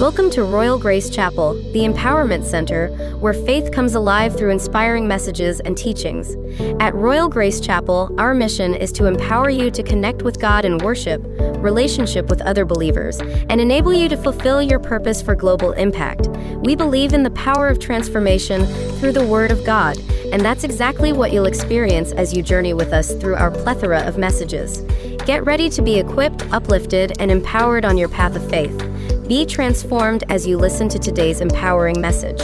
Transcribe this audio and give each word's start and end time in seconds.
Welcome 0.00 0.30
to 0.30 0.44
Royal 0.44 0.78
Grace 0.78 1.10
Chapel, 1.10 1.52
the 1.72 1.80
Empowerment 1.80 2.42
Center, 2.44 2.88
where 3.18 3.34
faith 3.34 3.70
comes 3.70 3.94
alive 3.94 4.34
through 4.34 4.48
inspiring 4.48 5.06
messages 5.06 5.60
and 5.60 5.76
teachings. 5.76 6.36
At 6.80 6.94
Royal 6.94 7.28
Grace 7.28 7.60
Chapel, 7.60 8.10
our 8.18 8.32
mission 8.32 8.74
is 8.74 8.92
to 8.92 9.04
empower 9.04 9.50
you 9.50 9.70
to 9.70 9.82
connect 9.82 10.22
with 10.22 10.40
God 10.40 10.64
in 10.64 10.78
worship, 10.78 11.22
relationship 11.58 12.30
with 12.30 12.40
other 12.40 12.64
believers, 12.64 13.20
and 13.20 13.60
enable 13.60 13.92
you 13.92 14.08
to 14.08 14.16
fulfill 14.16 14.62
your 14.62 14.78
purpose 14.78 15.20
for 15.20 15.34
global 15.34 15.72
impact. 15.72 16.28
We 16.64 16.74
believe 16.74 17.12
in 17.12 17.22
the 17.22 17.32
power 17.32 17.68
of 17.68 17.78
transformation 17.78 18.64
through 19.00 19.12
the 19.12 19.26
Word 19.26 19.50
of 19.50 19.62
God, 19.66 19.98
and 20.32 20.40
that's 20.40 20.64
exactly 20.64 21.12
what 21.12 21.30
you'll 21.30 21.44
experience 21.44 22.12
as 22.12 22.32
you 22.32 22.42
journey 22.42 22.72
with 22.72 22.94
us 22.94 23.12
through 23.16 23.34
our 23.34 23.50
plethora 23.50 24.00
of 24.06 24.16
messages. 24.16 24.82
Get 25.26 25.44
ready 25.44 25.68
to 25.70 25.82
be 25.82 25.98
equipped, 25.98 26.50
uplifted, 26.50 27.12
and 27.20 27.30
empowered 27.30 27.84
on 27.84 27.98
your 27.98 28.08
path 28.08 28.34
of 28.34 28.48
faith. 28.48 28.76
Be 29.28 29.44
transformed 29.44 30.24
as 30.30 30.46
you 30.46 30.56
listen 30.56 30.88
to 30.88 30.98
today's 30.98 31.40
empowering 31.42 32.00
message. 32.00 32.40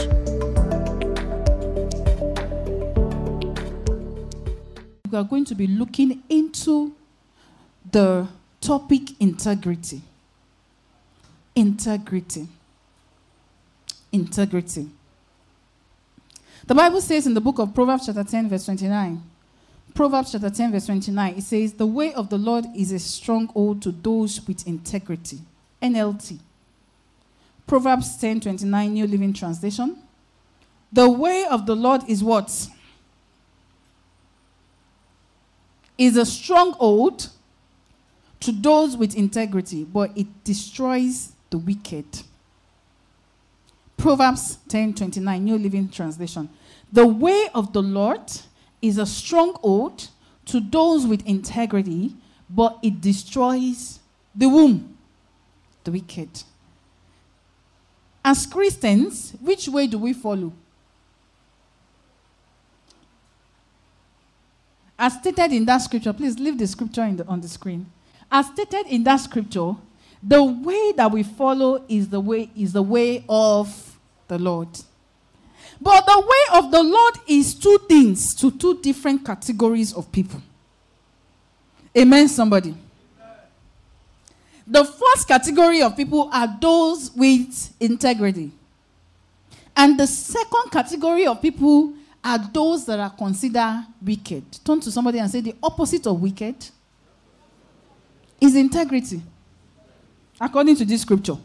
We 5.11 5.17
are 5.17 5.23
going 5.23 5.45
to 5.45 5.55
be 5.55 5.65
looking 5.67 6.21
into 6.29 6.93
the 7.91 8.27
topic 8.61 9.19
integrity. 9.19 10.01
Integrity. 11.55 12.47
Integrity. 14.11 14.89
The 16.67 16.75
Bible 16.75 17.01
says 17.01 17.25
in 17.25 17.33
the 17.33 17.41
book 17.41 17.57
of 17.59 17.73
Proverbs, 17.73 18.05
chapter 18.05 18.23
10, 18.23 18.49
verse 18.49 18.65
29. 18.65 19.23
Proverbs 19.97 20.31
chapter 20.31 20.51
10, 20.51 20.73
verse 20.73 20.85
29, 20.85 21.37
it 21.39 21.41
says, 21.41 21.73
The 21.73 21.87
way 21.87 22.13
of 22.13 22.29
the 22.29 22.37
Lord 22.37 22.67
is 22.75 22.91
a 22.91 22.99
stronghold 22.99 23.81
to 23.81 23.91
those 23.91 24.39
with 24.47 24.67
integrity. 24.67 25.39
NLT. 25.81 26.37
Proverbs 27.65 28.15
10 28.17 28.41
29, 28.41 28.93
New 28.93 29.07
Living 29.07 29.33
Translation. 29.33 29.97
The 30.93 31.09
way 31.09 31.45
of 31.49 31.65
the 31.65 31.75
Lord 31.75 32.03
is 32.07 32.23
what? 32.23 32.67
Is 35.97 36.15
a 36.15 36.27
stronghold 36.27 37.29
to 38.41 38.51
those 38.51 38.95
with 38.95 39.15
integrity, 39.15 39.83
but 39.83 40.15
it 40.15 40.27
destroys 40.43 41.31
the 41.49 41.57
wicked. 41.57 42.05
Proverbs 43.97 44.59
10 44.69 44.93
29, 44.93 45.43
New 45.43 45.57
Living 45.57 45.89
Translation. 45.89 46.49
The 46.93 47.07
way 47.07 47.49
of 47.55 47.73
the 47.73 47.81
Lord 47.81 48.21
is 48.81 48.97
a 48.97 49.05
stronghold 49.05 50.07
to 50.45 50.59
those 50.59 51.05
with 51.05 51.25
integrity, 51.25 52.15
but 52.49 52.77
it 52.81 53.01
destroys 53.01 53.99
the 54.33 54.47
womb, 54.47 54.97
the 55.83 55.91
wicked. 55.91 56.43
As 58.23 58.45
Christians, 58.45 59.33
which 59.41 59.67
way 59.67 59.87
do 59.87 59.97
we 59.97 60.13
follow? 60.13 60.51
As 64.99 65.13
stated 65.13 65.53
in 65.53 65.65
that 65.65 65.77
scripture, 65.77 66.11
please 66.11 66.39
leave 66.39 66.57
the 66.57 66.67
scripture 66.67 67.09
the, 67.11 67.25
on 67.27 67.39
the 67.39 67.47
screen. 67.47 67.85
As 68.31 68.47
stated 68.47 68.87
in 68.87 69.03
that 69.03 69.17
scripture, 69.17 69.75
the 70.21 70.43
way 70.43 70.91
that 70.93 71.11
we 71.11 71.23
follow 71.23 71.83
is 71.87 72.09
the 72.09 72.19
way 72.19 72.49
is 72.55 72.73
the 72.73 72.81
way 72.81 73.23
of 73.29 73.97
the 74.27 74.39
Lord. 74.39 74.69
But 75.79 76.05
the 76.05 76.19
way 76.19 76.59
of 76.59 76.71
the 76.71 76.83
Lord 76.83 77.15
is 77.27 77.53
two 77.53 77.79
things 77.87 78.33
to 78.35 78.51
two 78.51 78.79
different 78.81 79.25
categories 79.25 79.93
of 79.93 80.11
people. 80.11 80.41
Amen, 81.97 82.27
somebody. 82.27 82.75
The 84.65 84.83
first 84.83 85.27
category 85.27 85.81
of 85.81 85.95
people 85.95 86.29
are 86.33 86.57
those 86.59 87.11
with 87.15 87.73
integrity. 87.79 88.51
And 89.75 89.97
the 89.99 90.07
second 90.07 90.71
category 90.71 91.25
of 91.27 91.41
people 91.41 91.93
are 92.23 92.39
those 92.51 92.85
that 92.85 92.99
are 92.99 93.11
considered 93.11 93.85
wicked. 94.01 94.43
Turn 94.65 94.79
to 94.81 94.91
somebody 94.91 95.19
and 95.19 95.29
say 95.31 95.39
the 95.39 95.55
opposite 95.63 96.05
of 96.07 96.19
wicked 96.19 96.55
is 98.41 98.55
integrity, 98.55 99.21
according 100.39 100.75
to 100.75 100.85
this 100.85 101.01
scripture. 101.01 101.37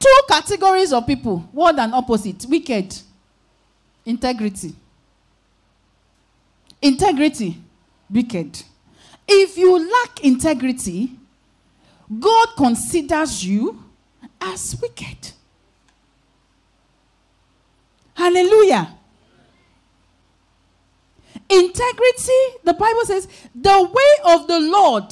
Two 0.00 0.20
categories 0.28 0.92
of 0.94 1.06
people, 1.06 1.46
word 1.52 1.78
and 1.78 1.94
opposite 1.94 2.46
wicked, 2.48 2.96
integrity. 4.06 4.74
Integrity, 6.80 7.58
wicked. 8.08 8.62
If 9.28 9.58
you 9.58 9.78
lack 9.78 10.24
integrity, 10.24 11.12
God 12.18 12.48
considers 12.56 13.44
you 13.44 13.84
as 14.40 14.80
wicked. 14.80 15.32
Hallelujah. 18.14 18.96
Integrity, 21.48 22.32
the 22.64 22.72
Bible 22.72 23.04
says, 23.04 23.28
the 23.54 23.82
way 23.82 24.32
of 24.34 24.46
the 24.46 24.60
Lord, 24.60 25.10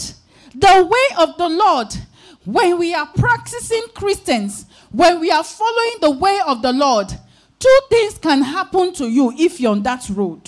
the 0.54 0.88
way 0.90 1.16
of 1.22 1.36
the 1.36 1.48
Lord, 1.48 1.88
when 2.44 2.78
we 2.78 2.94
are 2.94 3.06
practicing 3.06 3.82
Christians, 3.94 4.64
when 4.90 5.20
we 5.20 5.30
are 5.30 5.44
following 5.44 5.94
the 6.00 6.10
way 6.10 6.40
of 6.46 6.62
the 6.62 6.72
Lord, 6.72 7.08
two 7.58 7.80
things 7.90 8.18
can 8.18 8.42
happen 8.42 8.92
to 8.94 9.08
you 9.08 9.32
if 9.36 9.60
you're 9.60 9.72
on 9.72 9.82
that 9.82 10.08
road. 10.10 10.44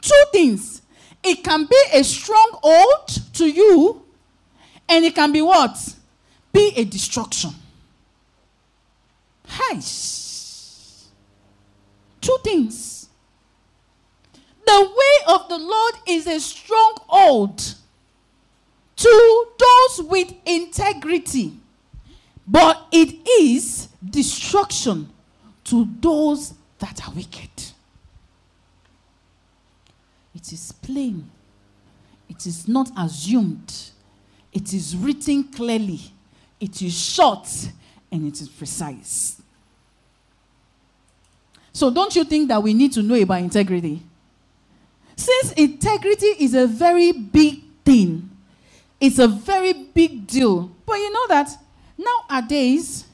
Two 0.00 0.24
things. 0.32 0.82
It 1.22 1.42
can 1.42 1.66
be 1.66 1.82
a 1.92 2.04
stronghold 2.04 3.08
to 3.34 3.46
you, 3.46 4.02
and 4.88 5.04
it 5.04 5.14
can 5.14 5.32
be 5.32 5.42
what? 5.42 5.76
Be 6.52 6.72
a 6.76 6.84
destruction. 6.84 7.50
Hi. 9.46 9.80
Two 12.20 12.38
things. 12.44 13.08
The 14.64 14.80
way 14.80 15.34
of 15.34 15.48
the 15.48 15.58
Lord 15.58 15.94
is 16.06 16.26
a 16.26 16.38
stronghold 16.38 17.58
to 18.96 19.46
those 19.58 20.06
with 20.06 20.34
integrity, 20.44 21.54
but 22.48 22.86
it 22.90 23.14
is 23.42 23.88
destruction 24.02 25.08
to 25.64 25.86
those 26.00 26.54
that 26.78 27.06
are 27.06 27.12
wicked. 27.12 27.50
It 30.34 30.52
is 30.52 30.72
plain, 30.72 31.28
it 32.28 32.46
is 32.46 32.66
not 32.66 32.90
assumed, 32.96 33.90
it 34.52 34.72
is 34.72 34.96
written 34.96 35.44
clearly, 35.44 36.00
it 36.58 36.80
is 36.80 36.96
short, 36.98 37.48
and 38.10 38.26
it 38.26 38.40
is 38.40 38.48
precise. 38.48 39.42
So, 41.72 41.90
don't 41.90 42.14
you 42.16 42.24
think 42.24 42.48
that 42.48 42.62
we 42.62 42.72
need 42.72 42.92
to 42.94 43.02
know 43.02 43.14
about 43.14 43.40
integrity? 43.40 44.02
Since 45.16 45.52
integrity 45.52 46.26
is 46.38 46.54
a 46.54 46.66
very 46.66 47.12
big 47.12 47.62
thing, 47.84 48.30
it's 49.00 49.18
a 49.18 49.28
very 49.28 49.72
big 49.72 50.26
deal. 50.26 50.70
But 50.86 50.94
you 50.94 51.12
know 51.12 51.26
that 51.28 51.50
nowadays, 51.98 53.04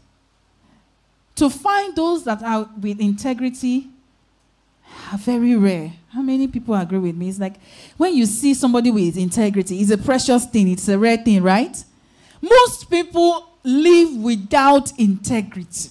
to 1.37 1.51
find 1.51 1.97
those 1.97 2.23
that 2.25 2.43
are 2.43 2.69
with 2.81 3.01
integrity 3.01 3.89
are 5.13 5.19
very 5.19 5.57
rare. 5.57 5.93
How 6.11 6.23
many 6.23 6.47
people 6.47 6.75
agree 6.77 6.99
with 6.99 7.17
me? 7.17 7.29
It's 7.29 7.41
like 7.41 7.55
when 7.97 8.15
you 8.15 8.27
see 8.27 8.55
somebody 8.55 8.93
with 8.93 9.17
integrity, 9.17 9.81
it's 9.81 9.91
a 9.91 9.99
precious 9.99 10.47
thing, 10.47 10.69
it's 10.69 10.87
a 10.89 10.97
rare 10.97 11.17
thing, 11.17 11.43
right? 11.43 11.83
Most 12.41 12.89
people 12.89 13.49
live 13.65 14.17
without 14.17 14.97
integrity. 14.99 15.91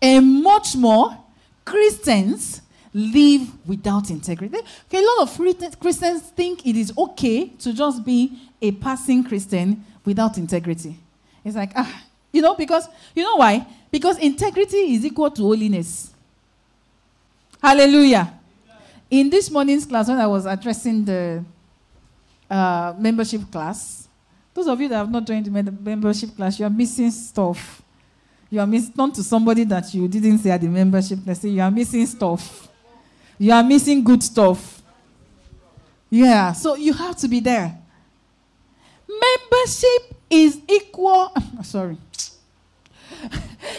And 0.00 0.42
much 0.42 0.76
more, 0.76 1.18
Christians 1.64 2.62
live 2.94 3.48
without 3.66 4.08
integrity. 4.10 4.56
Okay, 4.56 4.98
a 4.98 5.06
lot 5.06 5.22
of 5.22 5.78
Christians 5.80 6.22
think 6.30 6.66
it 6.66 6.76
is 6.76 6.92
okay 6.96 7.48
to 7.48 7.74
just 7.74 8.04
be 8.04 8.38
a 8.60 8.72
passing 8.72 9.24
Christian 9.24 9.84
without 10.04 10.38
integrity. 10.38 10.96
It's 11.44 11.56
like, 11.56 11.72
ah, 11.76 12.04
you 12.32 12.42
know, 12.42 12.54
because, 12.54 12.88
you 13.14 13.22
know 13.22 13.36
why? 13.36 13.66
Because 13.90 14.18
integrity 14.18 14.94
is 14.94 15.04
equal 15.04 15.30
to 15.30 15.42
holiness. 15.42 16.12
Hallelujah. 17.62 18.34
In 19.10 19.30
this 19.30 19.50
morning's 19.50 19.86
class, 19.86 20.08
when 20.08 20.18
I 20.18 20.26
was 20.26 20.44
addressing 20.44 21.04
the 21.04 21.44
uh, 22.50 22.94
membership 22.98 23.50
class, 23.50 24.08
those 24.52 24.66
of 24.68 24.80
you 24.80 24.88
that 24.88 24.96
have 24.96 25.10
not 25.10 25.26
joined 25.26 25.46
the 25.46 25.50
membership 25.50 26.34
class, 26.36 26.58
you 26.58 26.66
are 26.66 26.70
missing 26.70 27.10
stuff. 27.10 27.80
You 28.50 28.60
are 28.60 28.66
missing, 28.66 28.92
turn 28.92 29.12
to 29.12 29.22
somebody 29.22 29.64
that 29.64 29.92
you 29.94 30.08
didn't 30.08 30.38
say 30.38 30.50
at 30.50 30.60
the 30.60 30.68
membership 30.68 31.22
class, 31.22 31.40
say, 31.40 31.48
you 31.48 31.60
are 31.60 31.70
missing 31.70 32.06
stuff. 32.06 32.68
You 33.38 33.52
are 33.52 33.62
missing 33.62 34.02
good 34.02 34.22
stuff. 34.22 34.82
Yeah, 36.10 36.52
so 36.52 36.74
you 36.74 36.92
have 36.92 37.16
to 37.18 37.28
be 37.28 37.40
there. 37.40 37.77
Membership 39.08 40.14
is 40.30 40.60
equal, 40.68 41.32
sorry. 41.62 41.96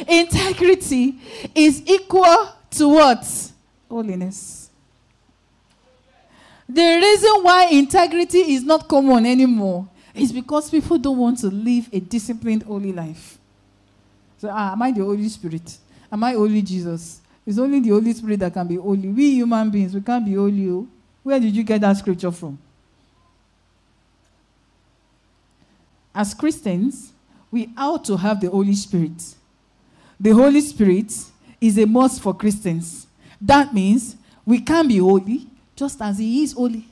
Integrity 0.07 1.15
is 1.55 1.83
equal 1.85 2.49
to 2.71 2.89
what? 2.89 3.51
Holiness. 3.89 4.69
The 6.67 6.97
reason 6.97 7.43
why 7.43 7.65
integrity 7.71 8.53
is 8.53 8.63
not 8.63 8.87
common 8.87 9.25
anymore 9.25 9.87
It's 10.19 10.31
because 10.31 10.69
people 10.69 10.97
don't 10.97 11.17
want 11.17 11.37
to 11.39 11.47
live 11.47 11.87
a 11.93 11.99
disciplined, 11.99 12.63
holy 12.63 12.91
life. 12.91 13.37
So, 14.37 14.49
ah, 14.51 14.73
am 14.73 14.81
I 14.81 14.91
the 14.91 15.01
Holy 15.01 15.27
Spirit? 15.29 15.77
Am 16.11 16.23
I 16.23 16.35
only 16.35 16.61
Jesus? 16.61 17.21
It's 17.45 17.57
only 17.57 17.79
the 17.79 17.89
Holy 17.89 18.13
Spirit 18.13 18.39
that 18.39 18.53
can 18.53 18.67
be 18.67 18.75
holy. 18.75 19.07
We 19.07 19.31
human 19.35 19.69
beings, 19.69 19.93
we 19.93 20.01
can't 20.01 20.25
be 20.25 20.33
holy. 20.33 20.69
Oh. 20.69 20.87
Where 21.23 21.39
did 21.39 21.55
you 21.55 21.63
get 21.63 21.81
that 21.81 21.95
scripture 21.97 22.31
from? 22.31 22.57
As 26.13 26.33
Christians, 26.33 27.13
we 27.51 27.69
ought 27.77 28.03
to 28.05 28.17
have 28.17 28.41
the 28.41 28.49
Holy 28.49 28.75
Spirit. 28.75 29.35
The 30.19 30.31
Holy 30.31 30.61
Spirit 30.61 31.13
is 31.61 31.77
a 31.77 31.85
must 31.85 32.21
for 32.21 32.33
Christians. 32.33 33.07
That 33.39 33.73
means 33.73 34.15
we 34.45 34.59
can 34.59 34.87
be 34.87 34.97
holy 34.97 35.47
just 35.75 36.01
as 36.01 36.17
He 36.17 36.43
is 36.43 36.53
holy. 36.53 36.85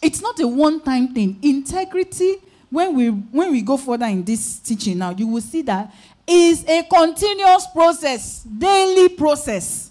It's 0.00 0.20
not 0.20 0.38
a 0.38 0.46
one 0.46 0.80
time 0.80 1.14
thing. 1.14 1.38
Integrity, 1.42 2.36
when 2.70 2.94
we, 2.94 3.08
when 3.08 3.50
we 3.50 3.62
go 3.62 3.76
further 3.76 4.06
in 4.06 4.22
this 4.22 4.58
teaching 4.58 4.98
now, 4.98 5.10
you 5.10 5.26
will 5.26 5.40
see 5.40 5.62
that 5.62 5.92
is 6.26 6.64
a 6.68 6.82
continuous 6.84 7.66
process, 7.72 8.42
daily 8.42 9.08
process. 9.10 9.90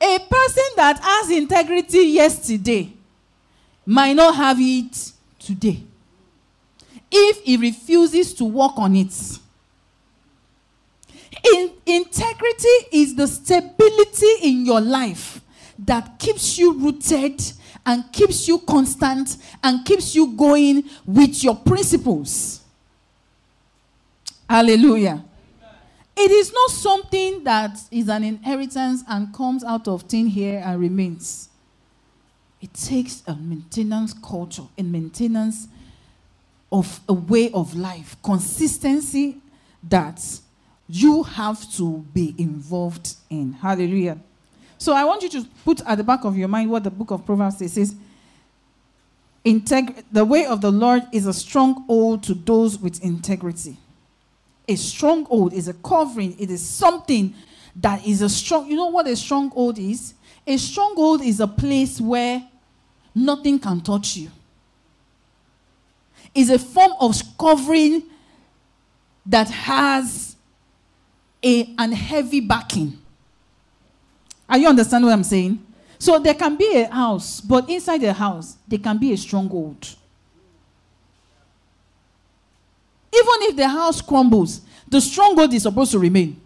A 0.00 0.18
person 0.18 0.64
that 0.76 0.98
has 1.02 1.30
integrity 1.30 1.98
yesterday 1.98 2.92
might 3.86 4.14
not 4.14 4.34
have 4.34 4.58
it 4.60 5.12
today 5.38 5.82
if 7.10 7.42
he 7.42 7.56
refuses 7.56 8.34
to 8.34 8.44
work 8.44 8.72
on 8.76 8.94
it. 8.94 9.38
In, 11.54 11.72
integrity 11.86 12.68
is 12.92 13.14
the 13.16 13.26
stability 13.26 14.32
in 14.42 14.64
your 14.66 14.80
life 14.80 15.40
that 15.78 16.18
keeps 16.18 16.58
you 16.58 16.78
rooted 16.78 17.42
and 17.86 18.04
keeps 18.12 18.46
you 18.46 18.58
constant 18.58 19.36
and 19.62 19.84
keeps 19.84 20.14
you 20.14 20.32
going 20.36 20.84
with 21.06 21.42
your 21.42 21.56
principles. 21.56 22.60
Hallelujah. 24.48 25.24
It 26.16 26.30
is 26.30 26.52
not 26.52 26.70
something 26.70 27.44
that 27.44 27.78
is 27.90 28.08
an 28.08 28.24
inheritance 28.24 29.02
and 29.08 29.32
comes 29.32 29.64
out 29.64 29.88
of 29.88 30.02
thin 30.02 30.30
air 30.36 30.62
and 30.64 30.80
remains. 30.80 31.49
It 32.60 32.74
takes 32.74 33.22
a 33.26 33.34
maintenance 33.34 34.12
culture, 34.12 34.64
a 34.76 34.82
maintenance 34.82 35.68
of 36.70 37.00
a 37.08 37.12
way 37.12 37.50
of 37.52 37.74
life, 37.74 38.16
consistency 38.22 39.38
that 39.88 40.22
you 40.88 41.22
have 41.22 41.70
to 41.72 42.04
be 42.12 42.34
involved 42.36 43.14
in. 43.30 43.52
Hallelujah. 43.52 44.18
So 44.76 44.92
I 44.92 45.04
want 45.04 45.22
you 45.22 45.28
to 45.30 45.46
put 45.64 45.80
at 45.86 45.96
the 45.96 46.04
back 46.04 46.24
of 46.24 46.36
your 46.36 46.48
mind 46.48 46.70
what 46.70 46.84
the 46.84 46.90
book 46.90 47.10
of 47.10 47.24
Proverbs 47.24 47.58
says. 47.58 47.72
Says 47.72 47.94
Integ- 49.44 50.04
the 50.12 50.24
way 50.24 50.44
of 50.44 50.60
the 50.60 50.70
Lord 50.70 51.02
is 51.12 51.26
a 51.26 51.32
stronghold 51.32 52.22
to 52.24 52.34
those 52.34 52.78
with 52.78 53.02
integrity. 53.02 53.78
A 54.68 54.76
stronghold 54.76 55.52
is 55.52 55.68
a 55.68 55.74
covering, 55.74 56.38
it 56.38 56.50
is 56.50 56.66
something 56.66 57.34
that 57.76 58.06
is 58.06 58.22
a 58.22 58.28
strong. 58.28 58.68
You 58.68 58.76
know 58.76 58.88
what 58.88 59.06
a 59.06 59.16
stronghold 59.16 59.78
is? 59.78 60.14
A 60.46 60.56
stronghold 60.56 61.22
is 61.22 61.40
a 61.40 61.46
place 61.46 62.00
where 62.00 62.42
nothing 63.14 63.58
can 63.58 63.80
touch 63.80 64.16
you. 64.16 64.30
It's 66.34 66.50
a 66.50 66.58
form 66.58 66.92
of 67.00 67.20
covering 67.38 68.04
that 69.26 69.48
has 69.50 70.36
a, 71.42 71.74
an 71.78 71.92
heavy 71.92 72.40
backing. 72.40 72.98
Are 74.48 74.58
you 74.58 74.68
understand 74.68 75.04
what 75.04 75.12
I'm 75.12 75.24
saying? 75.24 75.64
So 75.98 76.18
there 76.18 76.34
can 76.34 76.56
be 76.56 76.76
a 76.76 76.90
house, 76.92 77.40
but 77.40 77.68
inside 77.68 78.00
the 78.00 78.12
house, 78.12 78.56
there 78.66 78.78
can 78.78 78.98
be 78.98 79.12
a 79.12 79.16
stronghold. 79.16 79.96
Even 83.12 83.42
if 83.42 83.56
the 83.56 83.68
house 83.68 84.00
crumbles, 84.00 84.62
the 84.88 85.00
stronghold 85.00 85.52
is 85.52 85.64
supposed 85.64 85.92
to 85.92 85.98
remain. 85.98 86.40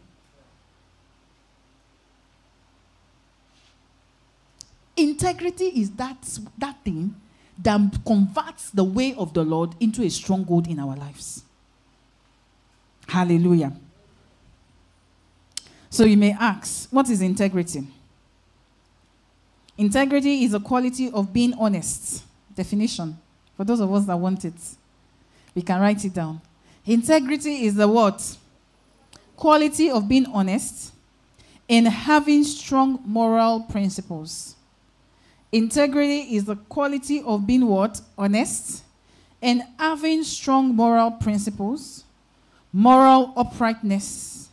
Integrity 4.97 5.67
is 5.67 5.91
that, 5.93 6.39
that 6.59 6.83
thing 6.85 7.15
that 7.63 7.81
converts 8.07 8.71
the 8.71 8.85
way 8.85 9.15
of 9.15 9.33
the 9.35 9.45
Lord 9.45 9.75
into 9.81 10.03
a 10.03 10.11
stronghold 10.11 10.67
in 10.67 10.79
our 10.79 10.97
lives. 10.97 11.43
Hallelujah. 13.07 13.73
So 15.91 16.05
you 16.05 16.17
may 16.17 16.33
ask, 16.33 16.89
what 16.91 17.09
is 17.09 17.23
integrity? 17.23 17.87
Integrity 19.77 20.45
is 20.45 20.55
a 20.55 20.61
quality 20.61 21.11
of 21.11 21.33
being 21.33 21.55
honest. 21.55 22.25
Definition. 22.55 23.19
For 23.57 23.65
those 23.65 23.81
of 23.81 23.93
us 23.93 24.05
that 24.07 24.17
want 24.17 24.45
it, 24.45 24.55
we 25.55 25.63
can 25.63 25.81
write 25.81 26.05
it 26.05 26.15
down. 26.15 26.41
Integrity 26.87 27.67
is 27.67 27.75
the 27.75 27.87
what? 27.87 28.37
Quality 29.37 29.91
of 29.91 30.09
being 30.09 30.27
honest 30.27 30.93
and 31.69 31.89
having 31.89 32.45
strong 32.45 33.01
moral 33.05 33.61
principles. 33.61 34.57
Integrity 35.55 36.35
is 36.35 36.47
the 36.47 36.57
quality 36.57 37.23
of 37.23 37.47
being 37.47 37.67
what? 37.69 38.01
Honest 38.19 38.83
and 39.41 39.63
having 39.79 40.25
strong 40.25 40.75
moral 40.75 41.13
principles, 41.13 42.03
moral 42.73 43.33
uprightness, 43.37 44.49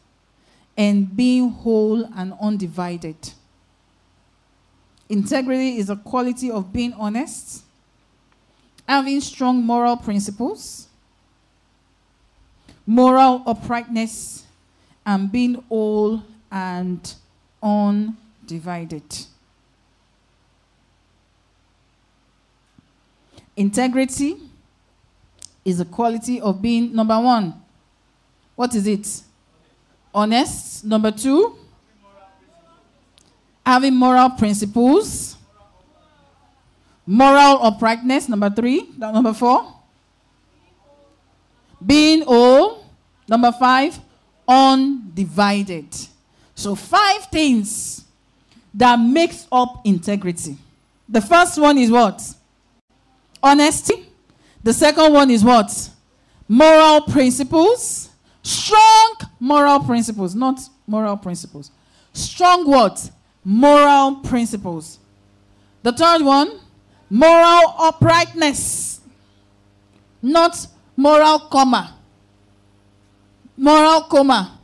and 0.77 1.15
being 1.17 1.49
whole 1.49 2.03
and 2.15 2.33
undivided. 2.39 3.15
Integrity 5.09 5.77
is 5.77 5.89
a 5.89 5.95
quality 5.95 6.51
of 6.51 6.71
being 6.71 6.93
honest, 6.93 7.63
having 8.87 9.21
strong 9.21 9.65
moral 9.65 9.97
principles, 9.97 10.87
moral 12.85 13.41
uprightness, 13.47 14.45
and 15.03 15.31
being 15.31 15.55
whole 15.67 16.21
and 16.51 17.15
undivided. 17.63 19.30
Integrity 23.61 24.37
is 25.63 25.79
a 25.79 25.85
quality 25.85 26.41
of 26.41 26.63
being, 26.63 26.95
number 26.95 27.19
one, 27.19 27.53
what 28.55 28.73
is 28.73 28.87
it? 28.87 29.21
Honest. 30.11 30.83
Number 30.83 31.11
two, 31.11 31.55
having 33.63 33.93
moral 33.93 34.31
principles. 34.31 35.37
Moral 37.05 37.61
uprightness. 37.61 38.27
Number 38.27 38.49
three. 38.49 38.89
Number 38.97 39.31
four, 39.31 39.71
being 41.85 42.23
all. 42.25 42.83
Number 43.27 43.51
five, 43.51 43.99
undivided. 44.47 45.85
So, 46.55 46.73
five 46.73 47.25
things 47.25 48.05
that 48.73 48.95
makes 48.95 49.45
up 49.51 49.81
integrity. 49.85 50.57
The 51.07 51.21
first 51.21 51.59
one 51.59 51.77
is 51.77 51.91
what? 51.91 52.21
Honesty. 53.41 54.07
The 54.63 54.73
second 54.73 55.13
one 55.13 55.29
is 55.31 55.43
what? 55.43 55.89
Moral 56.47 57.01
principles. 57.01 58.09
Strong 58.43 59.15
moral 59.39 59.79
principles, 59.81 60.33
not 60.35 60.59
moral 60.87 61.17
principles. 61.17 61.71
Strong 62.13 62.67
what? 62.67 63.11
Moral 63.43 64.17
principles. 64.17 64.99
The 65.83 65.91
third 65.91 66.21
one, 66.21 66.59
moral 67.09 67.75
uprightness, 67.79 69.01
not 70.21 70.67
moral 70.95 71.39
comma. 71.39 71.95
Moral 73.57 74.01
comma. 74.01 74.59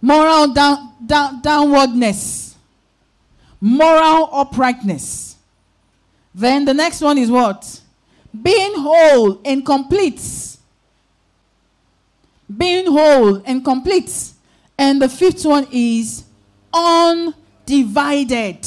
Moral 0.00 0.52
down, 0.52 0.94
down, 1.04 1.42
downwardness. 1.42 2.54
Moral 3.60 4.28
uprightness. 4.32 5.27
Then 6.38 6.64
the 6.64 6.72
next 6.72 7.00
one 7.00 7.18
is 7.18 7.32
what? 7.32 7.80
Being 8.42 8.74
whole 8.76 9.40
and 9.44 9.66
complete. 9.66 10.22
Being 12.56 12.86
whole 12.86 13.42
and 13.44 13.64
complete. 13.64 14.30
And 14.78 15.02
the 15.02 15.08
fifth 15.08 15.44
one 15.44 15.66
is 15.72 16.22
undivided. 16.72 18.64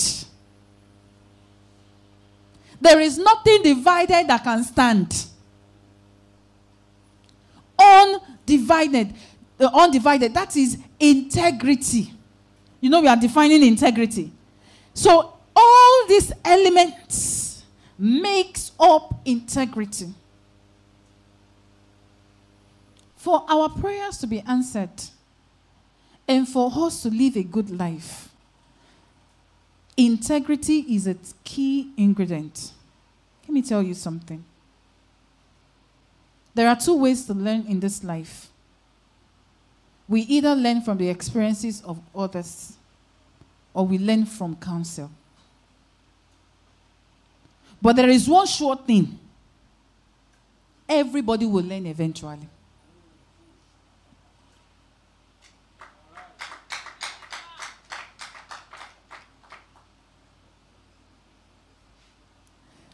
There 2.81 2.99
is 2.99 3.17
nothing 3.17 3.63
divided 3.63 4.27
that 4.27 4.43
can 4.43 4.65
stand. 4.65 5.27
Undivided. 7.79 9.13
The 9.57 9.71
undivided, 9.71 10.33
that 10.33 10.57
is 10.57 10.77
integrity. 10.99 12.11
You 12.81 12.89
know, 12.89 12.99
we 12.99 13.07
are 13.07 13.15
defining 13.15 13.65
integrity. 13.65 14.29
So, 14.93 15.35
all 15.55 16.05
these 16.09 16.33
elements 16.43 17.50
makes 18.01 18.72
up 18.79 19.22
integrity. 19.25 20.08
For 23.15 23.46
our 23.48 23.70
prayers 23.70 24.17
to 24.17 24.27
be 24.27 24.39
answered 24.39 24.89
and 26.27 26.48
for 26.48 26.72
us 26.74 27.03
to 27.03 27.10
live 27.10 27.36
a 27.36 27.43
good 27.43 27.70
life, 27.70 28.29
integrity 29.96 30.79
is 30.96 31.05
a 31.05 31.15
key 31.43 31.91
ingredient. 31.96 32.72
Let 33.43 33.53
me 33.53 33.62
tell 33.62 33.84
you 33.84 33.93
something. 33.93 34.43
There 36.55 36.67
are 36.67 36.75
two 36.75 36.98
ways 36.98 37.25
to 37.25 37.36
learn 37.36 37.65
in 37.67 37.79
this 37.79 38.03
life. 38.03 38.48
We 40.08 40.22
either 40.22 40.55
learn 40.55 40.81
from 40.81 40.98
the 40.98 41.08
experiences 41.08 41.84
of 41.84 42.00
others 42.15 42.74
or 43.75 43.86
we 43.86 44.00
learn 44.00 44.25
from 44.25 44.55
counsel. 44.55 45.12
But 47.81 47.95
there 47.95 48.09
is 48.09 48.27
one 48.29 48.45
sure 48.45 48.75
thing 48.75 49.17
everybody 50.88 51.45
will 51.45 51.63
learn 51.63 51.85
eventually. 51.85 52.47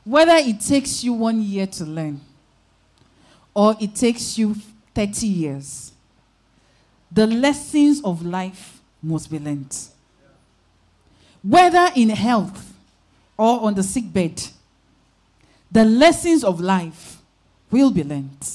Whether 0.05 0.35
it 0.35 0.61
takes 0.61 1.03
you 1.03 1.11
one 1.11 1.41
year 1.41 1.67
to 1.67 1.83
learn 1.83 2.21
or 3.53 3.75
it 3.81 3.93
takes 3.93 4.37
you 4.37 4.55
30 4.95 5.27
years, 5.27 5.91
the 7.11 7.27
lessons 7.27 8.01
of 8.03 8.23
life 8.25 8.79
must 9.03 9.29
be 9.29 9.37
learned. 9.37 9.75
Whether 11.43 11.89
in 11.95 12.09
health 12.09 12.73
or 13.35 13.63
on 13.63 13.73
the 13.73 13.83
sick 13.83 14.13
bed, 14.13 14.41
the 15.71 15.83
lessons 15.85 16.43
of 16.43 16.59
life 16.59 17.17
will 17.69 17.91
be 17.91 18.03
learned. 18.03 18.47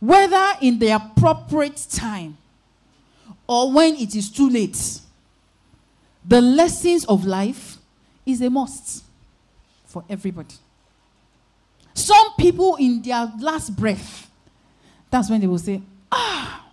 Whether 0.00 0.52
in 0.60 0.78
the 0.78 0.88
appropriate 0.90 1.86
time 1.90 2.36
or 3.46 3.72
when 3.72 3.94
it 3.94 4.16
is 4.16 4.30
too 4.30 4.48
late, 4.48 5.00
the 6.24 6.40
lessons 6.40 7.04
of 7.04 7.24
life 7.24 7.78
is 8.26 8.40
a 8.40 8.50
must 8.50 9.04
for 9.84 10.04
everybody. 10.08 10.54
Some 11.94 12.34
people 12.38 12.76
in 12.76 13.02
their 13.02 13.30
last 13.38 13.76
breath, 13.76 14.30
that's 15.10 15.28
when 15.30 15.40
they 15.40 15.46
will 15.46 15.58
say, 15.58 15.82
Ah. 16.10 16.66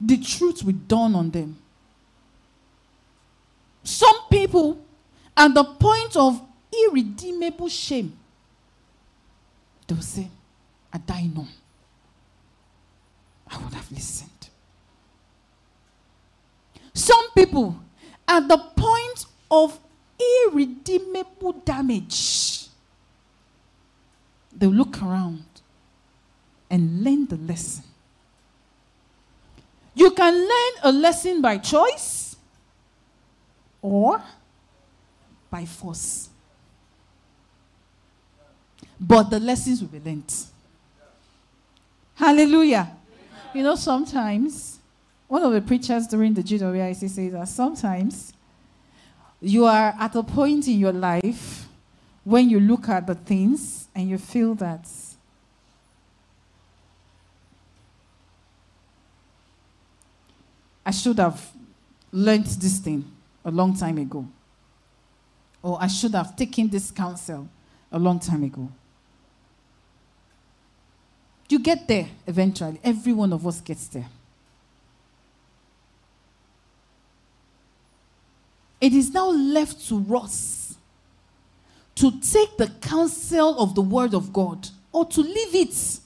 The 0.00 0.16
truth 0.16 0.64
will 0.64 0.72
dawn 0.72 1.14
on 1.14 1.30
them. 1.30 1.61
People, 4.52 4.84
at 5.34 5.54
the 5.54 5.64
point 5.64 6.14
of 6.14 6.42
irredeemable 6.70 7.70
shame, 7.70 8.14
they 9.86 9.94
will 9.94 10.02
say, 10.02 10.28
I 10.92 10.98
die 10.98 11.30
no. 11.34 11.46
I 13.50 13.56
would 13.56 13.72
have 13.72 13.90
listened. 13.90 14.50
Some 16.92 17.30
people, 17.34 17.80
at 18.28 18.46
the 18.46 18.58
point 18.58 19.24
of 19.50 19.80
irredeemable 20.44 21.54
damage, 21.64 22.66
they'll 24.54 24.68
look 24.68 25.02
around 25.02 25.46
and 26.68 27.02
learn 27.02 27.24
the 27.24 27.36
lesson. 27.36 27.84
You 29.94 30.10
can 30.10 30.34
learn 30.34 30.72
a 30.82 30.92
lesson 30.92 31.40
by 31.40 31.56
choice 31.56 32.36
or 33.80 34.22
by 35.52 35.66
force. 35.66 36.30
But 38.98 39.24
the 39.24 39.38
lessons 39.38 39.82
will 39.82 39.88
be 39.88 40.00
learned. 40.00 40.32
Hallelujah. 42.14 42.96
You 43.54 43.62
know, 43.62 43.74
sometimes 43.74 44.78
one 45.28 45.42
of 45.42 45.52
the 45.52 45.60
preachers 45.60 46.06
during 46.06 46.32
the 46.32 46.42
GWIC 46.42 47.10
says 47.10 47.32
that 47.32 47.48
sometimes 47.48 48.32
you 49.40 49.66
are 49.66 49.94
at 49.98 50.14
a 50.14 50.22
point 50.22 50.66
in 50.68 50.78
your 50.78 50.92
life 50.92 51.66
when 52.24 52.48
you 52.48 52.58
look 52.58 52.88
at 52.88 53.06
the 53.06 53.14
things 53.14 53.88
and 53.94 54.08
you 54.08 54.16
feel 54.16 54.54
that 54.54 54.88
I 60.86 60.90
should 60.92 61.18
have 61.18 61.50
learned 62.10 62.46
this 62.46 62.78
thing 62.78 63.04
a 63.44 63.50
long 63.50 63.76
time 63.76 63.98
ago. 63.98 64.26
Or 65.62 65.78
I 65.80 65.86
should 65.86 66.14
have 66.14 66.34
taken 66.36 66.68
this 66.68 66.90
counsel 66.90 67.48
a 67.90 67.98
long 67.98 68.18
time 68.18 68.42
ago. 68.42 68.68
You 71.48 71.58
get 71.58 71.86
there 71.86 72.08
eventually. 72.26 72.80
Every 72.82 73.12
one 73.12 73.32
of 73.32 73.46
us 73.46 73.60
gets 73.60 73.86
there. 73.88 74.08
It 78.80 78.94
is 78.94 79.12
now 79.12 79.28
left 79.30 79.86
to 79.88 80.16
us 80.16 80.74
to 81.94 82.10
take 82.20 82.56
the 82.56 82.68
counsel 82.80 83.58
of 83.60 83.74
the 83.74 83.82
word 83.82 84.14
of 84.14 84.32
God 84.32 84.68
or 84.90 85.04
to 85.04 85.20
leave 85.20 85.54
it. 85.54 86.00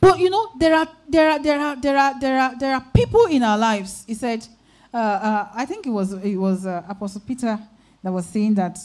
But 0.00 0.20
you 0.20 0.30
know, 0.30 0.50
there 0.58 0.74
are 0.74 0.88
there 1.08 1.30
are 1.30 1.42
there 1.42 1.58
are 1.58 1.76
there 1.80 1.96
are 1.96 2.20
there 2.20 2.38
are 2.38 2.58
there 2.58 2.74
are 2.74 2.84
people 2.94 3.26
in 3.26 3.42
our 3.42 3.58
lives. 3.58 4.04
He 4.06 4.14
said, 4.14 4.46
I 4.92 5.64
think 5.66 5.86
it 5.86 5.90
was 5.90 6.12
it 6.12 6.36
was 6.36 6.66
uh, 6.66 6.82
Apostle 6.88 7.22
Peter 7.26 7.58
that 8.02 8.12
was 8.12 8.26
saying 8.26 8.54
that 8.54 8.78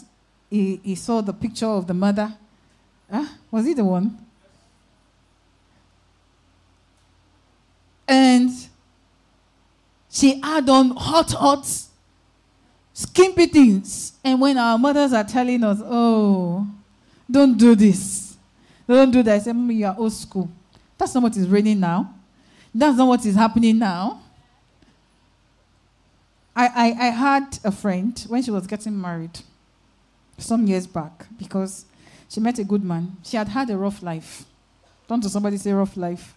he, 0.49 0.79
he 0.83 0.95
saw 0.95 1.21
the 1.21 1.33
picture 1.33 1.65
of 1.65 1.87
the 1.87 1.93
mother. 1.93 2.33
Huh? 3.09 3.25
Was 3.51 3.65
he 3.65 3.73
the 3.73 3.83
one? 3.83 4.17
And 8.07 8.49
she 10.09 10.39
had 10.39 10.69
on 10.69 10.91
hot, 10.91 11.31
hot, 11.31 11.67
skimpy 12.93 13.47
things. 13.47 14.13
And 14.23 14.39
when 14.39 14.57
our 14.57 14.77
mothers 14.77 15.13
are 15.13 15.23
telling 15.23 15.63
us, 15.63 15.79
oh, 15.83 16.67
don't 17.29 17.57
do 17.57 17.73
this, 17.75 18.35
don't 18.87 19.11
do 19.11 19.23
that, 19.23 19.35
I 19.35 19.39
say, 19.39 19.53
Mommy, 19.53 19.75
you 19.75 19.85
are 19.85 19.95
old 19.97 20.13
school. 20.13 20.49
That's 20.97 21.13
not 21.15 21.23
what 21.23 21.37
is 21.37 21.47
raining 21.47 21.79
now. 21.79 22.13
That's 22.75 22.97
not 22.97 23.07
what 23.07 23.25
is 23.25 23.35
happening 23.35 23.79
now. 23.79 24.21
I, 26.55 26.67
I, 26.67 26.85
I 27.07 27.09
had 27.09 27.59
a 27.63 27.71
friend 27.71 28.17
when 28.27 28.43
she 28.43 28.51
was 28.51 28.67
getting 28.67 28.99
married 28.99 29.39
some 30.37 30.67
years 30.67 30.85
back 30.85 31.25
because 31.37 31.85
she 32.29 32.39
met 32.39 32.59
a 32.59 32.63
good 32.63 32.83
man. 32.83 33.17
She 33.23 33.37
had 33.37 33.47
had 33.47 33.69
a 33.69 33.77
rough 33.77 34.03
life. 34.03 34.45
Don't 35.07 35.23
somebody 35.23 35.57
say 35.57 35.71
rough 35.71 35.97
life? 35.97 36.33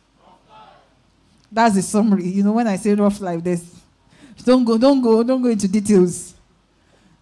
That's 1.50 1.74
the 1.74 1.82
summary. 1.82 2.26
You 2.26 2.42
know, 2.42 2.52
when 2.52 2.66
I 2.66 2.76
say 2.76 2.94
rough 2.94 3.20
life, 3.20 3.42
there's 3.42 3.76
don't 4.44 4.64
go, 4.64 4.76
don't 4.76 5.00
go, 5.00 5.22
don't 5.22 5.42
go 5.42 5.48
into 5.48 5.68
details. 5.68 6.34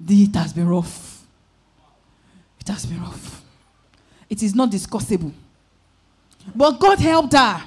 It 0.09 0.35
has 0.35 0.53
been 0.53 0.69
rough. 0.69 1.23
It 2.61 2.69
has 2.69 2.87
been 2.87 3.01
rough. 3.01 3.43
It 4.29 4.43
is 4.43 4.55
not 4.55 4.71
discussable. 4.71 5.33
But 6.55 6.79
God 6.81 6.99
helped 6.99 7.33
her. 7.33 7.63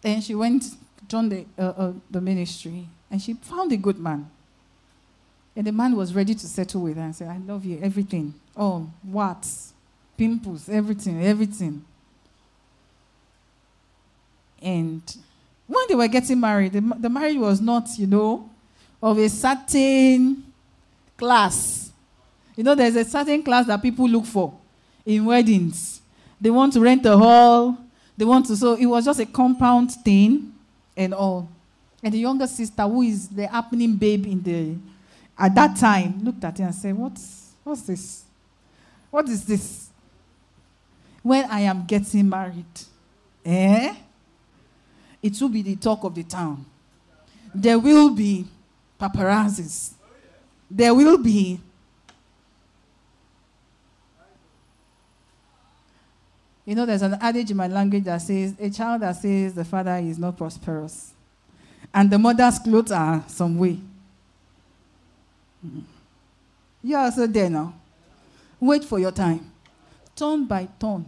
Then 0.00 0.20
she 0.20 0.34
went, 0.34 0.64
joined 1.08 1.32
the, 1.32 1.44
uh, 1.58 1.62
uh, 1.76 1.92
the 2.10 2.20
ministry, 2.20 2.86
and 3.10 3.20
she 3.20 3.34
found 3.34 3.72
a 3.72 3.76
good 3.76 3.98
man. 3.98 4.30
And 5.56 5.66
the 5.66 5.72
man 5.72 5.96
was 5.96 6.14
ready 6.14 6.34
to 6.34 6.46
settle 6.46 6.82
with 6.82 6.96
her 6.96 7.02
and 7.02 7.14
say, 7.14 7.26
I 7.26 7.38
love 7.38 7.64
you, 7.64 7.80
everything. 7.82 8.34
Oh, 8.56 8.88
what? 9.02 9.46
Pimples, 10.16 10.68
everything, 10.68 11.24
everything. 11.24 11.84
And 14.62 15.02
when 15.66 15.84
they 15.88 15.94
were 15.94 16.08
getting 16.08 16.38
married, 16.38 16.72
the, 16.72 16.80
the 16.98 17.08
marriage 17.08 17.36
was 17.36 17.60
not, 17.60 17.88
you 17.96 18.06
know, 18.06 18.48
of 19.02 19.18
a 19.18 19.28
certain 19.28 20.44
class. 21.16 21.90
You 22.56 22.64
know, 22.64 22.74
there's 22.74 22.96
a 22.96 23.04
certain 23.04 23.42
class 23.42 23.66
that 23.66 23.80
people 23.82 24.08
look 24.08 24.26
for 24.26 24.54
in 25.04 25.24
weddings. 25.24 26.00
They 26.40 26.50
want 26.50 26.74
to 26.74 26.80
rent 26.80 27.04
a 27.06 27.16
hall. 27.16 27.78
They 28.16 28.24
want 28.24 28.46
to, 28.46 28.56
so 28.56 28.74
it 28.74 28.86
was 28.86 29.04
just 29.04 29.20
a 29.20 29.26
compound 29.26 29.92
thing 29.92 30.52
and 30.96 31.14
all. 31.14 31.48
And 32.02 32.14
the 32.14 32.18
younger 32.18 32.46
sister, 32.46 32.82
who 32.82 33.02
is 33.02 33.28
the 33.28 33.46
happening 33.46 33.96
babe 33.96 34.26
in 34.26 34.42
the, 34.42 34.76
at 35.38 35.54
that 35.54 35.76
time, 35.76 36.24
looked 36.24 36.42
at 36.44 36.58
it 36.58 36.62
and 36.62 36.74
said, 36.74 36.94
what's, 36.96 37.52
what's 37.62 37.82
this? 37.82 38.24
What 39.10 39.28
is 39.28 39.44
this? 39.44 39.88
When 41.22 41.44
I 41.44 41.60
am 41.60 41.84
getting 41.84 42.28
married, 42.28 42.64
eh? 43.44 43.94
it 45.22 45.40
will 45.40 45.50
be 45.50 45.62
the 45.62 45.76
talk 45.76 46.02
of 46.04 46.14
the 46.14 46.22
town. 46.22 46.64
There 47.54 47.78
will 47.78 48.10
be 48.10 48.46
paparazzis. 48.98 49.92
There 50.70 50.94
will 50.94 51.18
be 51.18 51.60
You 56.66 56.76
know, 56.76 56.86
there's 56.86 57.02
an 57.02 57.16
adage 57.20 57.50
in 57.50 57.56
my 57.56 57.66
language 57.66 58.04
that 58.04 58.18
says, 58.18 58.54
a 58.60 58.70
child 58.70 59.02
that 59.02 59.16
says 59.16 59.54
the 59.54 59.64
father 59.64 59.96
is 59.96 60.20
not 60.20 60.36
prosperous 60.36 61.12
and 61.92 62.10
the 62.10 62.18
mother's 62.18 62.58
clothes 62.58 62.92
are 62.92 63.24
some 63.26 63.58
way. 63.58 63.78
You 66.82 66.96
are 66.96 67.04
also 67.04 67.26
there 67.26 67.50
now. 67.50 67.74
Wait 68.58 68.84
for 68.84 68.98
your 68.98 69.12
time. 69.12 69.50
Turn 70.14 70.46
by 70.46 70.68
turn. 70.78 71.06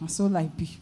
And 0.00 0.10
so 0.10 0.26
like 0.26 0.56
be. 0.56 0.78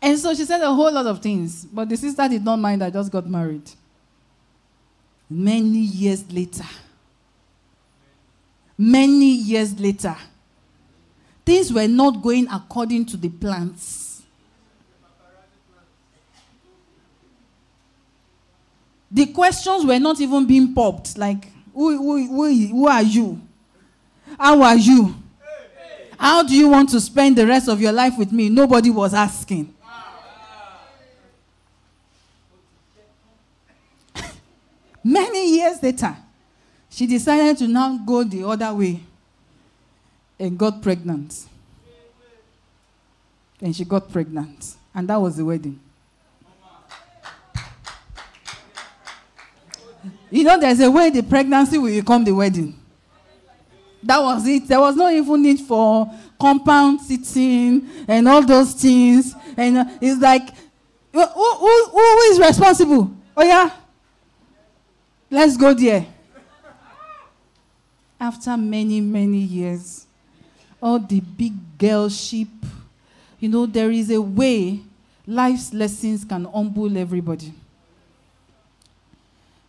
And 0.00 0.18
so 0.18 0.34
she 0.34 0.44
said 0.44 0.60
a 0.60 0.72
whole 0.72 0.92
lot 0.92 1.06
of 1.06 1.20
things, 1.20 1.64
but 1.64 1.88
the 1.88 1.96
sister 1.96 2.28
did 2.28 2.44
not 2.44 2.56
mind. 2.56 2.82
I 2.82 2.90
just 2.90 3.10
got 3.10 3.28
married. 3.28 3.70
Many 5.28 5.80
years 5.80 6.30
later, 6.30 6.66
many 8.78 9.32
years 9.32 9.78
later, 9.80 10.14
things 11.44 11.72
were 11.72 11.88
not 11.88 12.22
going 12.22 12.46
according 12.48 13.06
to 13.06 13.16
the 13.16 13.28
plans. 13.28 14.05
The 19.16 19.24
questions 19.24 19.82
were 19.86 19.98
not 19.98 20.20
even 20.20 20.46
being 20.46 20.74
popped. 20.74 21.16
Like, 21.16 21.50
who, 21.72 21.96
who, 21.96 22.26
who, 22.26 22.52
who 22.68 22.86
are 22.86 23.00
you? 23.00 23.40
How 24.38 24.60
are 24.62 24.76
you? 24.76 25.14
How 26.18 26.42
do 26.42 26.54
you 26.54 26.68
want 26.68 26.90
to 26.90 27.00
spend 27.00 27.34
the 27.38 27.46
rest 27.46 27.66
of 27.66 27.80
your 27.80 27.92
life 27.92 28.18
with 28.18 28.30
me? 28.30 28.50
Nobody 28.50 28.90
was 28.90 29.14
asking. 29.14 29.74
Many 35.02 35.56
years 35.60 35.82
later, 35.82 36.14
she 36.90 37.06
decided 37.06 37.56
to 37.56 37.68
now 37.68 37.96
go 37.96 38.22
the 38.22 38.46
other 38.46 38.74
way 38.74 39.00
and 40.38 40.58
got 40.58 40.82
pregnant. 40.82 41.46
And 43.62 43.74
she 43.74 43.86
got 43.86 44.12
pregnant. 44.12 44.74
And 44.94 45.08
that 45.08 45.16
was 45.16 45.38
the 45.38 45.44
wedding. 45.46 45.80
You 50.30 50.44
know, 50.44 50.58
there's 50.58 50.80
a 50.80 50.90
way 50.90 51.10
the 51.10 51.22
pregnancy 51.22 51.78
will 51.78 51.94
become 51.94 52.24
the 52.24 52.32
wedding. 52.32 52.78
That 54.02 54.20
was 54.20 54.46
it. 54.46 54.68
There 54.68 54.80
was 54.80 54.94
no 54.94 55.08
even 55.08 55.42
need 55.42 55.60
for 55.60 56.10
compound 56.40 57.00
sitting 57.00 57.88
and 58.06 58.28
all 58.28 58.44
those 58.44 58.72
things. 58.72 59.34
And 59.56 59.78
uh, 59.78 59.84
it's 60.00 60.20
like, 60.20 60.48
who, 61.12 61.24
who, 61.24 61.84
who 61.86 62.18
is 62.30 62.38
responsible? 62.38 63.10
Oh, 63.36 63.42
yeah? 63.42 63.70
Let's 65.30 65.56
go 65.56 65.74
there. 65.74 66.06
After 68.18 68.56
many, 68.56 69.00
many 69.00 69.38
years, 69.38 70.06
all 70.80 70.98
the 70.98 71.20
big 71.20 71.52
girl 71.76 72.08
sheep, 72.08 72.48
you 73.40 73.48
know, 73.48 73.66
there 73.66 73.90
is 73.90 74.10
a 74.10 74.20
way 74.20 74.80
life's 75.26 75.74
lessons 75.74 76.24
can 76.24 76.44
humble 76.44 76.96
everybody. 76.96 77.52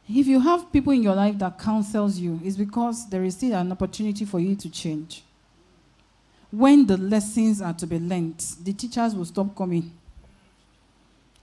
If 0.10 0.26
you 0.26 0.40
have 0.40 0.72
people 0.72 0.94
in 0.94 1.04
your 1.04 1.16
life 1.16 1.38
that 1.40 1.60
counsels 1.60 2.18
you, 2.18 2.40
it's 2.44 2.56
because 2.56 3.10
there 3.10 3.24
is 3.26 3.36
still 3.36 3.54
an 3.56 3.72
opportunity 3.72 4.24
for 4.24 4.40
you 4.40 4.56
to 4.56 4.70
change. 4.70 5.24
When 6.50 6.86
the 6.86 6.96
lessons 6.96 7.62
are 7.62 7.74
to 7.74 7.86
be 7.86 8.00
learned, 8.00 8.40
the 8.64 8.72
teachers 8.72 9.14
will 9.14 9.26
stop 9.26 9.54
coming. 9.54 9.92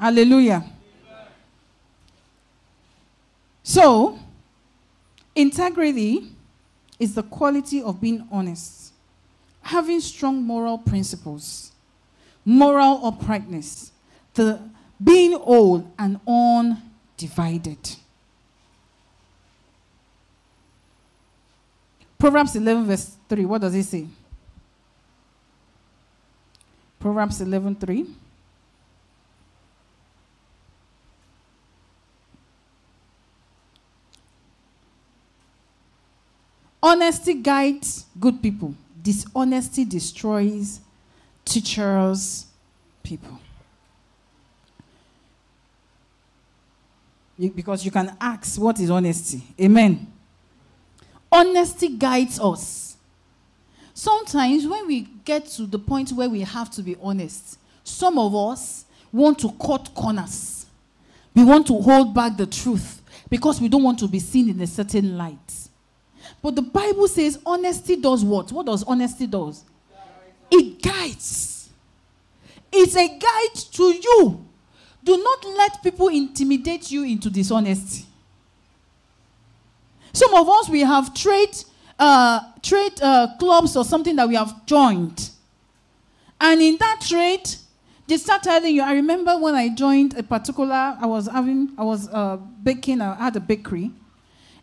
Hallelujah. 0.00 0.64
So, 3.62 4.18
integrity 5.34 6.30
is 6.98 7.14
the 7.14 7.22
quality 7.22 7.82
of 7.82 8.00
being 8.00 8.26
honest, 8.30 8.92
having 9.60 10.00
strong 10.00 10.42
moral 10.42 10.78
principles, 10.78 11.72
moral 12.46 13.06
uprightness, 13.06 13.92
the 14.32 14.60
being 15.02 15.32
whole 15.32 15.92
and 15.98 16.18
undivided. 16.26 17.96
Proverbs 22.24 22.56
11, 22.56 22.86
verse 22.86 23.16
3, 23.28 23.44
what 23.44 23.60
does 23.60 23.74
it 23.74 23.84
say? 23.84 24.06
Proverbs 26.98 27.38
11, 27.42 27.74
3. 27.74 28.06
Honesty 36.82 37.34
guides 37.34 38.06
good 38.18 38.40
people. 38.40 38.74
Dishonesty 39.02 39.84
destroys 39.84 40.80
teachers, 41.44 42.46
people. 43.02 43.38
because 47.54 47.84
you 47.84 47.90
can 47.90 48.16
ask, 48.18 48.58
what 48.58 48.80
is 48.80 48.88
honesty? 48.88 49.42
Amen. 49.60 50.13
Honesty 51.34 51.88
guides 51.88 52.38
us. 52.38 52.96
Sometimes 53.92 54.68
when 54.68 54.86
we 54.86 55.08
get 55.24 55.46
to 55.46 55.66
the 55.66 55.80
point 55.80 56.12
where 56.12 56.28
we 56.28 56.42
have 56.42 56.70
to 56.70 56.82
be 56.82 56.96
honest, 57.02 57.58
some 57.82 58.18
of 58.18 58.36
us 58.36 58.84
want 59.12 59.40
to 59.40 59.50
cut 59.60 59.92
corners. 59.96 60.66
We 61.34 61.42
want 61.44 61.66
to 61.66 61.80
hold 61.80 62.14
back 62.14 62.36
the 62.36 62.46
truth 62.46 63.02
because 63.28 63.60
we 63.60 63.68
don't 63.68 63.82
want 63.82 63.98
to 63.98 64.06
be 64.06 64.20
seen 64.20 64.48
in 64.48 64.60
a 64.60 64.66
certain 64.68 65.16
light. 65.16 65.68
But 66.40 66.54
the 66.54 66.62
Bible 66.62 67.08
says 67.08 67.40
honesty 67.44 67.96
does 67.96 68.24
what? 68.24 68.52
What 68.52 68.66
does 68.66 68.84
honesty 68.84 69.26
does? 69.26 69.64
It 70.52 70.80
guides. 70.80 71.68
It's 72.72 72.96
a 72.96 73.08
guide 73.08 73.54
to 73.72 73.82
you. 73.82 74.44
Do 75.02 75.22
not 75.22 75.44
let 75.56 75.82
people 75.82 76.08
intimidate 76.08 76.92
you 76.92 77.02
into 77.02 77.28
dishonesty. 77.28 78.06
Some 80.14 80.32
of 80.32 80.48
us, 80.48 80.68
we 80.68 80.80
have 80.80 81.12
trade, 81.12 81.56
uh, 81.98 82.40
trade 82.62 82.92
uh, 83.02 83.36
clubs 83.38 83.76
or 83.76 83.84
something 83.84 84.14
that 84.14 84.28
we 84.28 84.36
have 84.36 84.64
joined. 84.64 85.30
And 86.40 86.62
in 86.62 86.76
that 86.78 87.00
trade, 87.00 87.50
they 88.06 88.16
start 88.16 88.44
telling 88.44 88.76
you. 88.76 88.82
I 88.82 88.94
remember 88.94 89.36
when 89.36 89.56
I 89.56 89.70
joined 89.74 90.16
a 90.16 90.22
particular, 90.22 90.96
I 91.00 91.04
was 91.06 91.26
having, 91.26 91.70
I 91.76 91.82
was 91.82 92.08
uh, 92.08 92.36
baking, 92.62 93.00
I 93.00 93.16
had 93.16 93.34
a 93.34 93.40
bakery. 93.40 93.90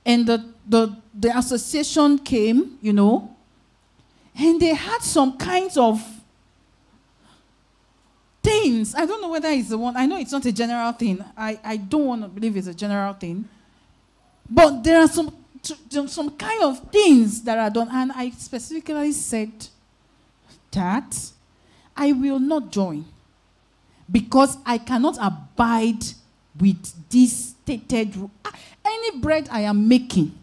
And 0.06 0.26
the, 0.26 0.46
the, 0.68 0.96
the 1.14 1.38
association 1.38 2.20
came, 2.20 2.78
you 2.82 2.94
know, 2.94 3.36
and 4.34 4.58
they 4.60 4.74
had 4.74 5.02
some 5.02 5.38
kinds 5.38 5.76
of 5.76 6.02
things. 8.42 8.96
I 8.96 9.06
don't 9.06 9.22
know 9.22 9.30
whether 9.30 9.50
it's 9.50 9.68
the 9.68 9.78
one, 9.78 9.98
I 9.98 10.06
know 10.06 10.18
it's 10.18 10.32
not 10.32 10.46
a 10.46 10.52
general 10.54 10.94
thing. 10.94 11.24
I, 11.36 11.60
I 11.62 11.76
don't 11.76 12.06
want 12.06 12.22
to 12.22 12.30
believe 12.30 12.56
it's 12.56 12.68
a 12.68 12.74
general 12.74 13.14
thing. 13.16 13.50
But 14.50 14.84
there 14.84 15.00
are 15.00 15.08
some 15.08 15.40
some 15.63 16.32
kind 16.38 16.63
of 16.63 16.80
things 16.91 17.41
that 17.43 17.58
are 17.58 17.69
done. 17.69 17.89
And 17.91 18.12
I 18.12 18.30
specifically 18.32 19.12
said 19.12 19.52
that 20.71 21.32
I 21.95 22.12
will 22.12 22.39
not 22.39 22.71
join 22.71 23.06
because 24.12 24.58
I 24.65 24.78
cannot 24.78 25.17
abide 25.21 26.04
with 26.60 27.10
this 27.10 27.56
stated 27.63 28.15
rule. 28.15 28.32
Ah, 28.45 28.54
any 28.86 29.19
bread 29.19 29.47
I 29.52 29.62
am 29.62 29.88
making, 29.88 30.38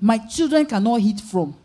my 0.00 0.18
children 0.18 0.66
cannot 0.66 1.00
eat 1.00 1.20
from. 1.20 1.56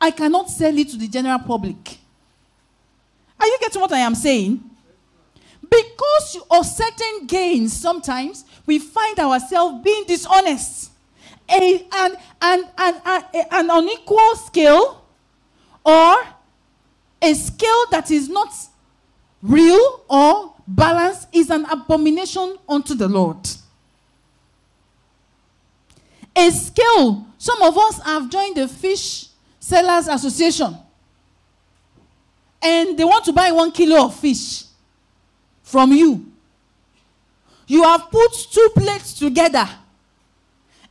I 0.00 0.10
cannot 0.10 0.50
sell 0.50 0.76
it 0.76 0.88
to 0.88 0.96
the 0.96 1.06
general 1.06 1.38
public. 1.38 1.98
Are 3.38 3.46
you 3.46 3.58
getting 3.60 3.80
what 3.80 3.92
I 3.92 3.98
am 4.00 4.14
saying? 4.14 4.62
Because 5.62 6.38
of 6.50 6.66
certain 6.66 7.26
gains, 7.26 7.72
sometimes 7.72 8.44
we 8.66 8.78
find 8.78 9.18
ourselves 9.18 9.82
being 9.84 10.04
dishonest 10.04 10.91
a, 11.52 11.86
an, 11.92 12.16
an, 12.40 12.64
an, 12.78 13.22
an, 13.50 13.70
unequal 13.70 14.36
scale 14.36 15.04
or 15.84 16.16
a 17.20 17.34
scale 17.34 17.84
that 17.90 18.10
is 18.10 18.28
not 18.28 18.52
real 19.42 20.04
or 20.08 20.54
balanced 20.66 21.28
is 21.32 21.50
an 21.50 21.64
abomination 21.66 22.56
unto 22.68 22.94
the 22.94 23.08
Lord. 23.08 23.36
A 26.34 26.50
scale, 26.50 27.26
some 27.36 27.60
of 27.60 27.76
us 27.76 28.00
have 28.02 28.30
joined 28.30 28.56
the 28.56 28.66
Fish 28.66 29.28
Sellers 29.60 30.08
Association 30.08 30.74
and 32.62 32.96
they 32.98 33.04
want 33.04 33.24
to 33.24 33.32
buy 33.32 33.50
one 33.52 33.72
kilo 33.72 34.06
of 34.06 34.18
fish 34.18 34.64
from 35.62 35.92
you. 35.92 36.26
You 37.66 37.82
have 37.82 38.10
put 38.10 38.32
two 38.50 38.70
plates 38.74 39.14
together 39.14 39.68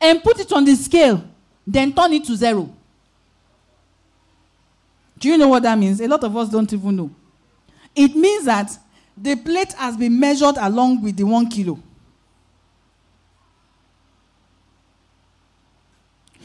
and 0.01 0.23
put 0.23 0.39
it 0.39 0.51
on 0.51 0.65
the 0.65 0.75
scale, 0.75 1.23
then 1.65 1.93
turn 1.93 2.11
it 2.13 2.25
to 2.25 2.35
zero. 2.35 2.69
Do 5.19 5.29
you 5.29 5.37
know 5.37 5.47
what 5.49 5.63
that 5.63 5.77
means? 5.77 6.01
A 6.01 6.07
lot 6.07 6.23
of 6.23 6.35
us 6.35 6.49
don't 6.49 6.71
even 6.73 6.95
know. 6.95 7.11
It 7.95 8.15
means 8.15 8.45
that 8.45 8.71
the 9.15 9.35
plate 9.35 9.73
has 9.73 9.95
been 9.95 10.19
measured 10.19 10.57
along 10.57 11.03
with 11.03 11.15
the 11.15 11.23
one 11.23 11.47
kilo. 11.47 11.77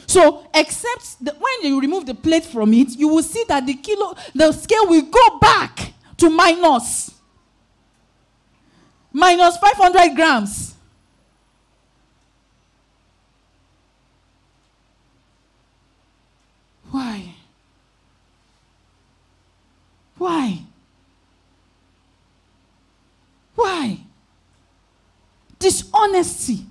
So, 0.06 0.46
except 0.54 1.24
the, 1.24 1.32
when 1.32 1.72
you 1.72 1.80
remove 1.80 2.06
the 2.06 2.14
plate 2.14 2.44
from 2.44 2.72
it, 2.74 2.90
you 2.90 3.08
will 3.08 3.22
see 3.22 3.44
that 3.48 3.66
the 3.66 3.74
kilo, 3.74 4.14
the 4.34 4.52
scale 4.52 4.86
will 4.86 5.02
go 5.02 5.38
back 5.38 5.94
to 6.18 6.30
minus 6.30 7.12
minus 9.12 9.56
500 9.56 10.14
grams. 10.14 10.75
Why? 16.96 17.34
Why? 20.16 20.58
Why? 23.54 23.98
Dishonesty. 25.58 26.64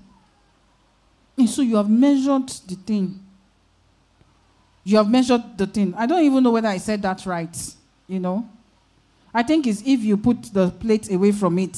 And 1.37 1.47
so 1.47 1.61
you 1.61 1.75
have 1.75 1.87
measured 1.87 2.47
the 2.47 2.73
thing. 2.73 3.19
You 4.83 4.97
have 4.97 5.07
measured 5.07 5.59
the 5.59 5.67
thing. 5.67 5.93
I 5.95 6.07
don't 6.07 6.23
even 6.23 6.43
know 6.43 6.49
whether 6.49 6.69
I 6.69 6.77
said 6.77 7.03
that 7.03 7.23
right, 7.27 7.55
you 8.07 8.19
know. 8.19 8.49
I 9.31 9.43
think 9.43 9.67
it's 9.67 9.81
if 9.81 10.01
you 10.01 10.17
put 10.17 10.41
the 10.45 10.71
plate 10.71 11.11
away 11.11 11.33
from 11.33 11.59
it 11.59 11.77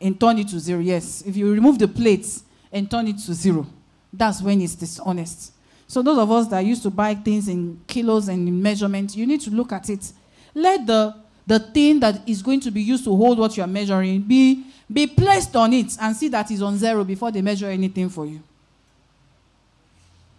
and 0.00 0.18
turn 0.18 0.38
it 0.38 0.48
to 0.48 0.58
zero. 0.58 0.80
Yes. 0.80 1.24
If 1.26 1.36
you 1.36 1.52
remove 1.52 1.78
the 1.78 1.88
plate 1.88 2.26
and 2.72 2.90
turn 2.90 3.08
it 3.08 3.18
to 3.18 3.34
zero, 3.34 3.66
that's 4.10 4.40
when 4.40 4.62
it's 4.62 4.76
dishonest. 4.76 5.52
So 5.88 6.02
those 6.02 6.18
of 6.18 6.30
us 6.30 6.48
that 6.48 6.64
used 6.64 6.82
to 6.82 6.90
buy 6.90 7.14
things 7.14 7.48
in 7.48 7.80
kilos 7.86 8.28
and 8.28 8.48
in 8.48 8.60
measurements, 8.62 9.16
you 9.16 9.26
need 9.26 9.40
to 9.42 9.50
look 9.50 9.72
at 9.72 9.88
it. 9.88 10.12
Let 10.54 10.86
the 10.86 11.14
the 11.46 11.60
thing 11.60 12.00
that 12.00 12.28
is 12.28 12.42
going 12.42 12.58
to 12.60 12.72
be 12.72 12.82
used 12.82 13.04
to 13.04 13.14
hold 13.14 13.38
what 13.38 13.56
you 13.56 13.62
are 13.62 13.68
measuring 13.68 14.20
be 14.22 14.64
be 14.92 15.06
placed 15.06 15.54
on 15.54 15.72
it 15.72 15.96
and 16.00 16.16
see 16.16 16.28
that 16.28 16.50
it's 16.50 16.62
on 16.62 16.76
zero 16.76 17.04
before 17.04 17.30
they 17.30 17.42
measure 17.42 17.66
anything 17.66 18.08
for 18.08 18.26
you. 18.26 18.40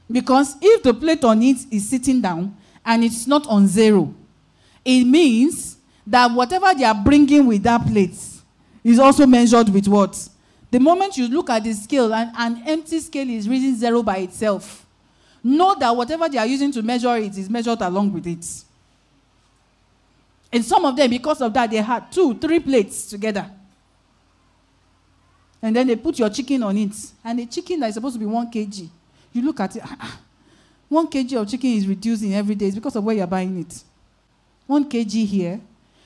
Because 0.10 0.56
if 0.62 0.84
the 0.84 0.94
plate 0.94 1.24
on 1.24 1.42
it 1.42 1.58
is 1.72 1.90
sitting 1.90 2.22
down 2.22 2.56
and 2.86 3.04
it's 3.04 3.28
not 3.28 3.46
on 3.48 3.68
zero, 3.68 4.14
it 4.84 5.04
means 5.04 5.78
that 6.06 6.32
whatever 6.32 6.74
they 6.74 6.86
are 6.86 6.96
bringing 6.96 7.46
with 7.46 7.64
that 7.64 7.86
plate 7.86 8.18
is 8.84 9.00
also 9.00 9.26
measured 9.26 9.68
with 9.70 9.88
what? 9.88 10.30
The 10.72 10.80
moment 10.80 11.18
you 11.18 11.28
look 11.28 11.50
at 11.50 11.64
the 11.64 11.74
scale 11.74 12.14
and 12.14 12.32
an 12.38 12.64
empty 12.66 13.00
scale 13.00 13.30
is 13.30 13.50
reading 13.50 13.76
zero 13.76 14.02
by 14.02 14.18
itself, 14.18 14.86
know 15.48 15.76
that 15.80 15.96
whatever 15.96 16.28
they 16.28 16.38
are 16.38 16.46
using 16.46 16.72
to 16.74 16.82
measure 16.82 17.16
it 17.16 17.38
is 17.38 17.50
measured 17.50 17.82
along 17.82 18.12
with 18.14 18.28
it. 18.28 18.46
And 20.52 20.64
some 20.64 20.86
of 20.86 20.96
them, 20.96 21.10
because 21.10 21.42
of 21.42 21.54
that, 21.54 21.70
they 21.70 21.78
had 21.78 22.12
two, 22.12 22.36
three 22.36 22.60
plates 22.60 23.08
together. 23.08 23.50
And 25.62 25.76
then 25.76 25.88
they 25.88 25.96
put 25.96 26.20
your 26.20 26.30
chicken 26.30 26.64
on 26.64 26.78
it. 26.78 26.94
And 27.24 27.40
the 27.40 27.46
chicken 27.46 27.80
that 27.80 27.88
is 27.88 27.96
supposed 27.96 28.16
to 28.16 28.20
be 28.20 28.26
one 28.26 28.50
kg, 28.52 28.90
you 29.34 29.42
look 29.42 29.60
at 29.60 29.76
it, 29.76 29.82
ah, 29.86 29.98
ah, 30.00 30.20
one 30.88 31.08
kg 31.08 31.42
of 31.42 31.50
chicken 31.50 31.72
is 31.72 31.88
reducing 31.88 32.34
every 32.34 32.56
day. 32.56 32.68
It's 32.68 32.76
because 32.76 32.96
of 32.96 33.04
where 33.04 33.16
you're 33.16 33.28
buying 33.28 33.60
it. 33.60 33.84
One 34.66 34.90
kg 34.90 35.26
here 35.26 35.60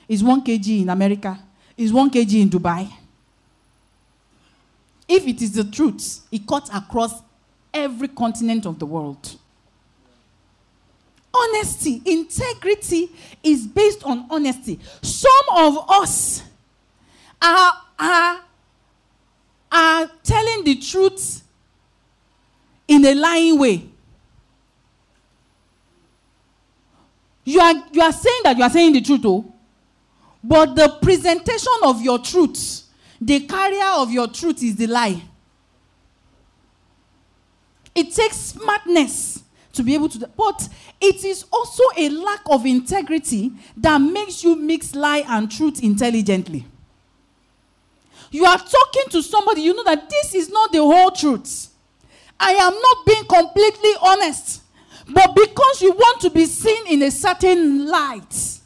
is 0.08 0.22
one 0.24 0.42
kg 0.42 0.82
in 0.82 0.88
America, 0.88 1.38
is 1.76 1.92
one 1.92 2.10
kg 2.10 2.42
in 2.42 2.50
Dubai. 2.50 2.90
If 5.08 5.26
it 5.26 5.42
is 5.42 5.52
the 5.52 5.64
truth, 5.64 6.20
it 6.30 6.46
cuts 6.46 6.70
across 6.72 7.20
every 7.72 8.08
continent 8.08 8.66
of 8.66 8.78
the 8.78 8.86
world. 8.86 9.36
Honesty, 11.34 12.02
integrity 12.04 13.10
is 13.42 13.66
based 13.66 14.04
on 14.04 14.26
honesty. 14.30 14.78
Some 15.00 15.30
of 15.56 15.90
us 15.90 16.42
are, 17.40 17.72
are, 17.98 18.40
are 19.70 20.10
telling 20.22 20.64
the 20.64 20.76
truth 20.76 21.42
in 22.86 23.04
a 23.06 23.14
lying 23.14 23.58
way. 23.58 23.88
You 27.44 27.60
are, 27.60 27.74
you 27.92 28.02
are 28.02 28.12
saying 28.12 28.40
that 28.44 28.56
you 28.56 28.62
are 28.62 28.70
saying 28.70 28.92
the 28.92 29.00
truth, 29.00 29.22
oh, 29.24 29.52
but 30.44 30.74
the 30.74 30.98
presentation 31.00 31.72
of 31.84 32.02
your 32.02 32.18
truth, 32.18 32.82
the 33.20 33.40
carrier 33.46 33.90
of 33.94 34.10
your 34.10 34.28
truth 34.28 34.62
is 34.62 34.76
the 34.76 34.86
lie. 34.86 35.22
It 37.94 38.14
takes 38.14 38.36
smartness 38.36 39.42
to 39.74 39.82
be 39.82 39.94
able 39.94 40.08
to. 40.10 40.28
But 40.36 40.68
it 41.00 41.24
is 41.24 41.44
also 41.52 41.82
a 41.96 42.08
lack 42.08 42.40
of 42.50 42.66
integrity 42.66 43.52
that 43.76 43.98
makes 43.98 44.42
you 44.44 44.56
mix 44.56 44.94
lie 44.94 45.24
and 45.28 45.50
truth 45.50 45.82
intelligently. 45.82 46.66
You 48.30 48.46
are 48.46 48.58
talking 48.58 49.10
to 49.10 49.22
somebody, 49.22 49.62
you 49.62 49.74
know 49.74 49.84
that 49.84 50.08
this 50.08 50.34
is 50.34 50.50
not 50.50 50.72
the 50.72 50.78
whole 50.78 51.10
truth. 51.10 51.68
I 52.40 52.52
am 52.52 52.72
not 52.72 53.06
being 53.06 53.24
completely 53.24 53.92
honest. 54.00 54.62
But 55.08 55.34
because 55.34 55.82
you 55.82 55.92
want 55.92 56.20
to 56.22 56.30
be 56.30 56.46
seen 56.46 56.86
in 56.86 57.02
a 57.02 57.10
certain 57.10 57.86
light, 57.86 58.60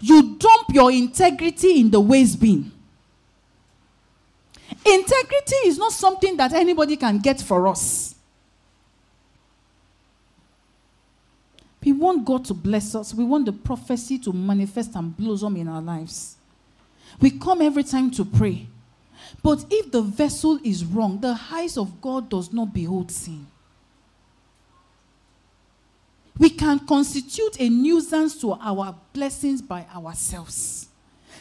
you 0.00 0.36
dump 0.36 0.68
your 0.72 0.92
integrity 0.92 1.80
in 1.80 1.90
the 1.90 2.00
waste 2.00 2.40
bin. 2.40 2.70
Integrity 4.84 5.56
is 5.64 5.78
not 5.78 5.92
something 5.92 6.36
that 6.36 6.52
anybody 6.52 6.96
can 6.96 7.18
get 7.18 7.40
for 7.40 7.66
us. 7.66 8.14
We 11.84 11.92
want 11.92 12.24
God 12.24 12.44
to 12.46 12.54
bless 12.54 12.94
us. 12.94 13.14
We 13.14 13.24
want 13.24 13.46
the 13.46 13.52
prophecy 13.52 14.18
to 14.20 14.32
manifest 14.32 14.94
and 14.94 15.16
blossom 15.16 15.56
in 15.56 15.68
our 15.68 15.80
lives. 15.80 16.36
We 17.20 17.30
come 17.30 17.62
every 17.62 17.84
time 17.84 18.10
to 18.12 18.24
pray. 18.24 18.66
But 19.42 19.64
if 19.70 19.90
the 19.90 20.02
vessel 20.02 20.58
is 20.64 20.84
wrong, 20.84 21.20
the 21.20 21.38
eyes 21.50 21.76
of 21.76 22.00
God 22.00 22.28
does 22.28 22.52
not 22.52 22.72
behold 22.72 23.10
sin. 23.10 23.46
We 26.38 26.50
can 26.50 26.78
constitute 26.80 27.60
a 27.60 27.68
nuisance 27.68 28.40
to 28.40 28.52
our 28.52 28.94
blessings 29.12 29.60
by 29.60 29.86
ourselves. 29.94 30.88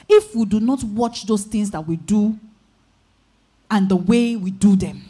If 0.09 0.35
we 0.35 0.45
do 0.45 0.59
not 0.59 0.83
watch 0.83 1.25
those 1.25 1.43
things 1.43 1.71
that 1.71 1.85
we 1.85 1.97
do 1.97 2.37
and 3.69 3.89
the 3.89 3.95
way 3.95 4.35
we 4.35 4.51
do 4.51 4.75
them. 4.75 5.03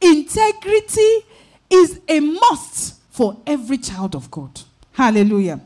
Integrity 0.00 1.24
is 1.70 2.00
a 2.08 2.20
must 2.20 2.94
for 3.14 3.36
every 3.46 3.78
child 3.78 4.16
of 4.16 4.28
God. 4.28 4.60
Hallelujah. 4.90 5.60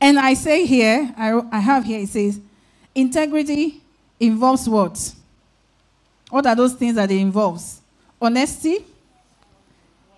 And 0.00 0.18
I 0.18 0.34
say 0.34 0.66
here, 0.66 1.14
I, 1.16 1.40
I 1.52 1.60
have 1.60 1.84
here, 1.84 2.00
it 2.00 2.08
says, 2.08 2.40
integrity 2.96 3.80
involves 4.18 4.68
what? 4.68 5.14
What 6.30 6.46
are 6.46 6.56
those 6.56 6.74
things 6.74 6.96
that 6.96 7.12
it 7.12 7.18
involves? 7.18 7.80
Honesty, 8.20 8.84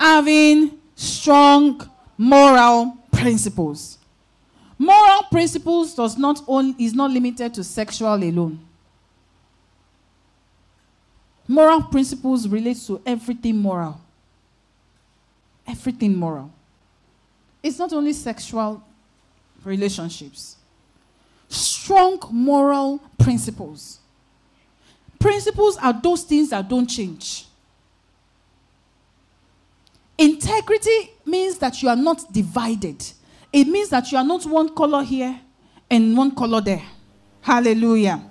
having 0.01 0.79
strong 0.95 1.87
moral 2.17 2.97
principles. 3.13 3.99
Moral 4.79 5.25
principles 5.31 5.95
does 5.95 6.17
not 6.17 6.41
only 6.49 6.75
is 6.83 6.95
not 6.95 7.11
limited 7.11 7.53
to 7.53 7.63
sexual 7.63 8.15
alone. 8.15 8.59
Moral 11.47 11.83
principles 11.83 12.49
relates 12.49 12.87
to 12.87 13.03
everything 13.05 13.59
moral 13.59 14.01
everything 15.67 16.15
moral. 16.15 16.51
It's 17.63 17.79
not 17.79 17.93
only 17.93 18.13
sexual 18.13 18.83
relationships, 19.65 20.57
strong 21.49 22.21
moral 22.31 23.01
principles. 23.19 24.01
Principles 25.19 25.77
are 25.79 25.93
those 25.93 26.23
things 26.23 26.51
that 26.51 26.69
don't 26.69 26.87
change. 26.87 27.47
Integrity 30.19 31.11
means 31.25 31.59
that 31.59 31.83
you 31.83 31.89
are 31.89 31.97
not 31.97 32.33
divided. 32.33 33.05
It 33.53 33.67
means 33.67 33.89
that 33.91 34.11
you 34.11 34.19
are 34.19 34.25
not 34.25 34.45
one 34.47 34.75
color 34.75 35.03
here 35.03 35.39
and 35.91 36.17
one 36.17 36.35
color 36.35 36.61
there. 36.61 36.83
Hallelujah. 37.41 38.23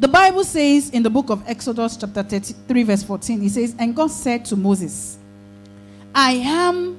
The 0.00 0.08
Bible 0.08 0.44
says 0.44 0.88
in 0.88 1.02
the 1.02 1.10
book 1.10 1.28
of 1.28 1.46
Exodus, 1.46 1.94
chapter 1.98 2.22
33, 2.22 2.82
verse 2.84 3.02
14, 3.02 3.44
it 3.44 3.50
says, 3.50 3.76
And 3.78 3.94
God 3.94 4.10
said 4.10 4.46
to 4.46 4.56
Moses, 4.56 5.18
I 6.14 6.32
am 6.32 6.96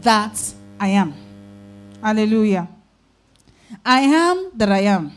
that 0.00 0.54
I 0.80 0.88
am. 0.88 1.12
Hallelujah. 2.02 2.66
I 3.84 4.00
am 4.00 4.50
that 4.54 4.72
I 4.72 4.78
am. 4.78 5.12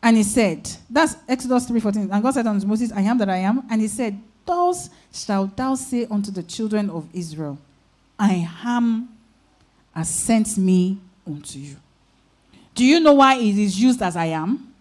And 0.00 0.16
he 0.16 0.22
said, 0.22 0.68
that's 0.88 1.16
Exodus 1.28 1.68
3:14. 1.68 2.12
And 2.12 2.22
God 2.22 2.34
said 2.34 2.46
unto 2.46 2.64
Moses, 2.64 2.92
I 2.92 3.00
am 3.00 3.18
that 3.18 3.28
I 3.28 3.38
am. 3.38 3.64
And 3.68 3.80
he 3.80 3.88
said, 3.88 4.16
Thus 4.46 4.90
shalt 5.12 5.56
thou 5.56 5.74
say 5.74 6.06
unto 6.06 6.30
the 6.30 6.44
children 6.44 6.88
of 6.88 7.08
Israel, 7.12 7.58
I 8.16 8.48
am 8.64 9.08
has 9.92 10.08
sent 10.08 10.56
me 10.56 10.98
unto 11.26 11.58
you. 11.58 11.76
Do 12.76 12.84
you 12.84 13.00
know 13.00 13.14
why 13.14 13.34
it 13.38 13.58
is 13.58 13.80
used 13.80 14.00
as 14.02 14.14
I 14.16 14.26
am? 14.26 14.71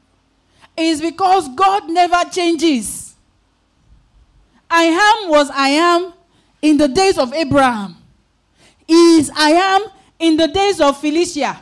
Is 0.78 1.02
because 1.02 1.50
God 1.56 1.90
never 1.90 2.24
changes. 2.30 3.16
I 4.70 4.84
am 4.84 5.30
was 5.30 5.50
I 5.50 5.70
am 5.70 6.14
in 6.62 6.78
the 6.78 6.88
days 6.88 7.18
of 7.18 7.34
Abraham. 7.34 7.98
Is 8.88 9.32
I 9.36 9.52
am 9.52 9.86
in 10.20 10.38
the 10.38 10.48
days 10.48 10.80
of 10.80 11.00
Felicia. 11.00 11.62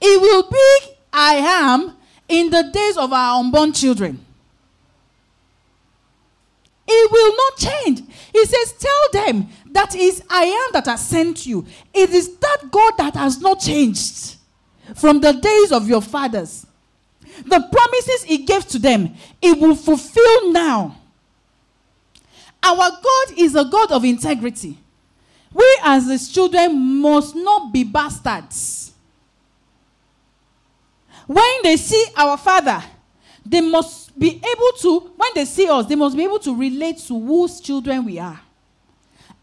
It 0.00 0.20
will 0.20 0.48
be 0.48 0.94
I 1.12 1.34
am 1.36 1.96
in 2.28 2.50
the 2.50 2.70
days 2.72 2.96
of 2.96 3.12
our 3.12 3.40
unborn 3.40 3.72
children. 3.72 4.24
It 6.88 7.10
will 7.10 7.36
not 7.36 7.56
change. 7.58 8.02
He 8.32 8.44
says, 8.44 8.74
Tell 8.78 9.24
them 9.24 9.48
that 9.72 9.94
is 9.94 10.22
I 10.30 10.44
am 10.44 10.72
that 10.72 10.86
has 10.86 11.06
sent 11.06 11.46
you. 11.46 11.66
It 11.92 12.10
is 12.10 12.36
that 12.36 12.70
God 12.70 12.94
that 12.98 13.14
has 13.14 13.40
not 13.40 13.60
changed 13.60 14.36
from 14.94 15.20
the 15.20 15.32
days 15.32 15.72
of 15.72 15.88
your 15.88 16.00
fathers. 16.02 16.65
The 17.44 17.68
promises 17.70 18.24
he 18.24 18.38
gave 18.38 18.66
to 18.68 18.78
them, 18.78 19.14
it 19.42 19.58
will 19.58 19.76
fulfill 19.76 20.52
now. 20.52 20.96
Our 22.62 22.90
God 22.90 23.38
is 23.38 23.54
a 23.54 23.64
God 23.64 23.92
of 23.92 24.04
integrity. 24.04 24.78
We, 25.52 25.78
as 25.84 26.06
his 26.08 26.30
children, 26.30 27.00
must 27.00 27.34
not 27.34 27.72
be 27.72 27.84
bastards. 27.84 28.86
when 31.26 31.62
they 31.62 31.76
see 31.76 32.06
our 32.16 32.36
Father, 32.36 32.82
they 33.44 33.60
must 33.60 34.18
be 34.18 34.36
able 34.36 34.72
to, 34.80 35.12
when 35.16 35.30
they 35.34 35.44
see 35.44 35.68
us, 35.68 35.86
they 35.86 35.94
must 35.94 36.16
be 36.16 36.24
able 36.24 36.38
to 36.38 36.54
relate 36.54 36.98
to 36.98 37.18
whose 37.18 37.60
children 37.60 38.04
we 38.04 38.18
are. 38.18 38.40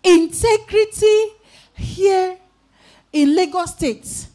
Integrity 0.03 1.27
here 1.75 2.37
in 3.11 3.35
Lagos 3.35 3.71
State. 3.71 4.27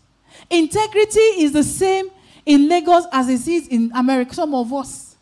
Integrity 0.49 1.21
is 1.21 1.53
the 1.53 1.65
same 1.65 2.11
in 2.49 2.67
Lagos 2.67 3.05
as 3.13 3.29
it 3.29 3.47
is 3.47 3.69
in 3.69 3.93
America. 3.95 4.35
Some 4.35 4.55
of 4.55 4.73
us. 4.73 5.17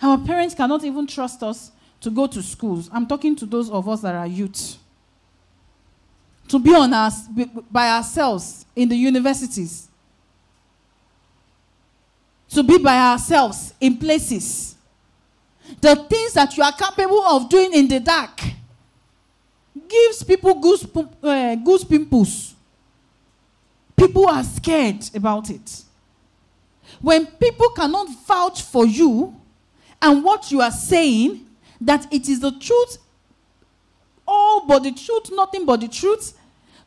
Our 0.00 0.16
parents 0.16 0.54
cannot 0.54 0.84
even 0.84 1.06
trust 1.06 1.42
us 1.42 1.72
to 2.00 2.10
go 2.10 2.28
to 2.28 2.42
schools. 2.42 2.88
I'm 2.92 3.06
talking 3.06 3.34
to 3.36 3.44
those 3.44 3.68
of 3.68 3.86
us 3.88 4.00
that 4.02 4.14
are 4.14 4.26
youth. 4.26 4.78
To 6.48 6.58
be 6.60 6.72
on 6.74 6.94
us 6.94 7.26
by 7.70 7.90
ourselves 7.90 8.64
in 8.74 8.88
the 8.88 8.96
universities. 8.96 9.88
To 12.50 12.62
be 12.62 12.78
by 12.78 12.96
ourselves 12.96 13.74
in 13.80 13.96
places. 13.98 14.76
The 15.80 15.96
things 15.96 16.32
that 16.34 16.56
you 16.56 16.62
are 16.62 16.72
capable 16.72 17.22
of 17.22 17.48
doing 17.48 17.74
in 17.74 17.88
the 17.88 17.98
dark 17.98 18.40
gives 19.88 20.22
people 20.22 20.54
goose, 20.54 20.86
uh, 21.22 21.56
goose 21.56 21.84
pimples. 21.84 22.49
People 24.00 24.30
are 24.30 24.42
scared 24.42 25.10
about 25.14 25.50
it. 25.50 25.84
When 27.02 27.26
people 27.26 27.68
cannot 27.68 28.08
vouch 28.26 28.62
for 28.62 28.86
you 28.86 29.38
and 30.00 30.24
what 30.24 30.50
you 30.50 30.62
are 30.62 30.70
saying, 30.70 31.46
that 31.82 32.10
it 32.10 32.26
is 32.26 32.40
the 32.40 32.50
truth, 32.52 32.96
all 34.26 34.64
but 34.66 34.84
the 34.84 34.92
truth, 34.92 35.30
nothing 35.32 35.66
but 35.66 35.82
the 35.82 35.88
truth, 35.88 36.32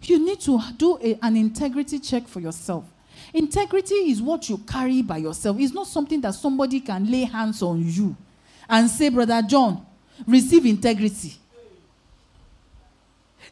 you 0.02 0.26
need 0.26 0.40
to 0.40 0.60
do 0.76 0.98
a, 1.04 1.20
an 1.22 1.38
integrity 1.38 2.00
check 2.00 2.28
for 2.28 2.40
yourself. 2.40 2.84
Integrity 3.32 3.94
is 3.94 4.20
what 4.20 4.50
you 4.50 4.58
carry 4.58 5.04
by 5.04 5.18
yourself. 5.18 5.58
It's 5.60 5.72
not 5.72 5.86
something 5.86 6.20
that 6.22 6.34
somebody 6.34 6.80
can 6.80 7.12
lay 7.12 7.26
hands 7.26 7.62
on 7.62 7.88
you 7.88 8.18
and 8.68 8.90
say, 8.90 9.10
Brother 9.10 9.44
John, 9.44 9.86
receive 10.26 10.66
integrity. 10.66 11.36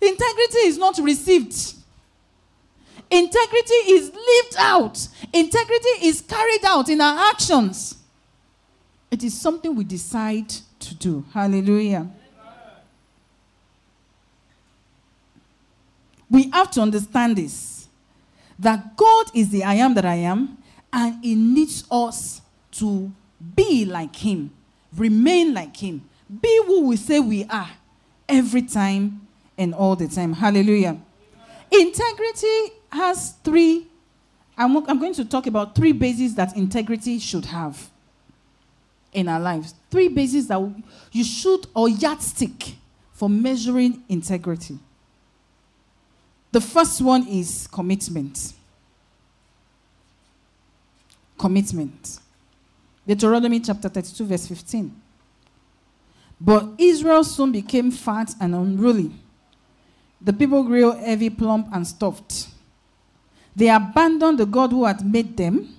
Integrity 0.01 0.57
is 0.65 0.79
not 0.79 0.97
received. 0.97 1.75
Integrity 3.11 3.73
is 3.91 4.09
lived 4.13 4.55
out. 4.57 5.07
Integrity 5.33 5.89
is 6.07 6.21
carried 6.21 6.63
out 6.63 6.87
in 6.87 7.01
our 7.01 7.29
actions. 7.29 7.97
It 9.11 9.21
is 9.23 9.39
something 9.39 9.75
we 9.75 9.83
decide 9.83 10.49
to 10.79 10.95
do. 10.95 11.25
Hallelujah. 11.33 12.09
We 16.29 16.49
have 16.51 16.71
to 16.71 16.81
understand 16.81 17.35
this 17.35 17.89
that 18.57 18.95
God 18.95 19.25
is 19.33 19.49
the 19.49 19.63
I 19.63 19.73
am 19.73 19.95
that 19.95 20.05
I 20.05 20.15
am, 20.15 20.57
and 20.93 21.21
He 21.21 21.35
needs 21.35 21.83
us 21.91 22.41
to 22.73 23.11
be 23.55 23.83
like 23.83 24.15
Him, 24.15 24.51
remain 24.95 25.53
like 25.53 25.75
Him, 25.75 26.07
be 26.41 26.61
who 26.65 26.87
we 26.87 26.95
say 26.95 27.19
we 27.19 27.43
are 27.45 27.71
every 28.29 28.61
time 28.61 29.27
and 29.57 29.73
all 29.73 29.97
the 29.97 30.07
time. 30.07 30.31
Hallelujah. 30.31 30.97
Integrity 31.71 32.71
has 32.91 33.31
three, 33.43 33.87
I'm, 34.57 34.77
I'm 34.87 34.99
going 34.99 35.13
to 35.15 35.25
talk 35.25 35.47
about 35.47 35.75
three 35.75 35.91
bases 35.91 36.35
that 36.35 36.55
integrity 36.55 37.19
should 37.19 37.45
have 37.45 37.89
in 39.13 39.27
our 39.27 39.39
lives. 39.39 39.73
Three 39.89 40.07
bases 40.07 40.47
that 40.47 40.59
you 41.11 41.23
should, 41.23 41.67
or 41.75 41.89
yardstick 41.89 42.75
for 43.13 43.29
measuring 43.29 44.03
integrity. 44.09 44.77
The 46.51 46.61
first 46.61 47.01
one 47.01 47.27
is 47.27 47.67
commitment. 47.67 48.53
Commitment. 51.37 52.19
Deuteronomy 53.07 53.59
chapter 53.59 53.89
32, 53.89 54.25
verse 54.25 54.47
15. 54.47 55.01
But 56.39 56.69
Israel 56.77 57.23
soon 57.23 57.51
became 57.51 57.91
fat 57.91 58.33
and 58.39 58.53
unruly. 58.53 59.11
The 60.19 60.33
people 60.33 60.63
grew 60.63 60.91
heavy, 60.91 61.29
plump, 61.29 61.67
and 61.73 61.85
stuffed. 61.87 62.47
They 63.55 63.69
abandoned 63.69 64.39
the 64.39 64.45
God 64.45 64.71
who 64.71 64.85
had 64.85 65.05
made 65.05 65.35
them 65.37 65.75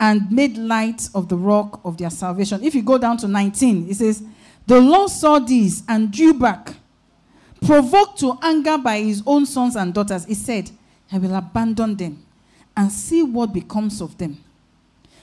and 0.00 0.30
made 0.30 0.56
light 0.56 1.08
of 1.14 1.28
the 1.28 1.36
rock 1.36 1.80
of 1.84 1.96
their 1.96 2.10
salvation. 2.10 2.62
If 2.62 2.74
you 2.74 2.82
go 2.82 2.98
down 2.98 3.16
to 3.18 3.28
19, 3.28 3.88
it 3.90 3.94
says, 3.94 4.22
The 4.66 4.80
Lord 4.80 5.10
saw 5.10 5.38
this 5.40 5.82
and 5.88 6.12
drew 6.12 6.34
back, 6.34 6.74
provoked 7.64 8.20
to 8.20 8.38
anger 8.42 8.78
by 8.78 9.00
his 9.00 9.22
own 9.26 9.46
sons 9.46 9.74
and 9.74 9.92
daughters. 9.92 10.24
He 10.24 10.34
said, 10.34 10.70
I 11.10 11.18
will 11.18 11.34
abandon 11.34 11.96
them 11.96 12.24
and 12.76 12.92
see 12.92 13.22
what 13.22 13.52
becomes 13.52 14.00
of 14.00 14.16
them. 14.18 14.38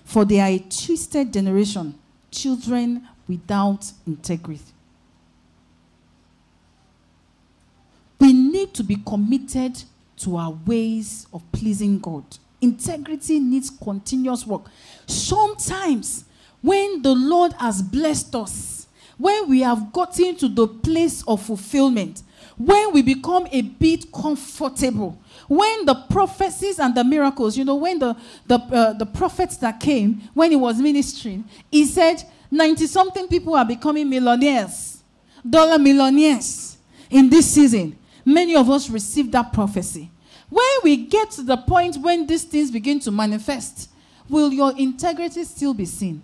For 0.03 0.25
they 0.25 0.39
are 0.39 0.49
a 0.49 0.59
twisted 0.59 1.31
generation, 1.31 1.97
children 2.29 3.07
without 3.27 3.91
integrity. 4.05 4.63
We 8.19 8.33
need 8.33 8.73
to 8.73 8.83
be 8.83 8.97
committed 8.97 9.83
to 10.17 10.37
our 10.37 10.51
ways 10.65 11.27
of 11.33 11.43
pleasing 11.51 11.99
God. 11.99 12.23
Integrity 12.61 13.39
needs 13.39 13.69
continuous 13.69 14.45
work. 14.47 14.63
Sometimes, 15.05 16.25
when 16.61 17.01
the 17.01 17.13
Lord 17.13 17.53
has 17.53 17.81
blessed 17.81 18.35
us, 18.35 18.87
when 19.17 19.49
we 19.49 19.61
have 19.61 19.93
gotten 19.93 20.35
to 20.37 20.47
the 20.47 20.67
place 20.67 21.23
of 21.27 21.41
fulfillment, 21.41 22.23
when 22.57 22.93
we 22.93 23.01
become 23.01 23.47
a 23.51 23.61
bit 23.61 24.11
comfortable, 24.11 25.19
when 25.47 25.85
the 25.85 25.95
prophecies 26.09 26.79
and 26.79 26.95
the 26.95 27.03
miracles, 27.03 27.57
you 27.57 27.65
know, 27.65 27.75
when 27.75 27.99
the, 27.99 28.15
the, 28.47 28.55
uh, 28.55 28.93
the 28.93 29.05
prophets 29.05 29.57
that 29.57 29.79
came, 29.79 30.21
when 30.33 30.51
he 30.51 30.57
was 30.57 30.79
ministering, 30.79 31.43
he 31.69 31.85
said 31.85 32.23
90 32.49 32.87
something 32.87 33.27
people 33.27 33.55
are 33.55 33.65
becoming 33.65 34.09
millionaires, 34.09 35.03
dollar 35.47 35.77
millionaires 35.77 36.77
in 37.09 37.29
this 37.29 37.51
season. 37.51 37.97
Many 38.25 38.55
of 38.55 38.69
us 38.69 38.89
receive 38.89 39.31
that 39.31 39.53
prophecy. 39.53 40.09
When 40.49 40.65
we 40.83 40.97
get 40.97 41.31
to 41.31 41.43
the 41.43 41.57
point 41.57 41.97
when 41.97 42.25
these 42.25 42.43
things 42.43 42.71
begin 42.71 42.99
to 43.01 43.11
manifest, 43.11 43.89
will 44.27 44.51
your 44.51 44.75
integrity 44.77 45.43
still 45.43 45.73
be 45.73 45.85
seen? 45.85 46.23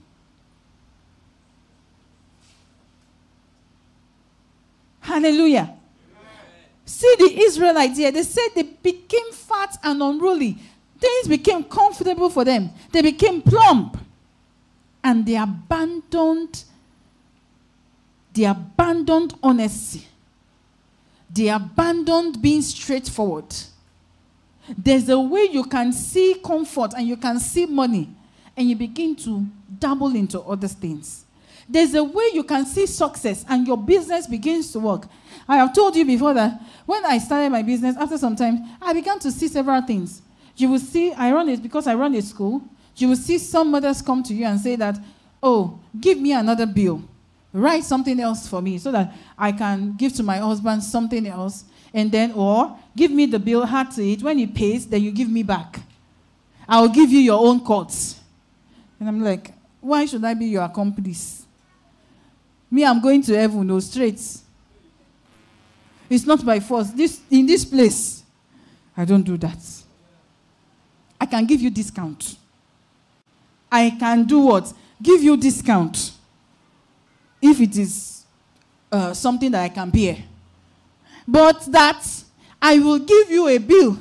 Hallelujah. 5.00 5.76
See 6.86 7.16
the 7.18 7.42
Israelites 7.44 7.98
here. 7.98 8.12
They 8.12 8.24
said 8.24 8.50
they 8.56 8.64
became 8.64 9.32
fat 9.32 9.78
and 9.84 10.02
unruly. 10.02 10.58
Things 11.00 11.28
became 11.28 11.64
comfortable 11.64 12.30
for 12.30 12.46
them. 12.46 12.70
They 12.92 13.02
became 13.02 13.42
plump. 13.42 13.98
And 15.04 15.26
they 15.26 15.36
abandoned, 15.36 16.64
they 18.34 18.44
abandoned 18.44 19.34
honesty. 19.42 20.08
They 21.34 21.48
abandoned 21.50 22.42
being 22.42 22.62
straightforward. 22.62 23.46
There's 24.78 25.10
a 25.10 25.20
way 25.20 25.50
you 25.52 25.64
can 25.64 25.94
see 25.94 26.36
comfort 26.44 26.94
and 26.96 27.08
you 27.08 27.18
can 27.18 27.40
see 27.40 27.66
money, 27.66 28.10
and 28.56 28.70
you 28.70 28.76
begin 28.76 29.16
to 29.18 29.46
dabble 29.80 30.16
into 30.16 30.40
other 30.42 30.68
things. 30.68 31.26
There's 31.68 31.94
a 31.96 32.04
way 32.04 32.32
you 32.34 32.44
can 32.44 32.66
see 32.66 32.86
success 32.86 33.46
and 33.48 33.66
your 33.66 33.78
business 33.78 34.28
begins 34.28 34.72
to 34.74 34.80
work. 34.80 35.08
I 35.48 35.58
have 35.58 35.74
told 35.74 35.96
you 35.96 36.04
before 36.04 36.34
that 36.34 36.62
when 36.86 37.06
I 37.06 37.18
started 37.18 37.50
my 37.50 37.62
business, 37.62 37.96
after 37.96 38.18
some 38.18 38.36
time, 38.36 38.66
I 38.82 38.92
began 38.92 39.20
to 39.20 39.32
see 39.32 39.48
several 39.48 39.82
things. 39.82 40.22
You 40.58 40.70
will 40.70 40.80
see, 40.80 41.14
I 41.14 41.32
run 41.32 41.48
it 41.48 41.64
because 41.64 41.88
I 41.88 41.96
run 41.96 42.14
a 42.16 42.22
school. 42.22 42.62
You 42.98 43.08
will 43.08 43.16
see 43.16 43.38
some 43.38 43.72
mothers 43.72 44.02
come 44.02 44.22
to 44.24 44.34
you 44.34 44.46
and 44.46 44.60
say 44.60 44.76
that, 44.76 45.00
oh, 45.42 45.80
give 46.00 46.20
me 46.20 46.34
another 46.34 46.66
bill. 46.66 47.02
Write 47.54 47.84
something 47.84 48.20
else 48.20 48.48
for 48.48 48.62
me 48.62 48.78
so 48.78 48.92
that 48.92 49.14
I 49.38 49.52
can 49.52 49.96
give 49.98 50.14
to 50.14 50.24
my 50.24 50.38
husband 50.38 50.84
something 50.84 51.28
else 51.28 51.66
and 51.94 52.12
then, 52.12 52.32
or 52.32 52.78
give 52.96 53.12
me 53.12 53.26
the 53.26 53.40
bill, 53.40 53.66
hard 53.66 53.92
to 53.92 54.04
it. 54.04 54.24
When 54.24 54.38
he 54.38 54.48
pays, 54.48 54.88
then 54.88 55.04
you 55.04 55.12
give 55.12 55.30
me 55.30 55.44
back. 55.44 55.82
I'll 56.68 56.88
give 56.88 57.12
you 57.12 57.20
your 57.20 57.46
own 57.46 57.60
courts. 57.60 58.20
And 59.00 59.10
I'm 59.10 59.22
like, 59.22 59.54
why 59.82 60.06
should 60.06 60.24
I 60.24 60.34
be 60.34 60.46
your 60.46 60.64
accomplice? 60.64 61.46
Me, 62.70 62.86
I'm 62.86 63.02
going 63.02 63.22
to 63.24 63.36
heaven, 63.36 63.68
no 63.68 63.80
straight. 63.82 64.22
It's 66.10 66.26
not 66.26 66.46
by 66.46 66.62
force. 66.62 66.92
This 66.92 67.20
in 67.30 67.46
this 67.46 67.66
place, 67.66 68.24
I 68.96 69.04
don't 69.04 69.24
do 69.24 69.38
that. 69.38 69.58
I 71.20 71.26
can 71.26 71.46
give 71.46 71.62
you 71.62 71.70
discount. 71.70 72.38
I 73.70 73.90
can 74.00 74.24
do 74.24 74.40
what? 74.40 74.72
Give 75.02 75.22
you 75.22 75.36
discount 75.36 76.14
if 77.42 77.60
it 77.60 77.78
is 77.78 78.24
uh, 78.92 79.14
something 79.14 79.52
that 79.52 79.64
I 79.64 79.70
can 79.70 79.90
bear 79.90 80.18
but 81.28 81.62
that 81.72 82.06
I 82.62 82.78
will 82.80 83.00
give 83.00 83.30
you 83.30 83.48
a 83.48 83.58
bill. 83.58 83.98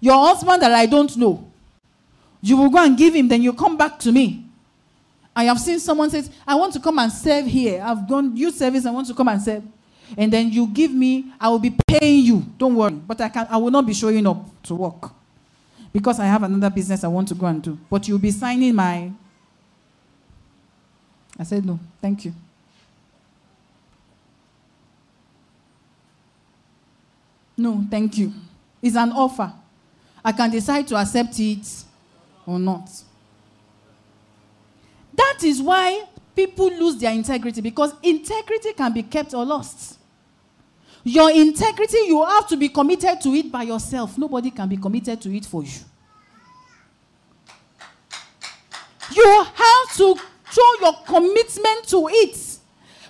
Your 0.00 0.14
husband 0.14 0.62
that 0.62 0.72
I 0.72 0.86
don't 0.86 1.16
know. 1.16 1.44
You 2.40 2.56
will 2.56 2.70
go 2.70 2.78
and 2.84 2.96
give 2.96 3.14
him, 3.14 3.26
then 3.28 3.42
you 3.42 3.52
come 3.52 3.76
back 3.76 3.98
to 4.00 4.12
me. 4.12 4.44
I 5.34 5.44
have 5.44 5.58
seen 5.58 5.78
someone 5.80 6.10
says, 6.10 6.30
I 6.46 6.54
want 6.54 6.72
to 6.74 6.80
come 6.80 6.98
and 6.98 7.10
serve 7.12 7.46
here. 7.46 7.82
I've 7.82 8.08
gone 8.08 8.36
youth 8.36 8.54
service, 8.56 8.86
I 8.86 8.90
want 8.90 9.06
to 9.08 9.14
come 9.14 9.28
and 9.28 9.40
serve. 9.40 9.62
And 10.16 10.32
then 10.32 10.50
you 10.50 10.66
give 10.68 10.90
me, 10.92 11.32
I 11.40 11.48
will 11.48 11.58
be 11.58 11.74
paying 11.86 12.24
you. 12.24 12.44
Don't 12.56 12.74
worry. 12.74 12.94
But 12.94 13.20
I 13.20 13.28
can 13.28 13.46
I 13.50 13.56
will 13.56 13.70
not 13.70 13.86
be 13.86 13.94
showing 13.94 14.26
up 14.26 14.62
to 14.64 14.74
work. 14.74 15.10
because 15.92 16.20
I 16.20 16.26
have 16.26 16.42
another 16.42 16.70
business 16.70 17.04
I 17.04 17.08
want 17.08 17.28
to 17.28 17.34
go 17.34 17.46
and 17.46 17.62
do. 17.62 17.78
But 17.90 18.08
you'll 18.08 18.18
be 18.18 18.30
signing 18.30 18.74
my. 18.74 19.10
I 21.38 21.42
said, 21.44 21.64
No, 21.64 21.78
thank 22.00 22.24
you. 22.24 22.34
No, 27.58 27.84
thank 27.90 28.16
you. 28.16 28.32
It's 28.80 28.96
an 28.96 29.10
offer. 29.10 29.52
I 30.24 30.30
can 30.30 30.50
decide 30.50 30.86
to 30.88 30.96
accept 30.96 31.38
it 31.40 31.66
or 32.46 32.58
not. 32.58 32.88
That 35.12 35.40
is 35.42 35.60
why 35.60 36.04
people 36.36 36.68
lose 36.70 36.96
their 36.96 37.12
integrity 37.12 37.60
because 37.60 37.92
integrity 38.02 38.72
can 38.72 38.92
be 38.92 39.02
kept 39.02 39.34
or 39.34 39.44
lost. 39.44 39.98
Your 41.02 41.30
integrity, 41.32 41.98
you 42.06 42.24
have 42.24 42.46
to 42.48 42.56
be 42.56 42.68
committed 42.68 43.20
to 43.22 43.30
it 43.30 43.50
by 43.50 43.64
yourself. 43.64 44.16
Nobody 44.16 44.52
can 44.52 44.68
be 44.68 44.76
committed 44.76 45.20
to 45.22 45.34
it 45.34 45.44
for 45.44 45.64
you. 45.64 45.80
You 49.14 49.44
have 49.54 49.96
to 49.96 50.14
show 50.52 50.80
your 50.80 50.92
commitment 51.06 51.88
to 51.88 52.08
it. 52.08 52.58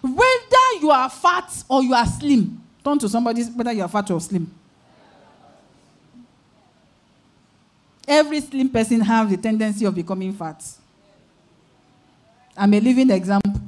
Whether 0.00 0.80
you 0.80 0.90
are 0.90 1.10
fat 1.10 1.64
or 1.68 1.82
you 1.82 1.92
are 1.92 2.06
slim. 2.06 2.62
Turn 2.84 2.98
to 2.98 3.08
somebody, 3.08 3.42
whether 3.44 3.72
you 3.72 3.82
are 3.82 3.88
fat 3.88 4.10
or 4.10 4.20
slim. 4.20 4.50
Every 8.06 8.40
slim 8.40 8.68
person 8.70 9.00
has 9.00 9.28
the 9.28 9.36
tendency 9.36 9.84
of 9.84 9.94
becoming 9.94 10.32
fat. 10.32 10.64
I'm 12.56 12.72
a 12.72 12.80
living 12.80 13.10
example. 13.10 13.60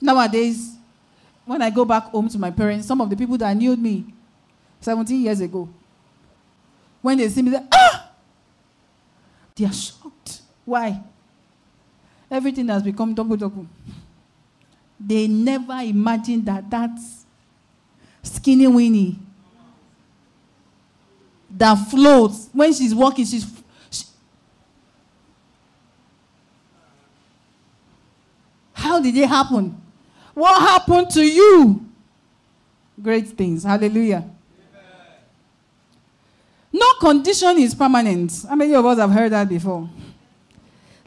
Nowadays, 0.00 0.76
when 1.46 1.62
I 1.62 1.70
go 1.70 1.84
back 1.84 2.04
home 2.04 2.28
to 2.28 2.38
my 2.38 2.50
parents, 2.50 2.86
some 2.86 3.00
of 3.00 3.08
the 3.08 3.16
people 3.16 3.38
that 3.38 3.56
knew 3.56 3.74
me 3.74 4.04
17 4.80 5.22
years 5.22 5.40
ago, 5.40 5.68
when 7.00 7.16
they 7.16 7.28
see 7.28 7.40
me, 7.42 7.50
they 7.52 7.58
ah! 7.72 8.10
They 9.56 9.64
are 9.64 9.72
shocked. 9.72 10.42
Why? 10.64 11.00
Everything 12.30 12.68
has 12.68 12.82
become 12.82 13.14
double 13.14 13.36
double. 13.36 13.66
They 14.98 15.26
never 15.28 15.80
imagined 15.80 16.46
that 16.46 16.70
that's 16.70 17.24
skinny 18.22 18.66
Winnie 18.66 19.18
that 21.50 21.74
floats 21.74 22.48
when 22.52 22.72
she's 22.72 22.94
walking. 22.94 23.24
She's 23.24 23.46
she, 23.90 24.04
how 28.72 29.00
did 29.00 29.16
it 29.16 29.28
happen? 29.28 29.80
What 30.32 30.60
happened 30.60 31.10
to 31.10 31.22
you? 31.22 31.86
Great 33.00 33.28
things. 33.28 33.62
Hallelujah. 33.62 34.28
No 36.72 36.94
condition 36.94 37.58
is 37.58 37.72
permanent. 37.74 38.44
How 38.48 38.56
many 38.56 38.74
of 38.74 38.84
us 38.84 38.98
have 38.98 39.10
heard 39.10 39.30
that 39.30 39.48
before? 39.48 39.88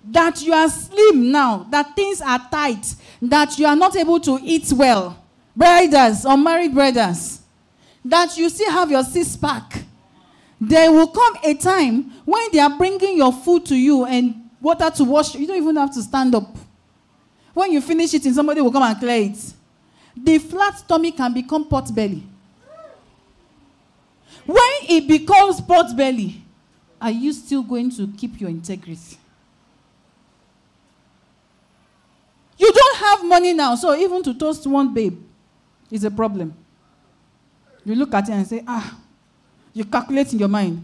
That 0.10 0.42
you 0.42 0.54
are 0.54 0.70
slim 0.70 1.32
now, 1.32 1.68
that 1.70 1.96
things 1.96 2.22
are 2.22 2.40
tight, 2.50 2.96
that 3.22 3.58
you 3.60 3.66
are 3.66 3.76
not 3.76 3.96
able 3.96 4.20
to 4.22 4.40
eat 4.42 4.72
well. 4.72 5.22
Brothers, 5.56 6.24
unmarried 6.24 6.74
brothers, 6.74 7.42
that 8.06 8.38
you 8.38 8.50
still 8.50 8.72
have 8.72 8.90
your 8.90 9.04
six 9.04 9.36
pack. 9.36 9.84
There 10.62 10.92
will 10.92 11.08
come 11.08 11.36
a 11.44 11.54
time 11.56 12.12
when 12.26 12.48
they 12.52 12.60
are 12.60 12.78
bringing 12.78 13.18
your 13.18 13.34
food 13.34 13.66
to 13.66 13.76
you 13.76 14.06
and 14.06 14.50
water 14.62 14.90
to 14.90 15.04
wash. 15.04 15.36
You 15.36 15.46
don't 15.46 15.58
even 15.58 15.76
have 15.76 15.94
to 15.96 16.02
stand 16.02 16.34
up. 16.36 16.56
When 17.54 17.72
you 17.72 17.82
finish 17.82 18.14
eating, 18.14 18.34
somebody 18.34 18.62
will 18.62 18.72
come 18.72 18.84
and 18.84 18.98
clear 18.98 19.32
it. 19.32 19.54
The 20.16 20.38
flat 20.40 20.84
tummy 20.88 21.12
can 21.12 21.34
become 21.34 21.68
pot 21.68 21.94
belly. 21.94 22.24
When 24.46 24.74
it 24.88 25.08
becomes 25.08 25.60
pot 25.62 25.96
belly, 25.96 26.42
are 27.02 27.12
you 27.12 27.34
still 27.34 27.62
going 27.62 27.92
to 27.92 28.08
keep 28.18 28.40
your 28.40 28.50
integrity? 28.50 29.18
You 32.68 32.74
don't 32.74 32.98
have 32.98 33.26
money 33.26 33.54
now, 33.54 33.76
so 33.76 33.96
even 33.96 34.22
to 34.24 34.34
toast 34.34 34.68
one 34.68 34.94
babe 34.94 35.18
is 35.90 36.04
a 36.04 36.12
problem. 36.12 36.54
You 37.86 37.96
look 37.96 38.14
at 38.14 38.28
it 38.28 38.34
and 38.34 38.46
say, 38.46 38.62
ah, 38.68 38.98
you 39.74 39.86
calculate 39.86 40.34
in 40.34 40.40
your 40.40 40.50
mind. 40.50 40.84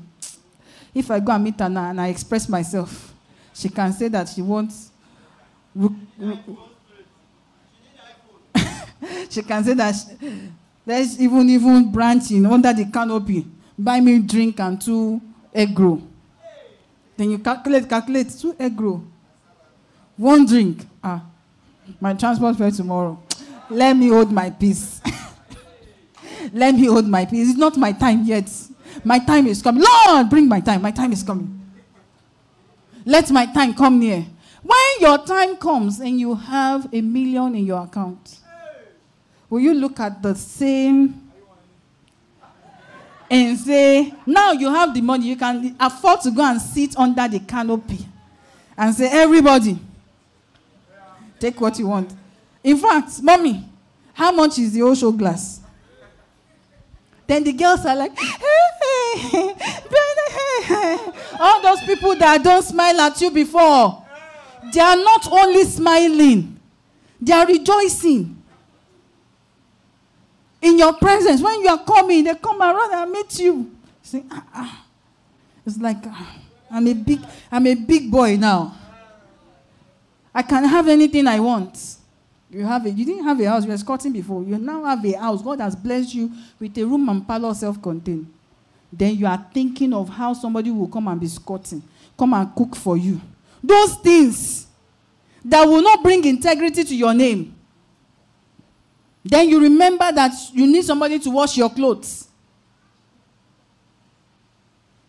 If 0.96 1.12
I 1.12 1.20
go 1.20 1.34
and 1.34 1.44
meet 1.44 1.60
now 1.60 1.90
and 1.90 2.00
I 2.00 2.08
express 2.08 2.48
myself, 2.48 3.14
she 3.54 3.68
can 3.68 3.92
say 3.92 4.08
that 4.08 4.30
she 4.30 4.42
wants. 4.42 4.92
she 9.30 9.42
can 9.42 9.64
say 9.66 9.74
that 9.74 9.94
she, 9.94 10.06
there's 10.86 11.20
even 11.20 11.50
even 11.50 11.92
branching 11.92 12.46
under 12.46 12.72
the 12.72 12.86
canopy. 12.86 13.46
Buy 13.78 14.00
me 14.00 14.20
drink 14.20 14.58
and 14.62 14.82
two 14.82 15.20
egg 15.54 15.78
roll. 15.78 16.02
Then 17.18 17.32
you 17.32 17.40
calculate, 17.40 17.90
calculate 17.90 18.30
two 18.30 18.56
egg 18.58 18.80
roll. 18.80 19.04
One 20.16 20.46
drink. 20.46 20.86
Ah, 21.04 21.26
my 22.00 22.14
transport 22.14 22.58
fare 22.58 22.72
tomorrow. 22.72 23.22
Let 23.70 23.96
me 23.96 24.10
hold 24.10 24.32
my 24.32 24.50
peace. 24.50 25.02
Let 26.54 26.76
me 26.76 26.86
hold 26.86 27.08
my 27.08 27.26
peace. 27.26 27.50
It's 27.50 27.58
not 27.58 27.78
my 27.78 27.92
time 27.92 28.24
yet. 28.24 28.50
My 29.04 29.20
time 29.20 29.48
is 29.48 29.62
coming. 29.62 29.84
Lord, 29.84 30.30
bring 30.30 30.48
my 30.48 30.60
time. 30.60 30.82
My 30.82 30.92
time 30.92 31.12
is 31.14 31.24
coming. 31.24 31.60
Let 33.06 33.30
my 33.32 33.46
time 33.46 33.74
come 33.74 34.00
near. 34.00 34.26
When 34.62 34.80
your 35.00 35.18
time 35.26 35.58
comes 35.58 36.00
and 36.00 36.20
you 36.20 36.36
have 36.36 36.88
a 36.94 37.02
million 37.02 37.56
in 37.56 37.66
your 37.66 37.84
account, 37.84 38.40
will 39.50 39.60
you 39.60 39.74
look 39.74 40.00
at 40.00 40.22
the 40.22 40.36
same 40.36 41.32
and 43.30 43.58
say, 43.58 44.14
now 44.26 44.52
you 44.52 44.70
have 44.70 44.94
the 44.94 45.02
money, 45.02 45.28
you 45.28 45.36
can 45.36 45.76
afford 45.80 46.22
to 46.22 46.32
go 46.32 46.44
and 46.44 46.62
sit 46.62 46.98
under 46.98 47.28
the 47.28 47.40
canopy 47.40 48.06
and 48.78 48.94
say, 48.96 49.10
everybody, 49.12 49.80
take 51.44 51.60
what 51.60 51.78
you 51.78 51.88
want. 51.88 52.10
In 52.64 52.78
fact, 52.78 53.22
mommy, 53.22 53.66
how 54.14 54.32
much 54.32 54.58
is 54.60 54.72
the 54.72 54.82
Osho 54.84 55.12
glass? 55.12 55.60
Then 57.28 57.44
the 57.44 57.52
girls 57.52 57.86
are 57.86 57.96
like, 57.96 58.12
all 61.40 61.62
those 61.62 61.82
people 61.84 62.16
that 62.16 62.42
don't 62.44 62.64
smile 62.64 63.02
at 63.02 63.20
you 63.20 63.30
before, 63.32 64.06
they 64.74 64.80
are 64.80 64.96
not 64.96 65.30
only 65.32 65.66
smiling, 65.66 66.58
they 67.20 67.34
are 67.34 67.46
rejoicing. 67.46 68.38
In 70.62 70.78
your 70.80 70.94
presence, 70.94 71.42
when 71.42 71.62
you 71.62 71.68
are 71.68 71.84
coming, 71.84 72.24
they 72.24 72.36
come 72.36 72.62
around 72.62 72.94
and 72.94 73.12
meet 73.12 73.38
you. 73.40 73.70
Say, 74.02 74.24
ah, 74.32 74.46
ah. 74.54 74.86
It's 75.66 75.78
like 75.78 75.98
ah, 76.08 76.38
I'm 76.72 76.88
a 76.88 76.94
big, 76.94 77.20
I'm 77.52 77.68
a 77.68 77.76
big 77.76 78.10
boy 78.10 78.38
now. 78.38 78.74
I 80.34 80.42
can 80.42 80.64
have 80.64 80.88
anything 80.88 81.28
I 81.28 81.40
want. 81.40 81.98
You 82.50 82.66
have 82.66 82.86
a, 82.86 82.90
you 82.90 83.06
didn't 83.06 83.24
have 83.24 83.40
a 83.40 83.46
house, 83.46 83.64
you 83.64 83.72
were 83.72 83.78
squatting 83.78 84.12
before. 84.12 84.44
You 84.44 84.58
now 84.58 84.84
have 84.84 85.04
a 85.04 85.12
house. 85.14 85.42
God 85.42 85.60
has 85.60 85.76
blessed 85.76 86.14
you 86.14 86.32
with 86.60 86.78
a 86.78 86.84
room 86.86 87.10
and 87.10 87.28
parlor 87.28 87.54
self-contained. 87.54 88.32
Then 88.92 89.16
you 89.16 89.26
are 89.26 89.44
thinking 89.54 89.92
of 89.94 90.10
how 90.10 90.34
somebody 90.34 90.70
will 90.70 90.88
come 90.88 91.08
and 91.08 91.20
be 91.20 91.28
squatting, 91.28 91.82
come 92.18 92.34
and 92.34 92.54
cook 92.56 92.76
for 92.76 92.96
you. 92.96 93.20
Those 93.64 93.96
things 93.96 94.68
that 95.44 95.64
will 95.66 95.82
not 95.82 96.04
bring 96.04 96.24
integrity 96.26 96.84
to 96.84 96.96
your 96.96 97.14
name. 97.14 97.56
Then 99.26 99.50
you 99.50 99.60
remember 99.60 100.12
that 100.12 100.34
you 100.52 100.68
need 100.68 100.84
somebody 100.84 101.18
to 101.20 101.30
wash 101.32 101.58
your 101.58 101.70
clothes. 101.70 102.28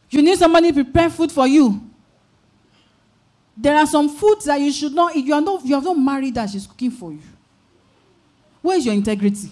You 0.08 0.22
need 0.22 0.38
somebody 0.38 0.72
to 0.72 0.84
prepare 0.84 1.10
food 1.10 1.32
for 1.32 1.46
you. 1.46 1.90
There 3.56 3.76
are 3.76 3.86
some 3.86 4.08
foods 4.08 4.46
that 4.46 4.60
you 4.60 4.72
should 4.72 4.92
not 4.92 5.14
eat. 5.14 5.24
You, 5.26 5.34
are 5.34 5.40
not, 5.40 5.64
you 5.64 5.74
have 5.74 5.84
not 5.84 5.98
married 5.98 6.34
that 6.34 6.50
she's 6.50 6.66
cooking 6.66 6.90
for 6.90 7.12
you. 7.12 7.20
Where 8.60 8.76
is 8.76 8.84
your 8.84 8.94
integrity? 8.94 9.50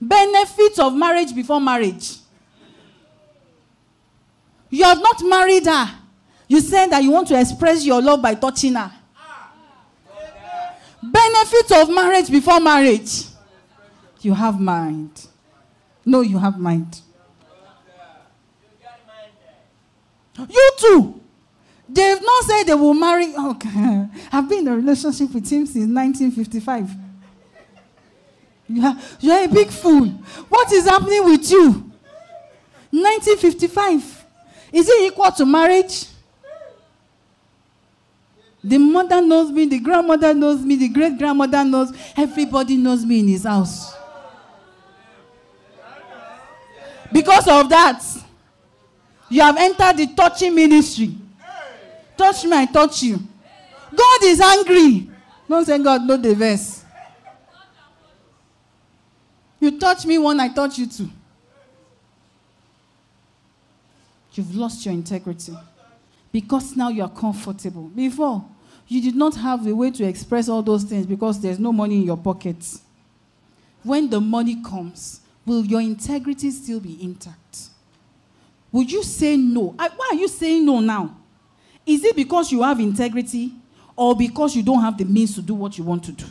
Benefits 0.00 0.78
of 0.78 0.94
marriage 0.94 1.34
before 1.34 1.60
marriage. 1.60 2.16
You 4.70 4.84
have 4.84 4.98
not 5.00 5.22
married 5.22 5.66
her. 5.66 5.90
You 6.48 6.60
said 6.60 6.88
that 6.88 7.02
you 7.02 7.10
want 7.10 7.28
to 7.28 7.38
express 7.38 7.84
your 7.84 8.00
love 8.00 8.22
by 8.22 8.34
touching 8.34 8.74
her. 8.74 8.92
Benefits 11.02 11.72
of 11.72 11.88
marriage 11.90 12.30
before 12.30 12.60
marriage. 12.60 13.24
You 14.20 14.34
have 14.34 14.60
mind. 14.60 15.26
No, 16.04 16.20
you 16.20 16.38
have 16.38 16.58
mind. 16.58 17.00
You 20.48 20.72
too. 20.78 21.19
They've 21.92 22.22
not 22.22 22.44
said 22.44 22.64
they 22.64 22.74
will 22.74 22.94
marry. 22.94 23.34
Okay. 23.34 24.06
I've 24.32 24.48
been 24.48 24.60
in 24.60 24.68
a 24.68 24.76
relationship 24.76 25.34
with 25.34 25.50
him 25.50 25.66
since 25.66 25.92
1955. 25.92 26.90
You 28.68 28.86
are, 28.86 28.96
you 29.18 29.32
are 29.32 29.44
a 29.44 29.48
big 29.48 29.68
fool. 29.70 30.06
What 30.48 30.70
is 30.72 30.84
happening 30.88 31.24
with 31.24 31.50
you? 31.50 31.70
1955. 32.92 34.24
Is 34.72 34.88
it 34.88 35.12
equal 35.12 35.32
to 35.32 35.44
marriage? 35.44 36.06
The 38.62 38.78
mother 38.78 39.20
knows 39.20 39.50
me, 39.50 39.64
the 39.64 39.80
grandmother 39.80 40.32
knows 40.34 40.60
me, 40.60 40.76
the 40.76 40.88
great 40.88 41.18
grandmother 41.18 41.64
knows, 41.64 41.92
everybody 42.16 42.76
knows 42.76 43.04
me 43.04 43.20
in 43.20 43.28
his 43.28 43.44
house. 43.44 43.94
Because 47.10 47.48
of 47.48 47.68
that, 47.70 48.04
you 49.28 49.40
have 49.40 49.56
entered 49.56 49.96
the 49.96 50.06
touching 50.14 50.54
ministry. 50.54 51.16
Touch 52.20 52.44
me, 52.44 52.52
I 52.54 52.66
touch 52.66 53.02
you. 53.04 53.18
God 53.96 54.22
is 54.24 54.42
angry. 54.42 55.08
Don't 55.48 55.64
say 55.64 55.78
God 55.78 56.02
no 56.02 56.18
the 56.18 56.34
verse. 56.34 56.84
You 59.58 59.78
touch 59.78 60.04
me 60.04 60.18
one, 60.18 60.38
I 60.38 60.52
touch 60.52 60.76
you 60.76 60.86
two. 60.86 61.08
You've 64.34 64.54
lost 64.54 64.84
your 64.84 64.92
integrity 64.92 65.54
because 66.30 66.76
now 66.76 66.90
you 66.90 67.02
are 67.04 67.08
comfortable. 67.08 67.84
Before, 67.84 68.44
you 68.86 69.00
did 69.00 69.16
not 69.16 69.34
have 69.36 69.66
a 69.66 69.74
way 69.74 69.90
to 69.90 70.04
express 70.04 70.50
all 70.50 70.60
those 70.60 70.84
things 70.84 71.06
because 71.06 71.40
there's 71.40 71.58
no 71.58 71.72
money 71.72 71.96
in 71.96 72.02
your 72.02 72.18
pockets. 72.18 72.82
When 73.82 74.10
the 74.10 74.20
money 74.20 74.62
comes, 74.62 75.22
will 75.46 75.64
your 75.64 75.80
integrity 75.80 76.50
still 76.50 76.80
be 76.80 77.02
intact? 77.02 77.70
Would 78.72 78.92
you 78.92 79.02
say 79.04 79.38
no? 79.38 79.68
Why 79.78 80.10
are 80.12 80.16
you 80.16 80.28
saying 80.28 80.66
no 80.66 80.80
now? 80.80 81.16
Is 81.86 82.04
it 82.04 82.14
because 82.14 82.52
you 82.52 82.62
have 82.62 82.78
integrity 82.80 83.52
or 83.96 84.14
because 84.16 84.54
you 84.54 84.62
don't 84.62 84.80
have 84.80 84.96
the 84.96 85.04
means 85.04 85.34
to 85.34 85.42
do 85.42 85.54
what 85.54 85.76
you 85.76 85.84
want 85.84 86.04
to 86.04 86.12
do? 86.12 86.24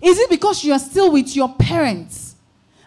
Is 0.00 0.18
it 0.18 0.30
because 0.30 0.62
you 0.64 0.72
are 0.72 0.78
still 0.78 1.12
with 1.12 1.34
your 1.34 1.52
parents? 1.54 2.36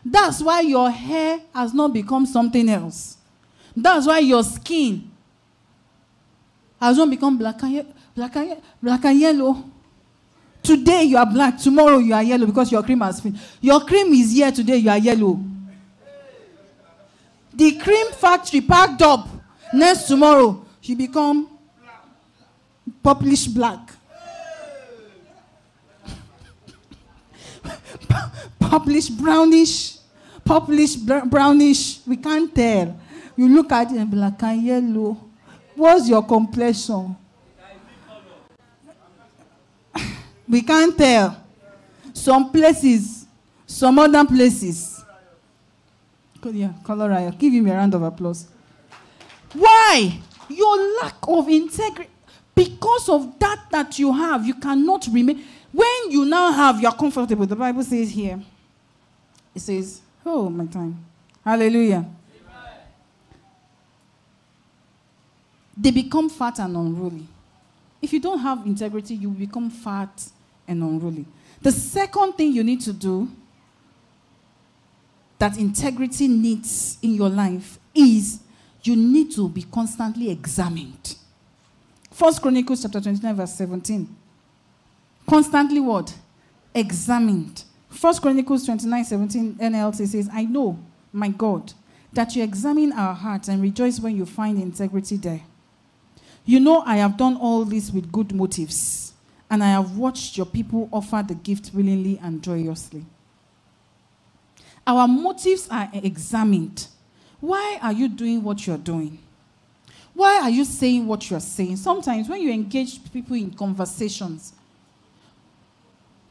That's 0.04 0.42
why 0.42 0.62
your 0.62 0.90
hair 0.90 1.40
has 1.54 1.74
not 1.74 1.94
become 1.94 2.26
something 2.26 2.68
else. 2.70 3.18
That's 3.76 4.08
why 4.08 4.20
your 4.20 4.44
skin 4.44 5.12
has 6.80 6.98
not 6.98 7.10
become 7.10 7.38
black 7.38 7.62
and, 7.64 7.94
black 8.16 8.36
and, 8.36 8.62
black 8.82 9.06
and 9.06 9.20
yellow. 9.20 9.64
Today 10.64 11.04
you 11.04 11.18
are 11.18 11.26
black, 11.26 11.58
tomorrow 11.58 11.98
you 11.98 12.14
are 12.14 12.24
yellow 12.24 12.46
because 12.46 12.72
your 12.72 12.84
cream 12.84 13.02
has 13.02 13.20
finished. 13.20 13.44
Your 13.62 13.82
cream 13.82 14.14
is 14.14 14.32
here 14.32 14.52
today, 14.52 14.78
you 14.78 14.90
are 14.90 14.98
yellow. 14.98 15.40
The 17.54 17.78
cream 17.80 18.12
factory 18.14 18.62
packed 18.62 19.02
up. 19.02 19.28
Next 19.74 20.04
tomorrow, 20.04 20.66
she 20.80 20.96
become 20.96 21.48
purplish 23.04 23.48
black. 23.48 23.80
purplish 28.60 29.10
brownish, 29.10 29.98
purplish 30.44 30.96
brownish. 30.96 32.00
We 32.08 32.18
can't 32.18 32.54
tell. 32.54 33.00
You 33.36 33.48
look 33.50 33.72
at 33.72 33.92
it 33.92 33.98
and 33.98 34.10
be 34.12 34.18
like, 34.18 34.42
and 34.44 34.64
yellow. 34.64 35.18
What's 35.76 36.10
your 36.10 36.24
complexion? 36.24 37.16
we 40.48 40.62
can't 40.62 40.98
tell. 40.98 41.38
Some 42.14 42.52
places, 42.52 43.26
some 43.66 43.98
other 44.00 44.26
places. 44.26 44.91
Yeah, 46.46 46.74
Colorado. 46.84 47.32
Give 47.38 47.54
him 47.54 47.68
a 47.68 47.74
round 47.74 47.94
of 47.94 48.04
applause. 48.04 48.48
Why? 49.54 50.20
Your 50.50 51.02
lack 51.02 51.16
of 51.28 51.48
integrity. 51.50 52.10
Because 52.54 53.10
of 53.10 53.40
that 53.40 53.66
that 53.72 53.98
you 54.00 54.12
have, 54.12 54.46
you 54.46 54.56
cannot 54.56 55.08
remain. 55.12 55.44
When 55.72 56.12
you 56.12 56.26
now 56.26 56.52
have, 56.52 56.82
you're 56.82 56.92
comfortable. 56.92 57.46
The 57.46 57.56
Bible 57.56 57.84
says 57.84 58.10
here, 58.12 58.42
it 59.56 59.60
says, 59.62 60.02
Oh, 60.26 60.50
my 60.50 60.66
time. 60.66 61.04
Hallelujah. 61.44 62.06
They 65.78 65.92
become 65.92 66.30
fat 66.30 66.60
and 66.60 66.76
unruly. 66.76 67.26
If 68.02 68.14
you 68.14 68.20
don't 68.20 68.40
have 68.40 68.66
integrity, 68.66 69.16
you 69.16 69.30
become 69.30 69.70
fat 69.70 70.30
and 70.68 70.84
unruly. 70.84 71.26
The 71.62 71.72
second 71.72 72.34
thing 72.34 72.52
you 72.52 72.64
need 72.64 72.82
to 72.82 72.94
do 72.94 73.30
that 75.42 75.58
integrity 75.58 76.28
needs 76.28 77.00
in 77.02 77.16
your 77.16 77.28
life 77.28 77.80
is 77.96 78.42
you 78.84 78.96
need 78.96 79.32
to 79.32 79.50
be 79.50 79.64
constantly 79.64 80.30
examined. 80.30 81.16
First 82.12 82.44
Chronicles 82.44 82.84
chapter 82.84 83.02
29, 83.02 83.36
verse 83.36 83.56
17. 83.56 84.16
Constantly 85.28 85.80
what? 85.80 86.14
Examined. 86.76 87.64
First 87.90 88.22
Chronicles 88.22 88.68
29, 88.68 89.04
17 89.04 89.56
NLT 89.56 90.08
says, 90.08 90.30
I 90.32 90.46
know, 90.46 90.78
my 91.12 91.30
God, 91.30 91.74
that 92.14 92.36
you 92.36 92.44
examine 92.44 92.94
our 92.94 93.16
hearts 93.16 93.48
and 93.48 93.64
rejoice 93.64 94.00
when 94.00 94.16
you 94.16 94.28
find 94.28 94.62
integrity 94.62 95.18
there. 95.18 95.42
You 96.46 96.60
know 96.60 96.84
I 96.86 96.98
have 96.98 97.18
done 97.18 97.36
all 97.36 97.66
this 97.66 97.90
with 97.90 98.12
good 98.12 98.32
motives, 98.32 99.14
and 99.50 99.64
I 99.64 99.70
have 99.70 99.98
watched 99.98 100.38
your 100.38 100.46
people 100.46 100.88
offer 100.94 101.26
the 101.28 101.34
gift 101.34 101.72
willingly 101.74 102.20
and 102.22 102.44
joyously. 102.44 103.08
Our 104.92 105.08
motives 105.08 105.70
are 105.72 105.90
examined. 105.94 106.88
Why 107.40 107.80
are 107.82 107.94
you 107.94 108.10
doing 108.10 108.44
what 108.44 108.68
you're 108.68 108.78
doing? 108.78 109.20
Why 110.14 110.42
are 110.42 110.50
you 110.50 110.66
saying 110.66 111.08
what 111.08 111.30
you're 111.30 111.40
saying? 111.40 111.78
Sometimes 111.78 112.28
when 112.28 112.42
you 112.42 112.52
engage 112.52 113.00
people 113.14 113.38
in 113.38 113.52
conversations, 113.52 114.52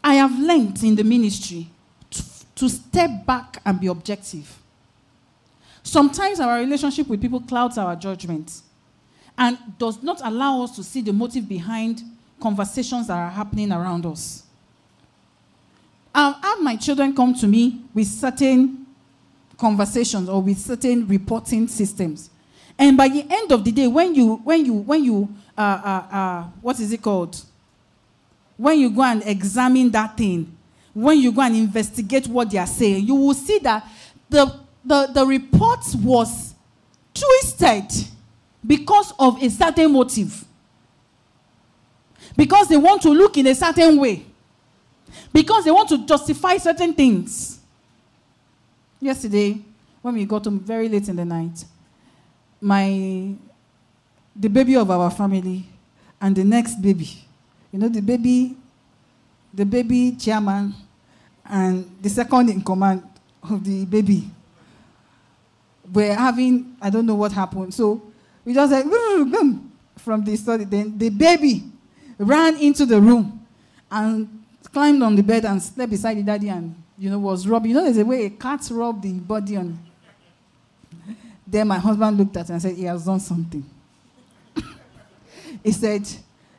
I 0.04 0.16
have 0.16 0.38
learned 0.38 0.82
in 0.82 0.94
the 0.94 1.02
ministry 1.02 1.68
to, 2.11 2.22
to 2.56 2.68
step 2.68 3.24
back 3.24 3.62
and 3.64 3.80
be 3.80 3.86
objective. 3.86 4.58
Sometimes 5.82 6.38
our 6.38 6.58
relationship 6.58 7.08
with 7.08 7.22
people 7.22 7.40
clouds 7.40 7.78
our 7.78 7.96
judgment 7.96 8.61
and 9.38 9.56
does 9.78 10.02
not 10.02 10.20
allow 10.22 10.64
us 10.64 10.76
to 10.76 10.84
see 10.84 11.00
the 11.00 11.14
motive 11.14 11.48
behind 11.48 12.02
conversations 12.38 13.06
that 13.06 13.16
are 13.16 13.30
happening 13.30 13.72
around 13.72 14.04
us. 14.04 14.42
I've 16.14 16.61
my 16.61 16.76
children 16.76 17.14
come 17.14 17.34
to 17.34 17.46
me 17.46 17.82
with 17.94 18.06
certain 18.06 18.86
conversations 19.56 20.28
or 20.28 20.42
with 20.42 20.58
certain 20.58 21.06
reporting 21.06 21.68
systems. 21.68 22.30
And 22.78 22.96
by 22.96 23.08
the 23.08 23.26
end 23.28 23.52
of 23.52 23.64
the 23.64 23.72
day, 23.72 23.86
when 23.86 24.14
you, 24.14 24.36
when 24.36 24.64
you, 24.64 24.72
when 24.72 25.04
you, 25.04 25.28
uh, 25.56 25.61
uh, 25.61 26.14
uh, 26.16 26.42
what 26.62 26.80
is 26.80 26.92
it 26.92 27.02
called? 27.02 27.40
When 28.56 28.78
you 28.78 28.90
go 28.90 29.02
and 29.02 29.22
examine 29.26 29.90
that 29.90 30.16
thing, 30.16 30.56
when 30.94 31.18
you 31.18 31.30
go 31.30 31.42
and 31.42 31.54
investigate 31.54 32.26
what 32.26 32.50
they 32.50 32.58
are 32.58 32.66
saying, 32.66 33.06
you 33.06 33.14
will 33.14 33.34
see 33.34 33.58
that 33.58 33.86
the, 34.28 34.61
the, 34.84 35.06
the 35.08 35.26
report 35.26 35.80
was 35.96 36.54
twisted 37.14 37.84
because 38.66 39.12
of 39.18 39.42
a 39.42 39.50
certain 39.50 39.92
motive. 39.92 40.44
Because 42.36 42.68
they 42.68 42.76
want 42.76 43.02
to 43.02 43.11
look 43.11 43.36
in 43.36 43.46
a 43.46 43.54
certain 43.54 43.98
way. 43.98 44.24
Because 45.32 45.64
they 45.64 45.70
want 45.70 45.88
to 45.90 46.06
justify 46.06 46.56
certain 46.56 46.92
things. 46.94 47.61
Yesterday, 49.00 49.61
when 50.02 50.14
we 50.14 50.24
got 50.24 50.44
home 50.44 50.61
very 50.61 50.88
late 50.88 51.08
in 51.08 51.16
the 51.16 51.24
night, 51.24 51.64
my 52.61 53.34
the 54.36 54.48
baby 54.48 54.76
of 54.76 54.90
our 54.90 55.11
family 55.11 55.66
and 56.20 56.36
the 56.36 56.44
next 56.44 56.80
baby, 56.80 57.08
you 57.72 57.78
know, 57.78 57.88
the 57.88 58.00
baby, 58.00 58.56
the 59.52 59.64
baby 59.64 60.12
chairman 60.12 60.74
and 61.44 61.90
the 62.00 62.08
second 62.08 62.50
in 62.50 62.62
command 62.62 63.02
of 63.42 63.64
the 63.64 63.84
baby 63.86 64.30
were 65.92 66.14
having, 66.14 66.76
I 66.80 66.90
don't 66.90 67.06
know 67.06 67.16
what 67.16 67.32
happened. 67.32 67.74
So 67.74 68.02
we 68.44 68.54
just 68.54 68.72
said, 68.72 68.86
from 70.00 70.24
the 70.24 70.36
study. 70.36 70.64
Then 70.64 70.96
the 70.96 71.11
baby 71.11 71.64
ran 72.18 72.56
into 72.56 72.86
the 72.86 73.00
room 73.00 73.46
and 73.90 74.39
climbed 74.72 75.02
on 75.02 75.16
the 75.16 75.22
bed 75.22 75.44
and 75.44 75.62
slept 75.62 75.90
beside 75.90 76.16
the 76.16 76.22
daddy 76.22 76.48
and, 76.48 76.74
you 76.98 77.10
know, 77.10 77.18
was 77.18 77.46
rubbing. 77.46 77.70
You 77.70 77.76
know, 77.76 77.84
there's 77.84 77.98
a 77.98 78.04
way 78.04 78.26
a 78.26 78.30
cat 78.30 78.66
rub 78.70 79.02
the 79.02 79.12
body 79.12 79.56
on. 79.56 79.78
Then 81.46 81.66
my 81.68 81.78
husband 81.78 82.16
looked 82.16 82.36
at 82.36 82.48
it 82.48 82.52
and 82.52 82.62
said, 82.62 82.76
he 82.76 82.84
has 82.84 83.04
done 83.04 83.18
something. 83.20 83.64
he 85.64 85.72
said, 85.72 86.06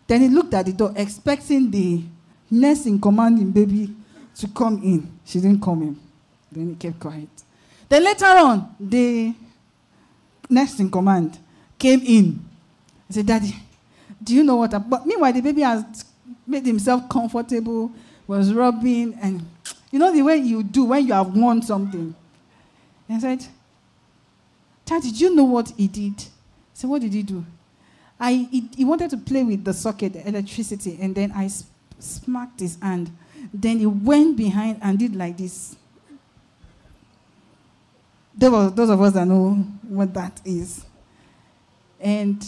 then 0.06 0.22
he 0.22 0.28
looked 0.28 0.54
at 0.54 0.66
the 0.66 0.74
door, 0.74 0.94
expecting 0.96 1.72
the 1.72 2.04
nurse 2.50 2.86
in 2.86 3.00
commanding 3.00 3.52
baby 3.52 3.96
to 4.36 4.48
come 4.50 4.82
in. 4.84 5.20
She 5.26 5.40
didn't 5.40 5.62
come 5.62 5.82
in. 5.84 6.00
Then 6.52 6.70
he 6.70 6.76
kept 6.76 7.00
quiet. 7.00 7.30
Then 7.88 8.04
later 8.04 8.26
on, 8.26 8.76
the 8.80 9.34
next 10.50 10.80
in 10.80 10.92
command 10.92 11.38
came 11.80 12.02
in. 12.02 12.46
I 13.10 13.14
said, 13.14 13.26
Daddy, 13.26 13.56
do 14.22 14.36
you 14.36 14.44
know 14.44 14.58
what? 14.58 14.72
But 14.90 15.06
meanwhile, 15.06 15.32
the 15.32 15.42
baby 15.42 15.62
has 15.62 16.04
made 16.48 16.66
himself 16.66 17.08
comfortable, 17.10 17.92
was 18.28 18.54
rubbing, 18.54 19.18
and 19.22 19.46
you 19.92 20.00
know 20.00 20.12
the 20.12 20.22
way 20.22 20.38
you 20.38 20.64
do 20.64 20.86
when 20.86 21.06
you 21.06 21.14
have 21.14 21.36
won 21.36 21.62
something. 21.62 22.16
And 23.08 23.18
I 23.18 23.20
said, 23.20 23.46
Daddy, 24.86 25.10
did 25.12 25.20
you 25.22 25.36
know 25.36 25.44
what 25.44 25.72
he 25.78 25.88
did? 25.88 26.14
I 26.18 26.26
said, 26.74 26.90
What 26.90 27.02
did 27.02 27.14
he 27.14 27.24
do? 27.24 27.46
I, 28.20 28.48
he, 28.52 28.70
he 28.78 28.86
wanted 28.86 29.10
to 29.12 29.18
play 29.18 29.44
with 29.44 29.64
the 29.64 29.74
socket, 29.74 30.14
the 30.14 30.28
electricity, 30.28 30.98
and 31.02 31.16
then 31.16 31.32
I 31.32 31.50
smacked 32.00 32.60
his 32.60 32.78
hand. 32.82 33.10
Then 33.54 33.80
he 33.80 33.86
went 33.88 34.38
behind 34.38 34.80
and 34.82 35.00
did 35.00 35.16
like 35.16 35.38
this. 35.38 35.76
There 38.36 38.52
were 38.52 38.70
those 38.70 38.90
of 38.90 39.02
us 39.02 39.14
that 39.14 39.28
know 39.28 39.54
what 39.88 40.14
that 40.14 40.40
is. 40.46 40.86
And 42.00 42.46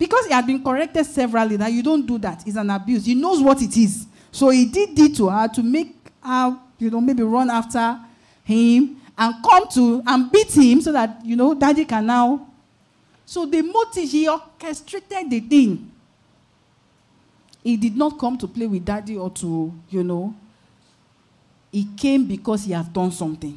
because 0.00 0.26
he 0.26 0.32
had 0.32 0.46
been 0.46 0.64
corrected 0.64 1.06
severally 1.06 1.56
that 1.56 1.72
you 1.72 1.84
don't 1.84 2.04
do 2.04 2.18
that, 2.18 2.42
it's 2.44 2.56
an 2.56 2.70
abuse. 2.70 3.04
He 3.04 3.14
knows 3.14 3.40
what 3.40 3.62
it 3.62 3.76
is. 3.76 4.06
So 4.32 4.48
he 4.50 4.64
did 4.66 4.98
it 4.98 5.16
to 5.18 5.28
her 5.28 5.46
to 5.46 5.62
make 5.62 5.94
her 6.24 6.58
you 6.80 6.90
know, 6.90 7.00
maybe 7.00 7.22
run 7.22 7.50
after 7.50 8.00
him 8.42 9.00
and 9.16 9.34
come 9.44 9.68
to 9.68 10.02
and 10.06 10.32
beat 10.32 10.50
him 10.56 10.80
so 10.80 10.90
that, 10.92 11.24
you 11.24 11.36
know, 11.36 11.54
daddy 11.54 11.84
can 11.84 12.06
now. 12.06 12.48
So 13.26 13.46
the 13.46 13.62
motive, 13.62 14.10
he 14.10 14.28
orchestrated 14.28 15.30
the 15.30 15.40
thing. 15.40 15.92
He 17.62 17.76
did 17.76 17.96
not 17.96 18.18
come 18.18 18.38
to 18.38 18.48
play 18.48 18.66
with 18.66 18.84
daddy 18.84 19.16
or 19.16 19.30
to, 19.30 19.72
you 19.90 20.02
know, 20.02 20.34
he 21.70 21.86
came 21.96 22.26
because 22.26 22.64
he 22.64 22.72
has 22.72 22.88
done 22.88 23.12
something. 23.12 23.56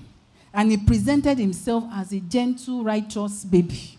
And 0.53 0.69
he 0.69 0.77
presented 0.77 1.39
himself 1.39 1.85
as 1.93 2.11
a 2.11 2.19
gentle, 2.19 2.83
righteous 2.83 3.43
baby. 3.45 3.97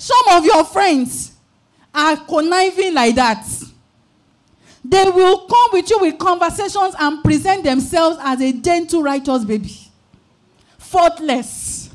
Some 0.00 0.28
of 0.28 0.46
your 0.46 0.64
friends 0.64 1.32
are 1.94 2.16
conniving 2.16 2.94
like 2.94 3.14
that. 3.16 3.46
They 4.82 5.04
will 5.04 5.46
come 5.46 5.68
with 5.74 5.90
you 5.90 5.98
with 6.00 6.16
conversations 6.18 6.94
and 6.98 7.22
present 7.22 7.64
themselves 7.64 8.16
as 8.22 8.40
a 8.40 8.50
gentle, 8.50 9.02
righteous 9.02 9.44
baby. 9.44 9.76
Faultless. 10.78 11.90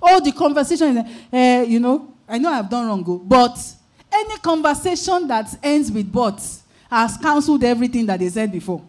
All 0.00 0.20
the 0.22 0.30
conversation, 0.30 0.98
uh, 1.32 1.64
you 1.66 1.80
know, 1.80 2.14
I 2.28 2.38
know 2.38 2.50
I've 2.50 2.70
done 2.70 2.86
wrong, 2.86 3.04
oh, 3.08 3.18
but 3.18 3.58
any 4.12 4.36
conversation 4.36 5.26
that 5.26 5.58
ends 5.60 5.90
with 5.90 6.12
but 6.12 6.40
has 6.88 7.16
cancelled 7.16 7.64
everything 7.64 8.06
that 8.06 8.20
they 8.20 8.28
said 8.28 8.52
before. 8.52 8.80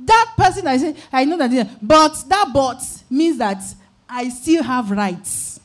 That 0.00 0.32
person 0.38 0.66
I 0.66 0.78
say, 0.78 0.96
I 1.12 1.26
know 1.26 1.36
that, 1.36 1.68
but 1.82 2.14
that 2.28 2.50
but 2.54 2.82
means 3.10 3.36
that 3.36 3.62
I 4.08 4.30
still 4.30 4.62
have 4.62 4.90
rights. 4.90 5.60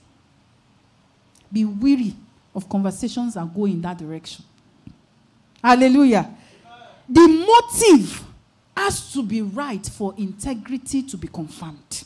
Be 1.51 1.65
weary 1.65 2.15
of 2.53 2.67
conversations 2.67 3.35
that 3.35 3.53
go 3.53 3.65
in 3.65 3.81
that 3.81 3.97
direction. 3.97 4.43
Hallelujah. 5.63 6.29
The 7.09 7.27
motive 7.27 8.23
has 8.75 9.11
to 9.13 9.23
be 9.23 9.41
right 9.41 9.85
for 9.85 10.13
integrity 10.17 11.03
to 11.03 11.17
be 11.17 11.27
confirmed. 11.27 12.03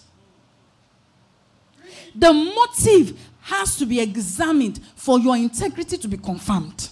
The 2.15 2.33
motive 2.33 3.17
has 3.41 3.75
to 3.77 3.85
be 3.85 3.99
examined 3.99 4.79
for 4.95 5.19
your 5.19 5.35
integrity 5.35 5.97
to 5.97 6.07
be 6.07 6.17
confirmed. 6.17 6.89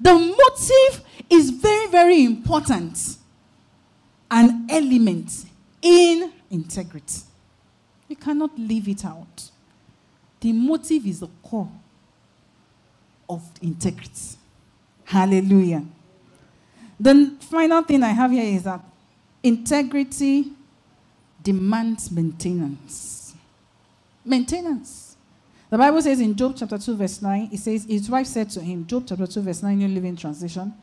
The 0.00 0.12
motive 0.12 1.04
is 1.30 1.50
very, 1.50 1.88
very 1.88 2.24
important. 2.24 3.16
An 4.30 4.66
element 4.68 5.30
in 5.80 6.32
integrity. 6.50 7.20
You 8.08 8.16
cannot 8.16 8.58
leave 8.58 8.88
it 8.88 9.04
out. 9.04 9.50
The 10.44 10.52
motive 10.52 11.06
is 11.06 11.20
the 11.20 11.28
core 11.42 11.70
of 13.30 13.50
integrity. 13.62 14.36
Hallelujah. 15.02 15.82
The 17.00 17.34
final 17.40 17.82
thing 17.82 18.02
I 18.02 18.08
have 18.10 18.30
here 18.30 18.44
is 18.54 18.64
that 18.64 18.82
integrity 19.42 20.52
demands 21.42 22.10
maintenance. 22.10 23.34
Maintenance. 24.22 25.16
The 25.70 25.78
Bible 25.78 26.02
says 26.02 26.20
in 26.20 26.36
Job 26.36 26.56
chapter 26.58 26.76
2, 26.76 26.94
verse 26.94 27.22
9, 27.22 27.48
it 27.50 27.58
says, 27.60 27.86
His 27.86 28.10
wife 28.10 28.26
said 28.26 28.50
to 28.50 28.60
him, 28.60 28.86
Job 28.86 29.04
chapter 29.08 29.26
2, 29.26 29.40
verse 29.40 29.62
9, 29.62 29.78
New 29.78 29.88
Living 29.88 30.14
Translation, 30.14 30.74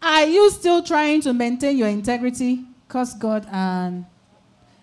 Are 0.00 0.24
you 0.24 0.50
still 0.50 0.82
trying 0.82 1.20
to 1.20 1.34
maintain 1.34 1.76
your 1.76 1.88
integrity? 1.88 2.64
Curse 2.88 3.12
God 3.12 3.46
and 3.52 4.06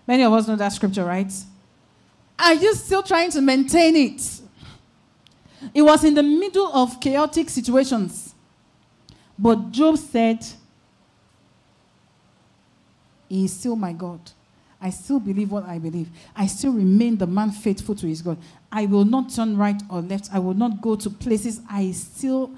many 0.06 0.22
of 0.22 0.32
us 0.32 0.46
know 0.46 0.54
that 0.54 0.72
scripture, 0.72 1.04
right? 1.04 1.32
Are 2.38 2.54
you 2.54 2.74
still 2.74 3.02
trying 3.02 3.30
to 3.32 3.40
maintain 3.40 3.96
it? 3.96 4.40
It 5.74 5.82
was 5.82 6.04
in 6.04 6.14
the 6.14 6.22
middle 6.22 6.68
of 6.72 7.00
chaotic 7.00 7.50
situations. 7.50 8.34
But 9.38 9.70
Job 9.72 9.98
said, 9.98 10.44
He 13.28 13.44
is 13.44 13.52
still 13.52 13.76
my 13.76 13.92
God. 13.92 14.20
I 14.80 14.90
still 14.90 15.18
believe 15.18 15.50
what 15.50 15.64
I 15.64 15.78
believe. 15.78 16.08
I 16.36 16.46
still 16.46 16.72
remain 16.72 17.16
the 17.16 17.26
man 17.26 17.50
faithful 17.50 17.96
to 17.96 18.06
his 18.06 18.22
God. 18.22 18.38
I 18.70 18.86
will 18.86 19.04
not 19.04 19.30
turn 19.34 19.56
right 19.56 19.80
or 19.90 20.00
left. 20.00 20.28
I 20.32 20.38
will 20.38 20.54
not 20.54 20.80
go 20.80 20.94
to 20.94 21.10
places 21.10 21.60
I 21.68 21.90
still. 21.90 22.52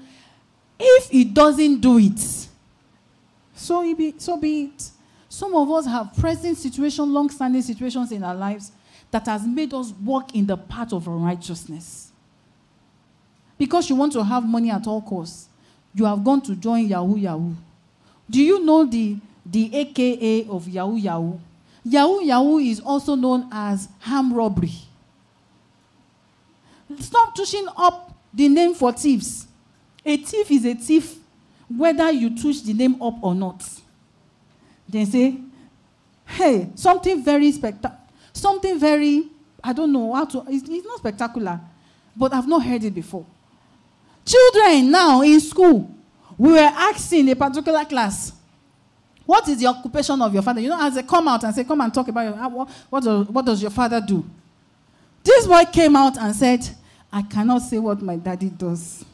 If 0.79 1.09
he 1.09 1.23
doesn't 1.23 1.81
do 1.81 1.97
it, 1.97 2.19
so, 3.55 3.95
be, 3.95 4.13
so 4.17 4.37
be 4.37 4.65
it. 4.65 4.89
Some 5.29 5.55
of 5.55 5.69
us 5.71 5.85
have 5.85 6.15
present 6.17 6.57
situations, 6.57 7.07
long 7.07 7.29
standing 7.29 7.61
situations 7.61 8.11
in 8.11 8.23
our 8.23 8.35
lives 8.35 8.71
that 9.11 9.25
has 9.27 9.45
made 9.45 9.73
us 9.73 9.91
walk 10.03 10.33
in 10.33 10.45
the 10.47 10.57
path 10.57 10.93
of 10.93 11.05
righteousness. 11.05 12.11
Because 13.57 13.89
you 13.89 13.95
want 13.95 14.13
to 14.13 14.23
have 14.23 14.43
money 14.45 14.71
at 14.71 14.87
all 14.87 15.01
costs, 15.01 15.49
you 15.93 16.05
have 16.05 16.23
gone 16.23 16.41
to 16.41 16.55
join 16.55 16.87
Yahoo 16.87 17.17
Yahoo. 17.17 17.53
Do 18.29 18.41
you 18.41 18.63
know 18.63 18.85
the, 18.85 19.17
the 19.45 19.75
AKA 19.75 20.47
of 20.47 20.67
Yahoo 20.67 20.95
Yahoo? 20.95 21.37
Yahoo 21.83 22.23
Yahoo 22.23 22.57
is 22.59 22.79
also 22.79 23.15
known 23.15 23.47
as 23.51 23.89
ham 23.99 24.33
robbery. 24.33 24.71
Stop 26.99 27.35
touching 27.35 27.67
up 27.77 28.15
the 28.33 28.47
name 28.47 28.73
for 28.73 28.91
thieves. 28.93 29.47
A 30.05 30.17
thief 30.17 30.49
is 30.51 30.65
a 30.65 30.73
thief, 30.73 31.17
whether 31.69 32.09
you 32.11 32.35
touch 32.35 32.63
the 32.63 32.73
name 32.73 33.01
up 33.01 33.15
or 33.21 33.35
not. 33.35 33.63
They 34.87 35.05
say, 35.05 35.37
hey, 36.25 36.69
something 36.75 37.23
very 37.23 37.51
spectacular 37.51 38.00
Something 38.33 38.79
very, 38.79 39.25
I 39.63 39.73
don't 39.73 39.91
know 39.91 40.13
how 40.13 40.25
to, 40.25 40.45
it's, 40.47 40.67
it's 40.69 40.85
not 40.85 40.97
spectacular, 40.97 41.59
but 42.15 42.33
I've 42.33 42.47
not 42.47 42.63
heard 42.63 42.83
it 42.83 42.93
before. 42.93 43.25
Children 44.25 44.91
now 44.91 45.21
in 45.21 45.39
school, 45.39 45.89
we 46.37 46.51
were 46.51 46.59
asking 46.59 47.29
a 47.29 47.35
particular 47.35 47.85
class, 47.85 48.33
what 49.25 49.47
is 49.47 49.59
the 49.59 49.67
occupation 49.67 50.21
of 50.21 50.33
your 50.33 50.43
father? 50.43 50.59
You 50.59 50.69
know, 50.69 50.81
as 50.81 50.95
they 50.95 51.03
come 51.03 51.27
out 51.27 51.43
and 51.43 51.53
say, 51.53 51.63
come 51.63 51.81
and 51.81 51.93
talk 51.93 52.07
about 52.07 52.21
your, 52.23 52.49
what, 52.49 52.69
what, 52.89 53.03
does, 53.03 53.27
what 53.27 53.45
does 53.45 53.61
your 53.61 53.71
father 53.71 54.01
do? 54.01 54.25
This 55.23 55.45
boy 55.45 55.63
came 55.71 55.95
out 55.95 56.17
and 56.17 56.35
said, 56.35 56.67
I 57.11 57.21
cannot 57.21 57.59
say 57.59 57.77
what 57.77 58.01
my 58.01 58.15
daddy 58.15 58.49
does. 58.49 59.05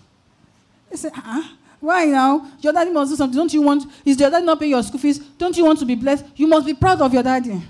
He 0.89 0.97
said, 0.97 1.11
ah, 1.15 1.53
why 1.79 2.05
now? 2.05 2.49
Your 2.61 2.73
daddy 2.73 2.91
must 2.91 3.11
do 3.11 3.15
something. 3.17 3.37
Don't 3.37 3.53
you 3.53 3.61
want, 3.61 3.85
is 4.05 4.19
your 4.19 4.29
daddy 4.29 4.45
not 4.45 4.59
paying 4.59 4.71
your 4.71 4.83
school 4.83 4.99
fees? 4.99 5.19
Don't 5.19 5.55
you 5.57 5.65
want 5.65 5.79
to 5.79 5.85
be 5.85 5.95
blessed? 5.95 6.25
You 6.35 6.47
must 6.47 6.65
be 6.65 6.73
proud 6.73 7.01
of 7.01 7.13
your 7.13 7.23
daddy. 7.23 7.61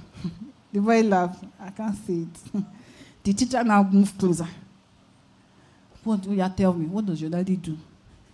The 0.71 0.79
boy 0.81 1.01
laughed. 1.03 1.43
I 1.59 1.69
can't 1.69 1.95
see 2.05 2.23
it. 2.23 2.63
the 3.23 3.33
teacher 3.33 3.63
now 3.63 3.83
moved 3.83 4.17
closer. 4.19 4.47
What 6.03 6.21
do 6.21 6.33
you 6.33 6.49
tell 6.55 6.73
me? 6.73 6.85
What 6.85 7.05
does 7.05 7.19
your 7.21 7.29
daddy 7.29 7.55
do? 7.57 7.77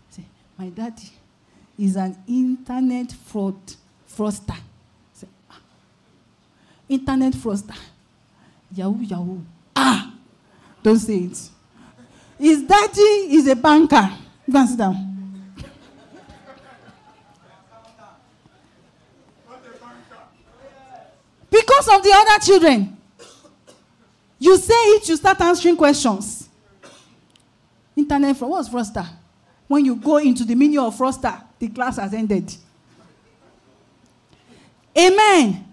Say, 0.09 0.23
my 0.57 0.69
daddy 0.69 1.09
is 1.77 1.95
an 1.95 2.15
internet 2.27 3.11
fraud 3.11 3.55
fraudster. 4.07 4.57
Say, 5.13 5.27
ah. 5.49 5.59
Internet 6.88 7.34
fraudster. 7.34 7.77
Yahoo, 8.75 9.01
Yahoo. 9.03 9.39
Ah! 9.75 10.13
Don't 10.81 10.99
say 10.99 11.17
it. 11.17 11.49
His 12.38 12.63
daddy 12.63 13.01
is 13.36 13.47
a 13.47 13.55
banker. 13.55 14.09
Go 14.51 14.59
and 14.59 14.69
sit 14.69 14.77
down. 14.77 15.12
Because 21.54 21.88
of 21.88 22.01
the 22.04 22.12
other 22.12 22.43
children. 22.43 22.97
You 24.39 24.58
say 24.58 24.74
it, 24.74 25.08
you 25.08 25.16
start 25.16 25.39
answering 25.39 25.78
questions. 25.78 26.49
Internet 27.95 28.38
fraud. 28.38 28.49
What's 28.49 28.70
fraudster? 28.70 29.08
When 29.68 29.86
you 29.86 29.95
go 29.95 30.18
into 30.18 30.45
the 30.45 30.56
meaning 30.56 30.80
of 30.80 30.97
fraudster, 30.97 31.43
the 31.60 31.68
class 31.68 31.97
has 31.97 32.12
ended. 32.12 32.51
Amen. 34.97 35.64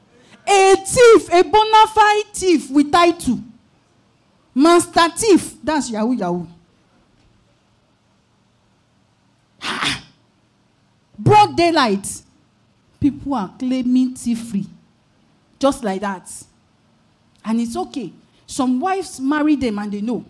A 0.47 0.77
thief, 0.77 1.33
a 1.33 1.43
bona 1.45 1.87
fide 1.95 2.35
thief 2.35 2.71
with 2.71 2.93
title. 2.93 3.41
Master 4.55 5.09
thief. 5.17 5.55
That's 5.65 5.91
Yahoo 5.91 6.13
Yahoo. 6.13 6.47
Broad 11.19 11.57
daylight. 11.57 12.07
People 13.01 13.35
are 13.35 13.55
claiming 13.59 14.15
thief 14.15 14.41
free. 14.41 14.67
Just 15.61 15.85
like 15.85 16.01
that. 16.01 16.29
And 17.45 17.61
it's 17.61 17.77
okay. 17.77 18.13
Some 18.47 18.81
wives 18.81 19.21
marry 19.21 19.55
them 19.55 19.79
and 19.79 19.93
they 19.93 20.01
know. 20.01 20.25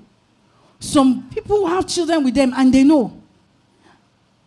Some 0.78 1.30
people 1.30 1.66
have 1.66 1.86
children 1.86 2.24
with 2.24 2.34
them 2.34 2.52
and 2.54 2.74
they 2.74 2.84
know. 2.84 3.22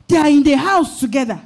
They 0.08 0.18
are 0.18 0.28
in 0.28 0.44
the 0.44 0.54
house 0.54 1.00
together. 1.00 1.42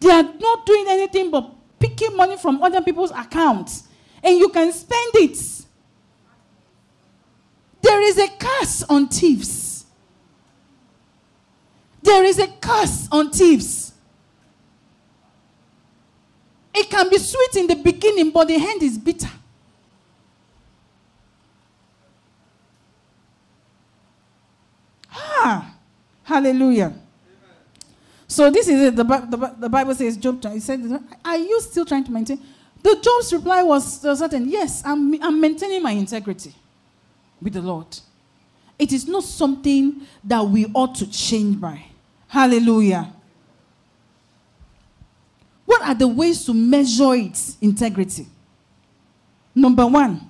They 0.00 0.10
are 0.10 0.22
not 0.22 0.66
doing 0.66 0.84
anything 0.88 1.30
but 1.30 1.50
picking 1.78 2.16
money 2.16 2.36
from 2.36 2.62
other 2.62 2.82
people's 2.82 3.12
accounts. 3.12 3.84
And 4.22 4.36
you 4.36 4.48
can 4.48 4.72
spend 4.72 5.12
it. 5.14 5.38
There 7.80 8.02
is 8.02 8.18
a 8.18 8.28
curse 8.28 8.82
on 8.84 9.08
thieves. 9.08 9.84
There 12.02 12.24
is 12.24 12.38
a 12.38 12.48
curse 12.48 13.08
on 13.12 13.30
thieves. 13.30 13.91
It 16.74 16.88
can 16.88 17.08
be 17.10 17.18
sweet 17.18 17.56
in 17.56 17.66
the 17.66 17.76
beginning, 17.76 18.30
but 18.30 18.48
the 18.48 18.54
end 18.54 18.82
is 18.82 18.96
bitter. 18.96 19.28
Ah, 25.14 25.74
hallelujah. 26.22 26.94
So 28.26 28.50
this 28.50 28.66
is 28.68 28.80
it. 28.80 28.96
The, 28.96 29.04
the, 29.04 29.54
the 29.58 29.68
Bible 29.68 29.94
says, 29.94 30.16
Job, 30.16 30.42
said, 30.60 30.80
are 31.22 31.36
you 31.36 31.60
still 31.60 31.84
trying 31.84 32.04
to 32.04 32.10
maintain? 32.10 32.40
The 32.82 32.98
Job's 33.00 33.32
reply 33.32 33.62
was 33.62 34.00
certain, 34.00 34.48
yes, 34.48 34.82
I'm, 34.84 35.22
I'm 35.22 35.40
maintaining 35.40 35.82
my 35.82 35.92
integrity 35.92 36.54
with 37.40 37.52
the 37.52 37.60
Lord. 37.60 37.86
It 38.78 38.92
is 38.92 39.06
not 39.06 39.24
something 39.24 40.00
that 40.24 40.42
we 40.44 40.66
ought 40.74 40.94
to 40.96 41.10
change 41.10 41.60
by. 41.60 41.84
Hallelujah. 42.26 43.12
What 45.72 45.88
are 45.88 45.94
the 45.94 46.06
ways 46.06 46.44
to 46.44 46.52
measure 46.52 47.14
its 47.14 47.56
integrity? 47.62 48.26
Number 49.54 49.86
one, 49.86 50.20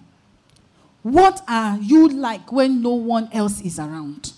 what 1.03 1.43
are 1.49 1.79
you 1.79 2.11
like 2.11 2.53
when 2.53 2.81
no 2.81 2.91
one 2.91 3.29
else 3.33 3.61
is 3.61 3.81
around? 3.81 4.35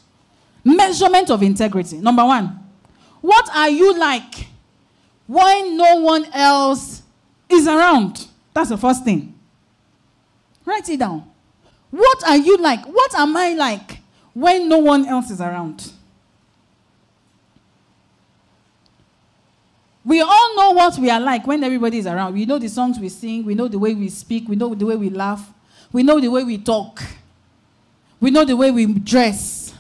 Measurement 0.65 1.29
of 1.29 1.43
integrity. 1.43 1.99
Number 1.99 2.25
one, 2.25 2.59
what 3.21 3.55
are 3.55 3.69
you 3.69 3.99
like 3.99 4.47
when 5.27 5.77
no 5.77 5.97
one 5.97 6.25
else 6.33 7.03
is 7.51 7.69
around? 7.69 8.27
That's 8.55 8.71
the 8.71 8.79
first 8.79 9.05
thing. 9.05 9.39
Write 10.65 10.89
it 10.89 11.01
down. 11.01 11.31
What 11.91 12.27
are 12.27 12.39
you 12.39 12.57
like? 12.57 12.83
What 12.87 13.15
am 13.15 13.37
I 13.37 13.53
like 13.53 13.99
when 14.33 14.71
no 14.71 14.79
one 14.79 15.05
else 15.05 15.31
is 15.31 15.43
around? 15.43 15.93
We 20.05 20.21
all 20.21 20.57
know 20.57 20.73
what 20.73 20.99
we 20.99 21.09
are 21.09 21.21
like 21.21 21.47
when 21.47 21.65
everybody 21.65 21.99
is 21.99 22.07
around. 22.07 22.35
We 22.35 22.45
know 22.45 22.59
the 22.59 22.69
songs 22.69 22.99
we 22.99 23.09
sing, 23.09 23.45
we 23.45 23.55
know 23.55 23.69
the 23.69 23.79
way 23.79 23.95
we 23.95 24.11
speak, 24.11 24.49
we 24.49 24.57
know 24.57 24.75
the 24.75 24.85
way 24.85 24.97
we 24.97 25.09
laugh, 25.09 25.51
we 25.93 26.03
know 26.03 26.21
the 26.21 26.29
way 26.29 26.45
we 26.45 26.59
talk, 26.59 27.03
we 28.21 28.31
know 28.31 28.45
the 28.45 28.57
way 28.57 28.71
we 28.71 28.87
dress, 28.87 29.75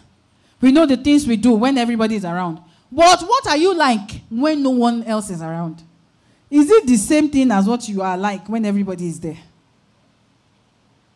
we 0.60 0.72
know 0.72 0.86
the 0.86 0.96
things 0.96 1.26
we 1.26 1.36
do 1.36 1.52
when 1.52 1.76
everybody 1.76 2.14
is 2.16 2.24
around. 2.24 2.58
But 2.90 3.20
what 3.22 3.46
are 3.48 3.56
you 3.56 3.74
like 3.74 4.22
when 4.30 4.62
no 4.62 4.70
one 4.70 5.02
else 5.02 5.28
is 5.28 5.42
around? 5.42 5.82
Is 6.48 6.70
it 6.70 6.86
the 6.86 6.96
same 6.96 7.28
thing 7.28 7.50
as 7.50 7.66
what 7.66 7.86
you 7.88 8.00
are 8.00 8.16
like 8.16 8.48
when 8.48 8.64
everybody 8.64 9.08
is 9.08 9.20
there? 9.20 9.38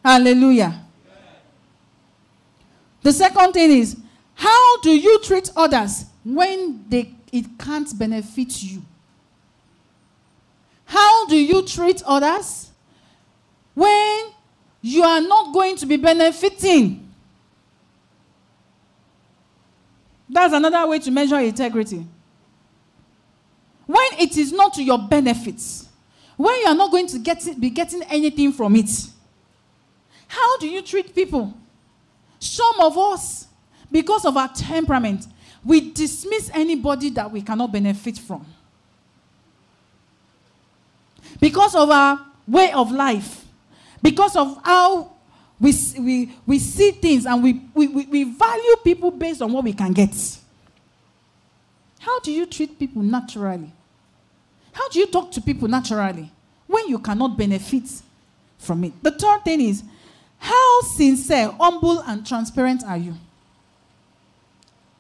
Hallelujah. 0.05 0.85
The 3.03 3.13
second 3.13 3.53
thing 3.53 3.71
is, 3.71 3.97
how 4.35 4.81
do 4.81 4.91
you 4.91 5.21
treat 5.23 5.51
others 5.57 6.05
when 6.25 6.85
they, 6.89 7.15
it 7.33 7.59
can't 7.59 7.97
benefit 7.99 8.63
you? 8.63 8.83
How 10.89 11.27
do 11.27 11.37
you 11.37 11.61
treat 11.67 12.03
others 12.07 12.71
when 13.75 14.21
you 14.81 15.03
are 15.03 15.21
not 15.21 15.53
going 15.53 15.77
to 15.77 15.85
be 15.85 15.99
benefiting? 15.99 17.13
That's 20.31 20.55
another 20.55 20.89
way 20.89 20.99
to 21.01 21.11
measure 21.11 21.39
integrity. 21.41 22.07
When 23.85 24.09
it 24.19 24.39
is 24.39 24.51
not 24.51 24.73
to 24.75 24.83
your 24.83 24.99
benefits, 24.99 25.91
when 26.39 26.59
you 26.61 26.67
are 26.69 26.75
not 26.75 26.91
going 26.91 27.07
to 27.09 27.19
get 27.19 27.47
it, 27.47 27.61
be 27.61 27.69
getting 27.69 28.03
anything 28.05 28.51
from 28.51 28.75
it, 28.75 28.89
how 30.27 30.57
do 30.57 30.67
you 30.67 30.81
treat 30.81 31.15
people? 31.15 31.53
Some 32.39 32.81
of 32.81 32.97
us, 32.97 33.47
because 33.93 34.25
of 34.25 34.39
our 34.39 34.49
temperament, 34.49 35.27
we 35.63 35.93
dismiss 35.93 36.51
anybody 36.55 37.11
that 37.11 37.31
we 37.31 37.43
cannot 37.43 37.73
benefit 37.73 38.17
from. 38.17 38.47
Because 41.41 41.75
of 41.75 41.91
our 41.91 42.21
way 42.47 42.73
of 42.73 42.91
life, 42.93 43.45
because 44.03 44.37
of 44.37 44.61
how 44.65 45.13
we, 45.61 45.73
we, 45.99 46.37
we 46.47 46.59
see 46.59 46.93
things 46.93 47.27
and 47.27 47.43
we, 47.43 47.61
we, 47.75 47.87
we 47.89 48.25
value 48.25 48.77
people 48.85 49.11
based 49.11 49.43
on 49.43 49.53
what 49.53 49.65
we 49.65 49.73
can 49.73 49.93
get. 49.93 50.15
How 51.99 52.21
do 52.21 52.33
you 52.33 52.47
treat 52.47 52.79
people 52.79 53.03
naturally? 53.03 53.73
How 54.73 54.89
do 54.89 54.99
you 55.01 55.07
talk 55.07 55.33
to 55.33 55.41
people 55.41 55.69
naturally 55.69 56.31
when 56.67 56.89
you 56.89 56.99
cannot 56.99 57.37
benefit 57.37 57.85
from 58.59 58.85
it? 58.85 58.93
The 59.03 59.11
third 59.11 59.45
thing 59.45 59.61
is 59.61 59.83
how 60.39 60.81
sincere, 60.83 61.51
humble, 61.59 62.01
and 62.01 62.25
transparent 62.25 62.85
are 62.85 62.97
you? 62.97 63.15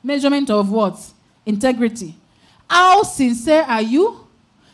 Measurement 0.02 0.50
of 0.50 0.70
what? 0.70 0.98
Integrity. 1.46 2.16
How 2.68 3.04
sincere 3.04 3.62
are 3.62 3.82
you? 3.82 4.26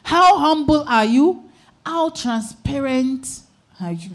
How 0.03 0.39
humble 0.39 0.85
are 0.89 1.05
you? 1.05 1.44
How 1.85 2.11
transparent 2.11 3.41
are 3.81 3.93
you? 3.93 4.13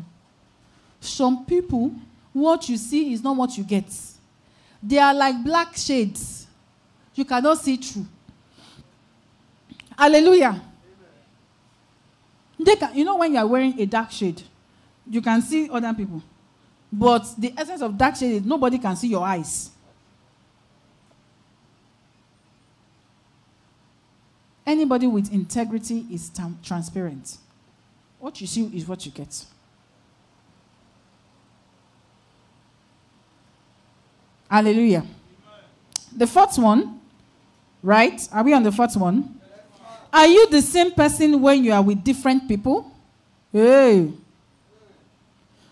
Some 1.00 1.46
people, 1.46 1.92
what 2.34 2.68
you 2.68 2.78
see 2.78 3.14
is 3.14 3.24
not 3.24 3.36
what 3.36 3.58
you 3.58 3.64
get. 3.64 3.86
They 4.82 4.98
are 4.98 5.14
like 5.14 5.44
black 5.44 5.76
shades. 5.76 6.48
You 7.16 7.26
cannot 7.26 7.58
see 7.58 7.78
through. 7.78 8.06
Hallelujah. 9.98 10.62
They 12.58 12.76
can, 12.76 12.96
you 12.96 13.06
know, 13.06 13.18
when 13.18 13.34
you 13.34 13.40
are 13.40 13.48
wearing 13.48 13.80
a 13.80 13.86
dark 13.86 14.12
shade, 14.12 14.42
you 15.10 15.22
can 15.22 15.42
see 15.42 15.70
other 15.70 15.94
people. 15.94 16.22
But 16.92 17.26
the 17.38 17.54
essence 17.58 17.82
of 17.82 17.98
dark 17.98 18.16
shade 18.16 18.32
is 18.36 18.46
nobody 18.46 18.78
can 18.78 18.96
see 18.96 19.10
your 19.10 19.26
eyes. 19.26 19.72
Anybody 24.66 25.08
with 25.08 25.34
integrity 25.34 26.06
is 26.12 26.32
transparent. 26.64 27.38
What 28.20 28.40
you 28.42 28.48
see 28.48 28.66
is 28.76 28.88
what 28.88 29.06
you 29.06 29.12
get. 29.12 29.46
Hallelujah. 34.50 35.06
The 36.16 36.28
fourth 36.28 36.58
one, 36.58 37.00
right? 37.84 38.28
Are 38.32 38.44
we 38.44 38.54
on 38.54 38.64
the 38.64 38.72
fourth 38.72 38.96
one? 38.98 39.40
Are 40.12 40.26
you 40.28 40.50
the 40.50 40.62
same 40.62 40.92
person 40.92 41.40
when 41.40 41.64
you 41.64 41.72
are 41.72 41.82
with 41.82 42.04
different 42.04 42.48
people? 42.48 42.92
Hey. 43.54 44.12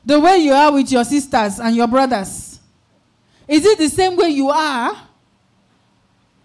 The 0.06 0.20
way 0.20 0.38
you 0.38 0.54
are 0.54 0.72
with 0.72 0.92
your 0.92 1.04
sisters 1.04 1.60
and 1.60 1.76
your 1.76 1.88
brothers. 1.88 2.60
Is 3.48 3.66
it 3.66 3.78
the 3.78 3.90
same 3.90 4.16
way 4.16 4.30
you 4.30 4.50
are 4.50 4.96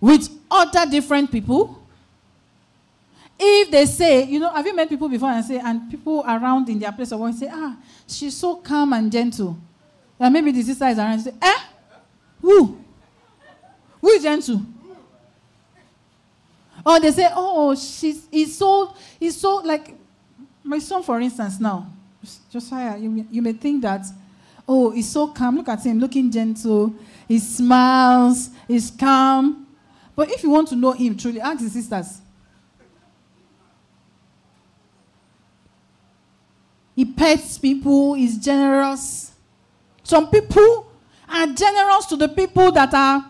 with 0.01 0.29
other 0.51 0.91
different 0.91 1.31
people? 1.31 1.82
If 3.45 3.73
they 3.73 3.87
say, 3.87 4.25
you 4.25 4.39
know, 4.39 4.51
have 4.51 4.65
you 4.65 4.75
met 4.75 4.89
people 4.89 5.09
before 5.09 5.31
and 5.31 5.45
say, 5.45 5.59
and 5.59 5.91
people 5.91 6.23
around 6.25 6.69
in 6.69 6.79
their 6.79 6.93
place 6.93 7.11
of 7.11 7.19
work 7.19 7.35
say, 7.35 7.49
ah, 7.51 7.77
she's 8.07 8.37
so 8.37 8.57
calm 8.57 8.93
and 8.93 9.11
gentle. 9.11 9.59
And 10.21 10.33
maybe 10.33 10.53
the 10.53 10.63
sister 10.63 10.87
is 10.87 10.97
around 10.97 11.15
and 11.15 11.23
say, 11.23 11.35
eh? 11.43 11.59
Who? 12.41 12.79
Who 14.01 14.09
is 14.11 14.23
gentle? 14.23 14.63
Or 16.87 17.01
they 17.01 17.11
say, 17.11 17.29
oh, 17.35 17.75
she's 17.75 18.29
he's 18.31 18.57
so 18.57 18.95
he's 19.19 19.41
so 19.41 19.57
like 19.57 19.95
my 20.63 20.79
son, 20.79 21.03
for 21.03 21.21
instance, 21.21 21.59
now. 21.59 21.89
Josiah, 22.53 22.97
you, 22.97 23.27
you 23.31 23.43
may 23.43 23.53
think 23.53 23.83
that, 23.83 24.07
oh, 24.69 24.91
he's 24.91 25.11
so 25.11 25.27
calm. 25.29 25.57
Look 25.57 25.69
at 25.69 25.85
him, 25.85 25.99
looking 25.99 26.31
gentle. 26.31 26.95
He 27.27 27.41
smiles, 27.41 28.51
he's 28.69 28.91
calm. 28.93 29.67
But 30.15 30.31
if 30.31 30.45
you 30.45 30.51
want 30.51 30.69
to 30.69 30.77
know 30.77 30.93
him 30.93 31.17
truly, 31.17 31.41
ask 31.41 31.61
his 31.61 31.73
sisters. 31.73 32.22
He 36.95 37.05
pets 37.05 37.59
people, 37.59 38.15
he's 38.15 38.37
generous. 38.39 39.33
Some 40.03 40.29
people 40.29 40.93
are 41.29 41.47
generous 41.47 42.07
to 42.07 42.17
the 42.17 42.29
people 42.29 42.71
that 42.73 42.93
are 42.93 43.25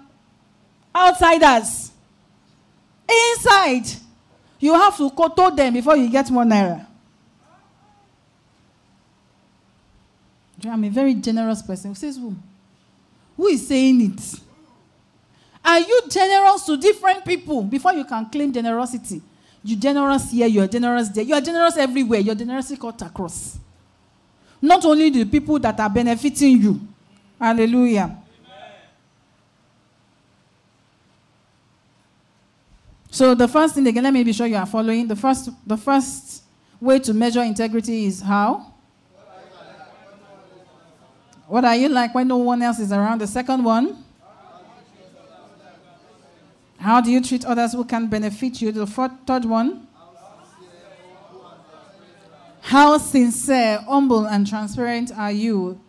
outsiders. 0.95 1.93
Inside, 3.09 3.85
you 4.59 4.75
have 4.75 4.97
to 4.97 5.11
koto 5.11 5.51
them 5.55 5.75
before 5.75 5.97
you 5.97 6.11
get 6.11 6.31
one 6.31 6.49
naira. 6.51 6.87
I'm 10.65 10.85
a 10.85 10.89
very 10.89 11.15
generous 11.15 11.63
person. 11.63 11.91
Who 11.91 11.95
says 11.95 12.17
who? 12.17 12.37
Who 13.37 13.47
is 13.49 13.67
saying 13.67 14.13
it? 14.13 14.41
Are 15.65 15.81
you 15.81 16.03
generous 16.09 16.65
to 16.67 16.77
different 16.77 17.25
people 17.25 17.63
before 17.63 17.93
you 17.93 18.05
can 18.05 18.27
claim 18.27 18.53
generosity? 18.53 19.23
You 19.65 19.77
generous 19.77 20.31
here, 20.31 20.47
you 20.49 20.61
are 20.61 20.67
generous 20.67 21.09
there. 21.09 21.25
You 21.25 21.35
are 21.35 21.41
generous 21.41 21.77
everywhere. 21.77 22.21
Your 22.21 22.35
generosity 22.35 22.81
cut 22.81 23.01
across. 23.03 23.59
Not 24.61 24.85
only 24.85 25.11
the 25.11 25.25
people 25.25 25.59
that 25.61 25.79
are 25.79 25.91
benefiting 25.91 26.61
you. 26.61 26.81
Hallelujah. 27.39 28.05
Amen. 28.05 28.21
So 33.11 33.35
the 33.35 33.49
first 33.49 33.75
thing 33.75 33.87
again, 33.87 34.05
let 34.05 34.13
me 34.13 34.25
be 34.25 34.33
sure 34.33 34.47
you 34.47 34.57
are 34.57 34.67
following. 34.67 35.07
The 35.07 35.17
first, 35.17 35.51
the 35.67 35.77
first 35.77 36.43
way 36.81 36.99
to 37.01 37.15
measure 37.15 37.43
integrity 37.43 38.07
is 38.07 38.21
how? 38.21 38.73
What 41.47 41.65
are 41.65 41.77
you 41.77 41.89
like 41.89 42.15
when 42.15 42.29
no 42.29 42.39
one 42.39 42.63
else 42.63 42.79
is 42.79 42.93
around? 42.93 43.21
The 43.21 43.27
second 43.27 43.63
one? 43.63 44.02
How 46.83 47.01
do 47.01 47.13
you 47.13 47.21
treat 47.23 47.45
others 47.45 47.75
who 47.75 47.85
can 47.85 48.09
benefit 48.09 48.61
you? 48.61 48.73
The 48.73 48.89
fourth, 48.89 49.13
third 49.25 49.45
one? 49.45 49.87
How 52.61 52.99
sincere, 52.99 53.79
humble, 53.87 54.27
and 54.27 54.45
transparent 54.45 55.17
are 55.17 55.31
you? 55.31 55.81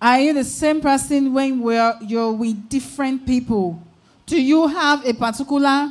Are 0.00 0.20
you 0.20 0.34
the 0.34 0.44
same 0.44 0.82
person 0.82 1.32
when 1.32 1.62
you're 2.06 2.32
with 2.32 2.68
different 2.68 3.26
people? 3.26 3.82
Do 4.26 4.38
you 4.38 4.66
have 4.66 5.06
a 5.06 5.14
particular 5.14 5.90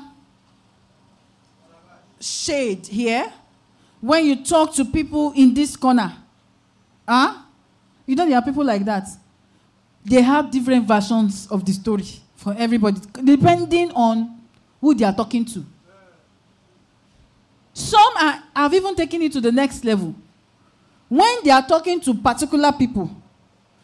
shade 2.20 2.86
here? 2.86 3.34
When 4.00 4.26
you 4.26 4.44
talk 4.44 4.76
to 4.76 4.86
people 4.86 5.32
in 5.36 5.56
this 5.56 5.76
corner, 5.76 6.14
huh? 7.08 7.42
You 8.06 8.16
there 8.16 8.36
are 8.36 8.44
people 8.44 8.64
like 8.64 8.86
that. 8.86 9.08
They 10.04 10.22
have 10.22 10.50
different 10.52 10.88
versions 10.88 11.48
of 11.52 11.66
the 11.66 11.74
story 11.74 12.06
for 12.36 12.56
everybody, 12.58 13.00
depending 13.24 13.92
on 13.92 14.40
who 14.80 14.96
they 14.96 15.06
are 15.06 15.14
talking 15.16 15.46
to. 15.46 15.66
Some 17.74 18.14
are, 18.18 18.44
have 18.56 18.74
even 18.74 18.96
taken 18.96 19.22
it 19.22 19.32
to 19.34 19.42
the 19.42 19.52
next 19.52 19.86
level. 19.86 20.16
When 21.08 21.44
they 21.44 21.52
are 21.52 21.66
talking 21.66 22.02
to 22.02 22.14
particular 22.16 22.72
people, 22.72 23.10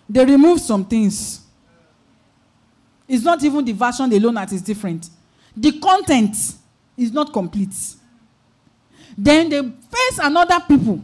they 0.09 0.25
remove 0.25 0.59
some 0.59 0.85
things. 0.85 1.41
It's 3.07 3.23
not 3.23 3.41
even 3.43 3.63
the 3.63 3.73
version 3.73 4.11
alone 4.11 4.33
that 4.35 4.51
is 4.51 4.61
different. 4.61 5.09
The 5.55 5.79
content 5.79 6.35
is 6.97 7.11
not 7.11 7.31
complete. 7.31 7.75
Then 9.17 9.49
they 9.49 9.61
face 9.61 10.19
another 10.21 10.59
people. 10.67 11.01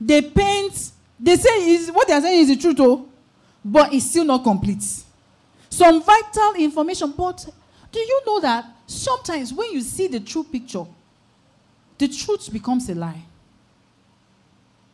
They 0.00 0.22
paint, 0.22 0.92
they 1.18 1.36
say 1.36 1.70
is 1.70 1.90
what 1.90 2.06
they 2.08 2.14
are 2.14 2.20
saying 2.20 2.40
is 2.40 2.48
the 2.48 2.56
truth, 2.56 2.76
oh, 2.80 3.09
but 3.64 3.92
it's 3.92 4.06
still 4.06 4.24
not 4.24 4.42
complete. 4.42 4.82
Some 5.68 6.02
vital 6.02 6.54
information, 6.54 7.12
but 7.16 7.46
do 7.92 7.98
you 7.98 8.22
know 8.26 8.40
that 8.40 8.64
sometimes 8.86 9.52
when 9.52 9.72
you 9.72 9.80
see 9.80 10.08
the 10.08 10.20
true 10.20 10.44
picture, 10.44 10.84
the 11.98 12.08
truth 12.08 12.52
becomes 12.52 12.88
a 12.88 12.94
lie? 12.94 13.22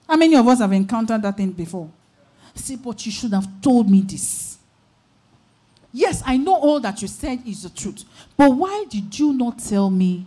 How 0.08 0.16
many 0.16 0.36
of 0.36 0.46
us 0.46 0.60
have 0.60 0.72
encountered 0.72 1.22
that 1.22 1.36
thing 1.36 1.50
before? 1.50 1.90
See, 2.54 2.76
but 2.76 3.04
you 3.04 3.12
should 3.12 3.32
have 3.32 3.60
told 3.60 3.90
me 3.90 4.00
this. 4.02 4.58
Yes, 5.92 6.22
I 6.26 6.36
know 6.36 6.54
all 6.54 6.80
that 6.80 7.00
you 7.02 7.08
said 7.08 7.42
is 7.46 7.62
the 7.62 7.70
truth. 7.70 8.04
But 8.36 8.50
why 8.50 8.84
did 8.88 9.18
you 9.18 9.32
not 9.32 9.58
tell 9.58 9.90
me 9.90 10.26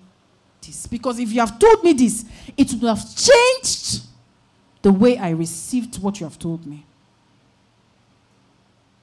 this? 0.62 0.88
Because 0.88 1.20
if 1.20 1.32
you 1.32 1.40
have 1.40 1.60
told 1.60 1.84
me 1.84 1.94
this, 1.94 2.26
it 2.58 2.72
would 2.74 2.88
have 2.88 3.04
changed 3.16 4.02
the 4.82 4.92
way 4.92 5.18
I 5.18 5.30
received 5.30 6.02
what 6.02 6.20
you 6.20 6.26
have 6.26 6.40
told 6.40 6.66
me. 6.66 6.86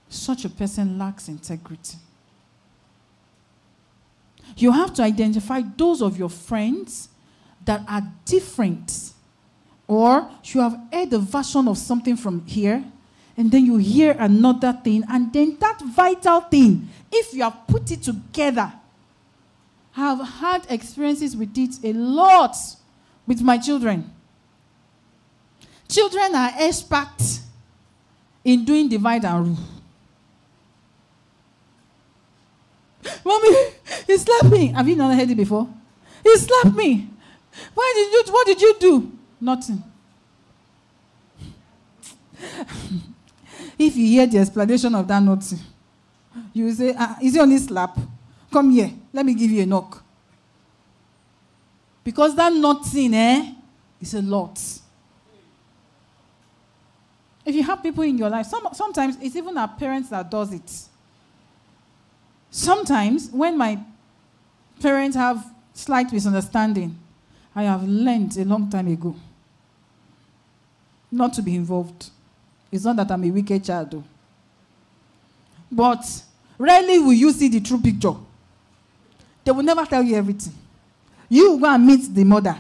Such 0.09 0.45
a 0.45 0.49
person 0.49 0.99
lacks 0.99 1.29
integrity. 1.29 1.99
You 4.57 4.73
have 4.73 4.95
to 4.95 5.03
identify 5.03 5.63
those 5.77 6.01
of 6.01 6.17
your 6.19 6.31
friends 6.31 7.09
that 7.65 7.83
are 7.89 8.03
different. 8.25 9.13
Or 9.89 10.31
you 10.45 10.61
have 10.61 10.79
heard 10.93 11.13
a 11.13 11.19
version 11.19 11.69
of 11.69 11.79
something 11.79 12.17
from 12.17 12.47
here 12.47 12.85
and 13.37 13.51
then 13.51 13.67
you 13.67 13.77
hear 13.77 14.17
another 14.19 14.73
thing, 14.73 15.05
and 15.09 15.33
then 15.33 15.59
that 15.61 15.81
vital 15.83 16.41
thing, 16.41 16.89
if 17.13 17.35
you 17.35 17.43
have 17.43 17.67
put 17.67 17.91
it 17.91 18.03
together, 18.03 18.73
I 19.95 20.01
have 20.01 20.21
had 20.21 20.67
experiences 20.71 21.37
with 21.37 21.57
it 21.57 21.85
a 21.85 21.93
lot 21.93 22.57
with 23.27 23.43
my 23.43 23.59
children. 23.59 24.11
Children 25.89 26.35
are 26.35 26.51
experts 26.57 27.43
in 28.43 28.65
doing 28.65 28.89
divide 28.89 29.25
and 29.25 29.49
rule. 29.49 29.59
Mommy, 33.25 33.49
he 34.07 34.19
slapped 34.19 34.51
me. 34.51 34.69
Have 34.69 34.89
you 34.89 34.97
not 34.97 35.15
heard 35.17 35.31
it 35.31 35.35
before? 35.37 35.69
He 36.23 36.37
slapped 36.37 36.75
me. 36.77 37.09
Why 37.75 37.93
did 37.95 38.13
you? 38.13 38.33
What 38.33 38.47
did 38.47 38.61
you 38.61 38.77
do? 38.79 39.13
Nothing. 39.41 39.83
If 43.79 43.97
you 43.97 44.07
hear 44.07 44.27
the 44.27 44.39
explanation 44.39 44.95
of 44.95 45.07
that 45.09 45.23
nothing, 45.23 45.59
you 46.53 46.73
say, 46.73 46.95
ah, 46.99 47.19
Is 47.23 47.37
it 47.37 47.41
only 47.41 47.59
slap? 47.59 47.99
Come 48.51 48.71
here. 48.71 48.91
Let 49.13 49.27
me 49.27 49.35
give 49.35 49.51
you 49.51 49.63
a 49.63 49.67
knock. 49.67 50.03
Because 52.03 52.35
that 52.37 52.53
nothing, 52.53 53.13
eh, 53.15 53.53
is 54.01 54.15
a 54.15 54.23
lot. 54.23 54.61
If 57.45 57.55
you 57.55 57.63
have 57.63 57.83
people 57.83 58.03
in 58.03 58.19
your 58.19 58.29
life, 58.31 58.47
some, 58.47 58.69
sometimes 58.73 59.17
it's 59.21 59.37
even 59.37 59.57
our 59.57 59.69
parents 59.69 60.09
that 60.11 60.31
does 60.31 60.53
it. 60.53 60.71
Sometimes 62.57 63.29
when 63.33 63.59
my 63.59 63.79
parents 64.81 65.15
have 65.15 65.45
slight 65.75 66.11
misunderstanding, 66.11 66.99
I 67.55 67.65
have 67.65 67.87
learned 67.87 68.35
a 68.39 68.47
long 68.47 68.71
time 68.71 68.89
ago 68.89 69.15
not 71.13 71.35
to 71.35 71.43
be 71.43 71.55
involved. 71.55 72.09
It's 72.73 72.83
not 72.83 72.97
that 72.97 73.11
I'm 73.11 73.25
a 73.25 73.31
wicked 73.31 73.63
child, 73.63 73.91
though. 73.91 74.05
But 75.71 76.03
rarely 76.57 76.99
will 76.99 77.13
you 77.13 77.31
see 77.31 77.49
the 77.49 77.61
true 77.61 77.79
picture. 77.79 78.15
They 79.45 79.53
will 79.53 79.63
never 79.63 79.85
tell 79.85 80.03
you 80.03 80.17
everything. 80.17 80.55
You 81.29 81.61
go 81.61 81.67
and 81.67 81.87
meet 81.87 82.15
the 82.15 82.25
mother. 82.25 82.57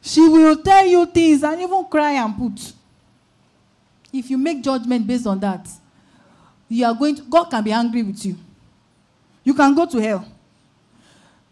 She 0.00 0.20
will 0.20 0.62
tell 0.62 0.86
you 0.86 1.06
things 1.06 1.42
and 1.42 1.60
even 1.60 1.84
cry 1.86 2.12
and 2.12 2.36
put. 2.36 2.72
If 4.12 4.30
you 4.30 4.38
make 4.38 4.62
judgment 4.62 5.04
based 5.08 5.26
on 5.26 5.40
that, 5.40 5.68
you 6.68 6.86
are 6.86 6.94
going 6.94 7.16
to, 7.16 7.22
God 7.22 7.46
can 7.46 7.64
be 7.64 7.72
angry 7.72 8.04
with 8.04 8.24
you. 8.24 8.36
You 9.46 9.54
can 9.54 9.74
go 9.76 9.86
to 9.86 9.98
hell. 9.98 10.26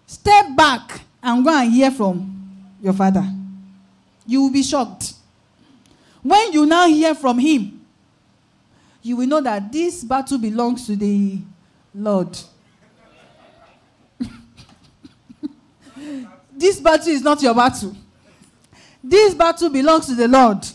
Step 0.05 0.57
back 0.57 1.01
and 1.23 1.45
go 1.45 1.57
and 1.57 1.71
hear 1.73 1.93
from 1.93 2.75
your 2.83 2.93
father. 2.93 3.25
You 4.27 4.43
will 4.43 4.51
be 4.51 4.65
shocked. 4.65 5.13
When 6.21 6.53
you 6.53 6.67
now 6.67 6.89
hear 6.89 7.15
from 7.15 7.39
him, 7.39 7.87
you 9.01 9.15
will 9.15 9.29
know 9.29 9.41
that 9.43 9.71
this 9.71 10.03
battle 10.03 10.39
belongs 10.39 10.87
to 10.89 10.97
the 10.97 11.39
Lord. 11.95 12.37
this 16.53 16.81
battle 16.81 17.13
is 17.13 17.23
not 17.23 17.41
your 17.43 17.55
battle. 17.55 17.95
This 19.05 19.35
battle 19.35 19.71
belongs 19.71 20.07
to 20.07 20.17
the 20.17 20.27
Lord. 20.27 20.67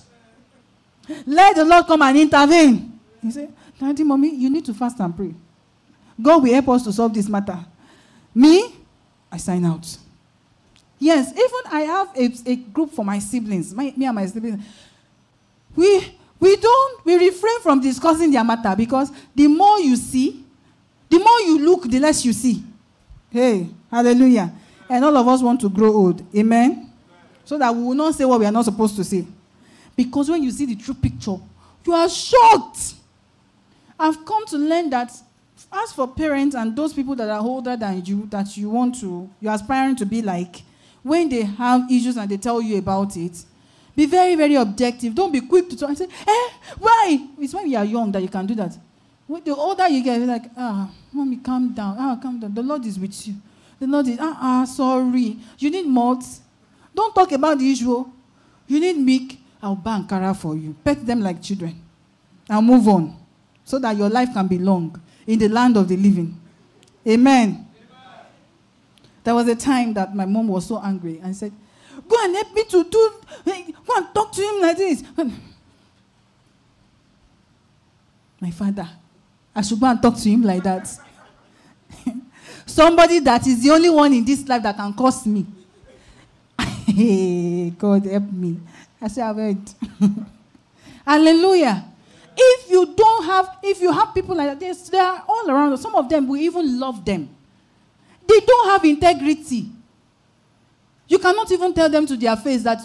Let 1.26 1.58
the 1.58 1.66
Lord 1.66 1.86
come 1.86 2.02
and 2.04 2.18
intervene. 2.18 2.98
He 3.22 3.30
said, 3.32 3.52
Daddy, 3.78 4.06
mommy, 4.06 4.34
you 4.34 4.50
need 4.50 4.64
to 4.64 4.74
fast 4.74 5.02
and 5.02 5.14
pray. 5.14 5.34
God 6.22 6.44
will 6.44 6.54
help 6.54 6.70
us 6.70 6.84
to 6.84 6.94
solve 6.94 7.14
this 7.14 7.30
matter. 7.30 7.58
Me, 8.34 8.76
I 9.32 9.38
sign 9.38 9.66
out. 9.66 9.98
Yes, 10.98 11.32
even 11.32 11.72
I 11.72 11.82
have 11.82 12.18
a, 12.18 12.52
a 12.52 12.56
group 12.56 12.92
for 12.92 13.06
my 13.06 13.20
siblings, 13.20 13.74
my, 13.74 13.94
me 13.96 14.06
and 14.06 14.16
my 14.16 14.26
siblings. 14.26 14.64
We 15.76 16.16
we 16.40 16.56
don't 16.56 17.06
we 17.06 17.16
refrain 17.16 17.62
from 17.62 17.82
discussing 17.82 18.32
their 18.32 18.44
matter 18.44 18.76
because 18.76 19.12
the 19.36 19.48
more 19.48 19.80
you 19.80 19.96
see 19.96 20.44
the 21.10 21.20
more 21.20 21.40
you 21.42 21.60
look 21.60 21.84
the 21.84 22.00
less 22.00 22.26
you 22.26 22.34
see. 22.34 22.64
Hey 23.30 23.70
hallelujah. 23.90 24.52
And 24.90 25.06
all 25.06 25.16
of 25.16 25.28
us 25.28 25.42
want 25.42 25.62
to 25.62 25.70
grow 25.70 25.94
old. 25.94 26.36
Amen? 26.36 26.92
So 27.46 27.58
that 27.58 27.74
we 27.74 27.82
will 27.82 27.94
not 27.94 28.16
say 28.16 28.26
what 28.26 28.40
we 28.40 28.46
are 28.46 28.52
not 28.52 28.66
supposed 28.66 28.96
to 28.96 29.04
say. 29.04 29.26
Because 29.96 30.30
when 30.30 30.44
you 30.44 30.52
see 30.52 30.66
the 30.66 30.76
true 30.76 30.96
picture 30.96 31.38
you 31.90 31.96
are 31.96 32.08
shocked. 32.08 32.94
I've 34.00 34.24
come 34.24 34.46
to 34.48 34.58
learn 34.58 34.92
that 34.92 35.12
as 35.72 35.92
for 35.92 36.08
parents 36.08 36.56
and 36.56 36.76
those 36.76 36.94
people 36.94 37.16
that 37.16 37.30
are 37.30 37.40
older 37.42 37.76
than 37.78 38.04
you 38.06 38.26
that 38.30 38.56
you 38.58 38.70
want 38.70 39.00
to 39.00 39.30
you're 39.40 39.54
aspiring 39.54 39.96
to 39.96 40.06
be 40.06 40.22
like 40.22 40.64
when 41.04 41.30
they 41.30 41.42
have 41.44 41.90
issues 41.92 42.18
and 42.18 42.30
they 42.30 42.38
tell 42.38 42.62
you 42.62 42.78
about 42.78 43.16
it 43.18 43.44
be 44.00 44.06
very, 44.06 44.36
very 44.36 44.56
objective. 44.56 45.14
Don't 45.14 45.30
be 45.32 45.42
quick 45.42 45.68
to 45.70 45.76
talk 45.76 45.90
and 45.90 45.98
say, 45.98 46.08
eh, 46.26 46.50
why? 46.78 47.28
It's 47.38 47.54
when 47.54 47.70
you 47.70 47.78
are 47.78 47.84
young 47.84 48.10
that 48.14 48.22
you 48.22 48.30
can 48.30 48.46
do 48.46 48.56
that. 48.56 48.78
When 49.28 49.44
the 49.44 49.54
older 49.54 49.90
you 49.90 50.02
get, 50.02 50.18
you're 50.18 50.26
like, 50.28 50.46
ah, 50.56 50.90
mommy, 51.12 51.36
calm 51.38 51.74
down. 51.74 51.98
Ah, 52.00 52.18
calm 52.22 52.40
down. 52.40 52.54
The 52.54 52.64
Lord 52.64 52.86
is 52.86 52.98
with 52.98 53.28
you. 53.28 53.36
The 53.78 53.88
Lord 53.88 54.08
is, 54.08 54.18
ah, 54.22 54.38
ah, 54.40 54.64
sorry. 54.66 55.38
You 55.58 55.70
need 55.70 55.86
malts. 55.86 56.40
Don't 56.96 57.14
talk 57.14 57.30
about 57.34 57.60
the 57.60 57.66
usual. 57.66 58.10
You 58.68 58.80
need 58.80 58.98
milk. 58.98 59.38
I'll 59.62 59.76
buy 59.76 60.00
Ankara 60.00 60.34
for 60.34 60.56
you. 60.56 60.74
Pet 60.82 61.06
them 61.06 61.20
like 61.20 61.42
children. 61.42 61.82
And 62.48 62.66
move 62.66 62.88
on. 62.88 63.18
So 63.66 63.80
that 63.80 63.98
your 63.98 64.10
life 64.10 64.30
can 64.34 64.48
be 64.48 64.58
long 64.58 65.00
in 65.30 65.38
the 65.38 65.48
land 65.48 65.78
of 65.78 65.88
the 65.88 65.96
living. 65.96 66.36
Amen. 67.08 67.50
Amen. 67.50 67.68
There 69.24 69.36
was 69.36 69.48
a 69.48 69.56
time 69.56 69.94
that 69.94 70.16
my 70.16 70.26
mom 70.26 70.48
was 70.48 70.66
so 70.66 70.82
angry 70.82 71.20
and 71.22 71.36
said, 71.36 71.52
Go 72.08 72.18
and 72.24 72.34
help 72.36 72.52
me 72.52 72.64
to 72.64 72.84
do, 72.84 73.12
go 73.46 73.94
and 73.96 74.08
talk 74.12 74.32
to 74.32 74.42
him 74.42 74.60
like 74.62 74.78
this. 74.78 75.04
My 78.42 78.50
father, 78.50 78.90
I 79.56 79.62
should 79.62 79.80
go 79.80 79.86
and 79.86 80.02
talk 80.02 80.18
to 80.18 80.30
him 80.30 80.42
like 80.42 80.64
that. 80.64 80.90
Somebody 82.66 83.20
that 83.20 83.46
is 83.46 83.62
the 83.62 83.70
only 83.70 83.90
one 83.92 84.12
in 84.14 84.26
this 84.26 84.48
life 84.48 84.64
that 84.64 84.78
can 84.78 84.92
curse 84.96 85.28
me. 85.28 85.46
God 87.78 88.04
help 88.06 88.32
me. 88.32 88.60
I 89.00 89.08
say, 89.10 89.22
I've 89.22 89.36
heard. 89.36 89.60
Hallelujah. 91.06 91.86
If 92.42 92.70
you 92.72 92.94
don't 92.96 93.26
have, 93.26 93.58
if 93.62 93.82
you 93.82 93.92
have 93.92 94.14
people 94.14 94.36
like 94.36 94.58
that, 94.60 94.90
they 94.92 94.98
are 95.00 95.24
all 95.28 95.50
around. 95.50 95.78
Some 95.78 95.94
of 95.96 96.08
them 96.08 96.28
we 96.28 96.42
even 96.42 96.80
love 96.80 97.04
them. 97.04 97.28
They 98.26 98.40
don't 98.40 98.70
have 98.70 98.86
integrity. 98.86 99.70
You 101.08 101.20
cannot 101.20 101.52
even 101.52 101.74
tell 101.74 101.90
them 101.90 102.06
to 102.06 102.16
their 102.16 102.38
face 102.38 102.64
that 102.64 102.80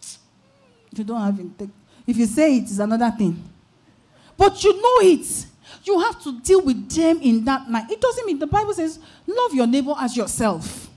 you 0.96 1.04
don't 1.04 1.20
have 1.20 1.38
integrity. 1.38 1.72
If 2.06 2.16
you 2.16 2.26
say 2.26 2.56
it, 2.56 2.62
it's 2.62 2.78
another 2.78 3.10
thing. 3.10 3.42
but 4.38 4.62
you 4.64 4.72
know 4.80 5.10
it. 5.10 5.46
You 5.84 5.98
have 6.00 6.22
to 6.22 6.40
deal 6.40 6.62
with 6.62 6.90
them 6.90 7.20
in 7.20 7.44
that 7.44 7.68
night. 7.68 7.90
It 7.90 8.00
doesn't 8.00 8.24
mean 8.24 8.38
the 8.38 8.46
Bible 8.46 8.72
says, 8.72 8.98
love 9.26 9.52
your 9.52 9.66
neighbor 9.66 9.94
as 9.98 10.16
yourself. 10.16 10.88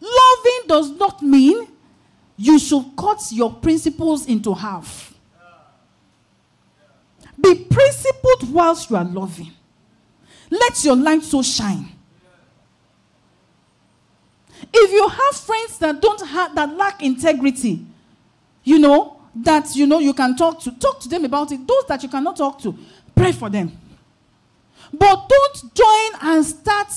Loving 0.00 0.66
does 0.66 0.90
not 0.90 1.22
mean 1.22 1.68
you 2.36 2.58
should 2.58 2.84
cut 2.96 3.20
your 3.30 3.52
principles 3.54 4.26
into 4.26 4.52
half. 4.52 5.09
Be 7.40 7.54
principled 7.64 8.52
whilst 8.52 8.90
you 8.90 8.96
are 8.96 9.04
loving. 9.04 9.52
Let 10.50 10.84
your 10.84 10.96
light 10.96 11.22
so 11.22 11.42
shine. 11.42 11.88
If 14.72 14.92
you 14.92 15.08
have 15.08 15.36
friends 15.36 15.78
that 15.78 16.00
don't 16.02 16.26
have 16.26 16.54
that 16.54 16.76
lack 16.76 17.02
integrity, 17.02 17.84
you 18.64 18.78
know, 18.78 19.20
that 19.34 19.74
you 19.74 19.86
know 19.86 20.00
you 20.00 20.12
can 20.12 20.36
talk 20.36 20.60
to, 20.62 20.72
talk 20.72 21.00
to 21.00 21.08
them 21.08 21.24
about 21.24 21.52
it. 21.52 21.66
Those 21.66 21.84
that 21.88 22.02
you 22.02 22.08
cannot 22.08 22.36
talk 22.36 22.60
to, 22.62 22.76
pray 23.14 23.32
for 23.32 23.48
them. 23.48 23.76
But 24.92 25.28
don't 25.28 25.74
join 25.74 26.20
and 26.30 26.44
start, 26.44 26.88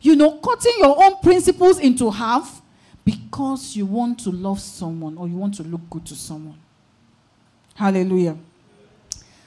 you 0.00 0.16
know, 0.16 0.38
cutting 0.38 0.74
your 0.78 1.02
own 1.02 1.16
principles 1.20 1.78
into 1.78 2.10
half 2.10 2.62
because 3.04 3.76
you 3.76 3.86
want 3.86 4.20
to 4.20 4.30
love 4.30 4.60
someone 4.60 5.18
or 5.18 5.26
you 5.26 5.34
want 5.34 5.54
to 5.54 5.62
look 5.64 5.80
good 5.90 6.06
to 6.06 6.14
someone. 6.14 6.58
Hallelujah. 7.74 8.36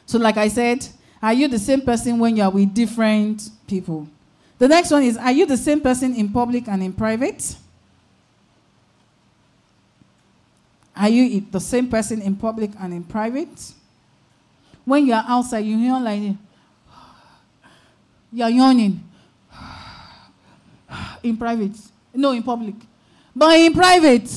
So, 0.06 0.20
like 0.20 0.38
I 0.38 0.48
said, 0.48 0.88
are 1.22 1.34
you 1.34 1.48
the 1.48 1.60
same 1.60 1.82
person 1.82 2.20
when 2.20 2.36
you 2.36 2.44
are 2.44 2.50
with 2.52 2.74
different 2.74 3.50
people? 3.68 4.08
The 4.60 4.68
next 4.68 4.92
one 4.92 5.04
is 5.04 5.18
Are 5.18 5.32
you 5.32 5.46
the 5.46 5.58
same 5.58 5.82
person 5.82 6.14
in 6.16 6.30
public 6.30 6.68
and 6.68 6.84
in 6.84 6.94
private? 6.94 7.56
Are 10.96 11.10
you 11.10 11.42
the 11.52 11.60
same 11.60 11.90
person 11.90 12.22
in 12.22 12.36
public 12.36 12.72
and 12.80 12.94
in 12.94 13.04
private? 13.04 13.74
When 14.86 15.08
you 15.08 15.14
are 15.14 15.24
outside, 15.28 15.66
you 15.66 15.78
hear 15.78 16.00
like 16.00 16.36
you're 18.32 18.50
yawning. 18.50 19.04
In 21.24 21.38
private. 21.38 21.72
No, 22.14 22.32
in 22.32 22.44
public. 22.44 22.76
But 23.36 23.58
in 23.60 23.74
private, 23.74 24.30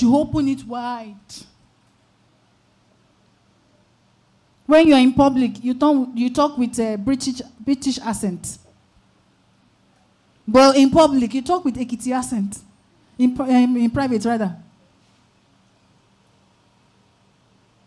she 0.00 0.06
open 0.06 0.48
it 0.48 0.64
wide. 0.64 1.14
When 4.64 4.88
you're 4.88 4.98
in 4.98 5.12
public, 5.12 5.62
you 5.62 5.74
talk, 5.74 6.08
you 6.14 6.32
talk 6.32 6.56
with 6.56 6.78
a 6.78 6.96
British, 6.96 7.42
British 7.60 7.98
accent. 7.98 8.56
But 10.48 10.76
in 10.76 10.88
public, 10.90 11.34
you 11.34 11.42
talk 11.42 11.64
with 11.66 11.76
Ekiti 11.76 12.16
accent. 12.16 12.58
In, 13.18 13.38
um, 13.38 13.76
in 13.76 13.90
private, 13.90 14.24
rather. 14.24 14.56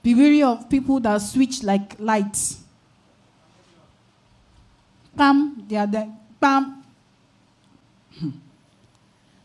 Be 0.04 0.14
wary 0.14 0.44
of 0.44 0.70
people 0.70 1.00
that 1.00 1.18
switch 1.18 1.64
like 1.64 1.96
lights. 1.98 2.60
Bam, 5.16 5.64
they 5.68 5.78
are 5.78 5.88
there. 5.88 6.10
Bam. 6.40 6.83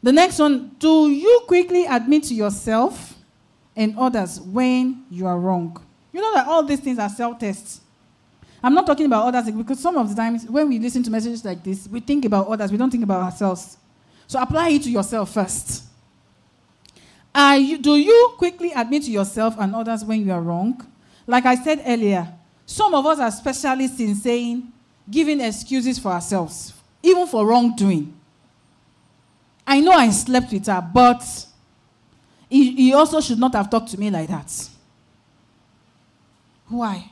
The 0.03 0.13
next 0.13 0.39
one, 0.39 0.71
do 0.79 1.11
you 1.11 1.43
quickly 1.47 1.85
admit 1.87 2.25
to 2.25 2.35
yourself 2.35 3.15
and 3.75 3.99
others 3.99 4.41
when 4.41 5.05
you 5.11 5.27
are 5.27 5.39
wrong? 5.39 5.81
You 6.13 6.21
know 6.21 6.35
that 6.35 6.47
all 6.47 6.63
these 6.63 6.81
things 6.81 6.99
are 6.99 7.09
self 7.09 7.39
tests. 7.39 7.81
I'm 8.63 8.75
not 8.75 8.87
talking 8.87 9.07
about 9.07 9.27
others 9.27 9.53
because 9.55 9.79
some 9.79 9.97
of 9.97 10.09
the 10.09 10.15
times 10.15 10.47
when 10.47 10.69
we 10.69 10.79
listen 10.79 11.03
to 11.05 11.11
messages 11.11 11.45
like 11.45 11.63
this, 11.63 11.89
we 11.89 12.01
think 12.01 12.25
about 12.25 12.49
others, 12.49 12.73
we 12.73 12.79
don't 12.79 12.91
think 12.91 13.05
about 13.05 13.23
ourselves. 13.23 13.77
So 14.27 14.41
apply 14.41 14.71
it 14.71 14.83
to 14.83 14.91
yourself 14.91 15.33
first. 15.33 15.85
You, 17.35 17.79
do 17.79 17.97
you 17.97 18.35
quickly 18.37 18.73
admit 18.75 19.05
to 19.05 19.11
yourself 19.11 19.55
and 19.59 19.75
others 19.75 20.05
when 20.05 20.25
you 20.27 20.33
are 20.33 20.41
wrong? 20.41 20.85
Like 21.27 21.47
I 21.47 21.55
said 21.55 21.83
earlier, 21.87 22.27
some 22.67 22.95
of 22.95 23.07
us 23.07 23.21
are 23.21 23.31
specialists 23.31 24.01
in 24.01 24.15
saying, 24.17 24.73
giving 25.09 25.41
excuses 25.41 25.99
for 25.99 26.11
ourselves, 26.11 26.73
even 27.03 27.27
for 27.27 27.47
wrongdoing. 27.47 28.18
I 29.71 29.81
know 29.81 29.93
I 29.93 30.09
slept 30.09 30.51
with 30.51 30.67
her, 30.67 30.81
but 30.81 31.23
he, 32.49 32.75
he 32.75 32.95
also 32.95 33.21
should 33.21 33.39
not 33.39 33.55
have 33.55 33.69
talked 33.69 33.91
to 33.91 34.01
me 34.01 34.09
like 34.11 34.29
that. 34.29 34.51
Why? 36.69 37.11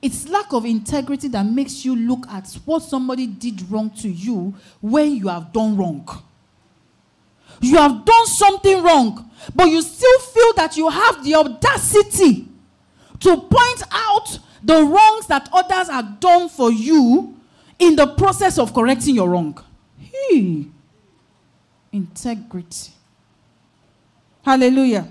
It's 0.00 0.26
lack 0.28 0.50
of 0.54 0.64
integrity 0.64 1.28
that 1.28 1.44
makes 1.44 1.84
you 1.84 1.94
look 1.94 2.26
at 2.30 2.50
what 2.64 2.82
somebody 2.82 3.26
did 3.26 3.70
wrong 3.70 3.90
to 4.00 4.08
you 4.08 4.54
when 4.80 5.14
you 5.16 5.28
have 5.28 5.52
done 5.52 5.76
wrong. 5.76 6.08
You 7.60 7.76
have 7.76 8.02
done 8.02 8.26
something 8.26 8.82
wrong, 8.82 9.30
but 9.54 9.66
you 9.66 9.82
still 9.82 10.18
feel 10.20 10.54
that 10.56 10.74
you 10.78 10.88
have 10.88 11.22
the 11.22 11.34
audacity 11.34 12.48
to 13.20 13.36
point 13.36 13.82
out 13.90 14.38
the 14.62 14.82
wrongs 14.82 15.26
that 15.26 15.50
others 15.52 15.90
have 15.90 16.18
done 16.18 16.48
for 16.48 16.72
you 16.72 17.36
in 17.78 17.94
the 17.94 18.06
process 18.06 18.58
of 18.58 18.72
correcting 18.72 19.16
your 19.16 19.28
wrong. 19.28 19.62
Hey. 19.98 20.68
Integrity. 21.92 22.92
Hallelujah. 24.44 25.06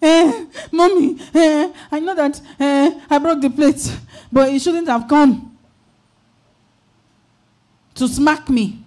Eh, 0.00 0.46
mommy, 0.72 1.16
eh, 1.32 1.72
I 1.90 2.00
know 2.00 2.14
that 2.14 2.40
eh, 2.58 3.00
I 3.08 3.18
broke 3.18 3.40
the 3.40 3.50
plate, 3.50 3.98
but 4.32 4.50
he 4.50 4.58
shouldn't 4.58 4.88
have 4.88 5.06
come 5.06 5.56
to 7.94 8.08
smack 8.08 8.48
me. 8.50 8.82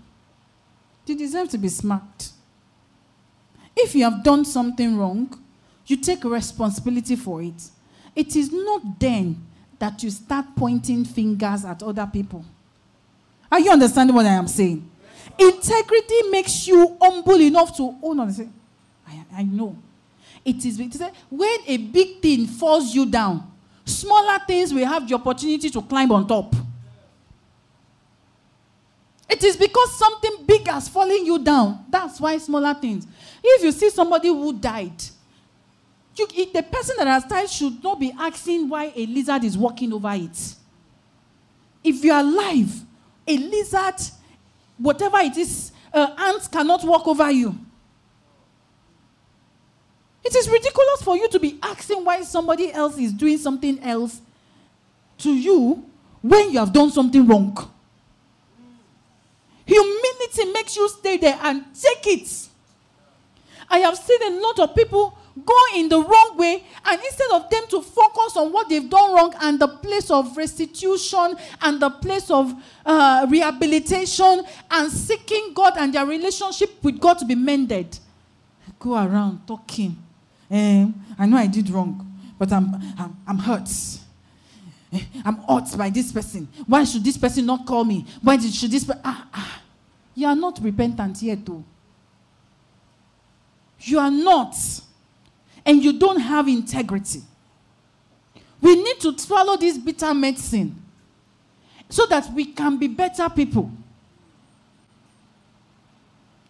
You 1.05 1.15
deserve 1.17 1.49
to 1.49 1.57
be 1.57 1.69
smacked. 1.69 2.31
If 3.77 3.95
you 3.95 4.03
have 4.03 4.23
done 4.23 4.43
something 4.43 4.97
wrong, 4.97 5.39
you 5.85 5.97
take 5.97 6.23
responsibility 6.23 7.15
for 7.15 7.41
it. 7.41 7.69
It 8.15 8.35
is 8.35 8.51
not 8.51 8.99
then 8.99 9.45
that 9.79 10.01
you 10.03 10.09
start 10.09 10.47
pointing 10.55 11.05
fingers 11.05 11.63
at 11.63 11.83
other 11.83 12.09
people. 12.11 12.43
Are 13.55 13.59
you 13.61 13.71
understanding 13.71 14.13
what 14.13 14.25
I 14.25 14.33
am 14.33 14.49
saying? 14.49 14.85
Integrity 15.39 16.23
makes 16.29 16.67
you 16.67 16.97
humble 17.01 17.39
enough 17.39 17.77
to 17.77 17.95
own 18.03 18.19
and 18.19 18.33
say, 18.35 18.49
I, 19.07 19.23
I 19.33 19.43
know 19.43 19.77
it 20.43 20.65
is 20.65 20.77
when 21.29 21.59
a 21.65 21.77
big 21.77 22.21
thing 22.21 22.47
falls 22.47 22.93
you 22.93 23.05
down, 23.05 23.49
smaller 23.85 24.39
things 24.45 24.73
will 24.73 24.85
have 24.85 25.07
the 25.07 25.15
opportunity 25.15 25.69
to 25.69 25.81
climb 25.83 26.11
on 26.11 26.27
top. 26.27 26.53
It 29.29 29.41
is 29.41 29.55
because 29.55 29.97
something 29.99 30.45
big 30.45 30.67
has 30.67 30.89
fallen 30.89 31.25
you 31.25 31.39
down. 31.39 31.85
That's 31.89 32.19
why 32.19 32.37
smaller 32.39 32.73
things. 32.73 33.07
If 33.41 33.63
you 33.63 33.71
see 33.71 33.89
somebody 33.89 34.27
who 34.27 34.51
died, 34.51 35.01
you, 36.17 36.27
the 36.27 36.63
person 36.69 36.97
that 36.97 37.07
has 37.07 37.23
died 37.23 37.49
should 37.49 37.81
not 37.81 38.01
be 38.01 38.11
asking 38.19 38.67
why 38.67 38.91
a 38.93 39.05
lizard 39.05 39.45
is 39.45 39.57
walking 39.57 39.93
over 39.93 40.11
it. 40.11 40.55
If 41.81 42.03
you 42.03 42.11
are 42.11 42.19
alive, 42.19 42.84
a 43.27 43.37
lizard, 43.37 43.95
whatever 44.77 45.17
it 45.19 45.37
is, 45.37 45.71
uh, 45.93 46.15
ants 46.17 46.47
cannot 46.47 46.83
walk 46.83 47.07
over 47.07 47.31
you. 47.31 47.55
It 50.23 50.35
is 50.35 50.49
ridiculous 50.49 51.03
for 51.03 51.15
you 51.15 51.29
to 51.29 51.39
be 51.39 51.59
asking 51.61 52.03
why 52.03 52.23
somebody 52.23 52.73
else 52.73 52.97
is 52.97 53.13
doing 53.13 53.37
something 53.37 53.79
else 53.83 54.21
to 55.19 55.31
you 55.31 55.85
when 56.21 56.51
you 56.51 56.59
have 56.59 56.73
done 56.73 56.89
something 56.89 57.25
wrong. 57.27 57.55
Humility 59.65 60.51
makes 60.51 60.75
you 60.75 60.89
stay 60.89 61.17
there 61.17 61.39
and 61.41 61.63
take 61.79 62.07
it. 62.07 62.47
I 63.69 63.79
have 63.79 63.97
seen 63.97 64.21
a 64.23 64.39
lot 64.41 64.59
of 64.59 64.75
people 64.75 65.17
go 65.43 65.57
in 65.75 65.89
the 65.89 65.99
wrong 65.99 66.35
way, 66.37 66.63
and 66.85 67.01
instead 67.01 67.31
of 67.31 67.49
them 67.49 67.63
to 67.69 67.81
focus 67.81 68.37
on 68.37 68.51
what 68.53 68.69
they've 68.69 68.89
done 68.89 69.13
wrong 69.13 69.33
and 69.41 69.59
the 69.59 69.67
place 69.67 70.09
of 70.11 70.37
restitution 70.37 71.35
and 71.61 71.81
the 71.81 71.89
place 71.89 72.29
of 72.31 72.53
uh, 72.85 73.25
rehabilitation 73.29 74.43
and 74.71 74.91
seeking 74.91 75.53
God 75.53 75.73
and 75.77 75.93
their 75.93 76.05
relationship 76.05 76.81
with 76.83 76.99
God 76.99 77.19
to 77.19 77.25
be 77.25 77.35
mended, 77.35 77.97
go 78.79 78.93
around 78.95 79.45
talking 79.47 79.97
Eh, 80.49 80.87
I 81.17 81.25
know 81.25 81.37
I 81.37 81.47
did 81.47 81.69
wrong, 81.69 82.05
but 82.37 82.51
I'm, 82.51 82.75
I'm, 82.97 83.17
I'm 83.27 83.37
hurt. 83.37 83.69
Eh, 84.93 85.01
I'm 85.23 85.37
hurt 85.37 85.75
by 85.77 85.89
this 85.89 86.11
person. 86.11 86.47
Why 86.67 86.83
should 86.83 87.03
this 87.03 87.17
person 87.17 87.45
not 87.45 87.65
call 87.65 87.83
me? 87.83 88.05
Why 88.21 88.37
did, 88.37 88.53
should 88.53 88.71
this 88.71 88.89
ah, 89.03 89.27
ah. 89.33 89.61
You 90.13 90.27
are 90.27 90.35
not 90.35 90.59
repentant 90.61 91.21
yet, 91.21 91.45
though. 91.45 91.63
You 93.81 93.99
are 93.99 94.11
not. 94.11 94.55
And 95.65 95.83
you 95.83 95.93
don't 95.97 96.19
have 96.19 96.47
integrity. 96.47 97.21
We 98.61 98.75
need 98.81 98.99
to 99.01 99.17
swallow 99.17 99.57
this 99.57 99.77
bitter 99.77 100.13
medicine 100.13 100.81
so 101.89 102.05
that 102.07 102.31
we 102.33 102.45
can 102.45 102.77
be 102.77 102.87
better 102.87 103.29
people. 103.29 103.71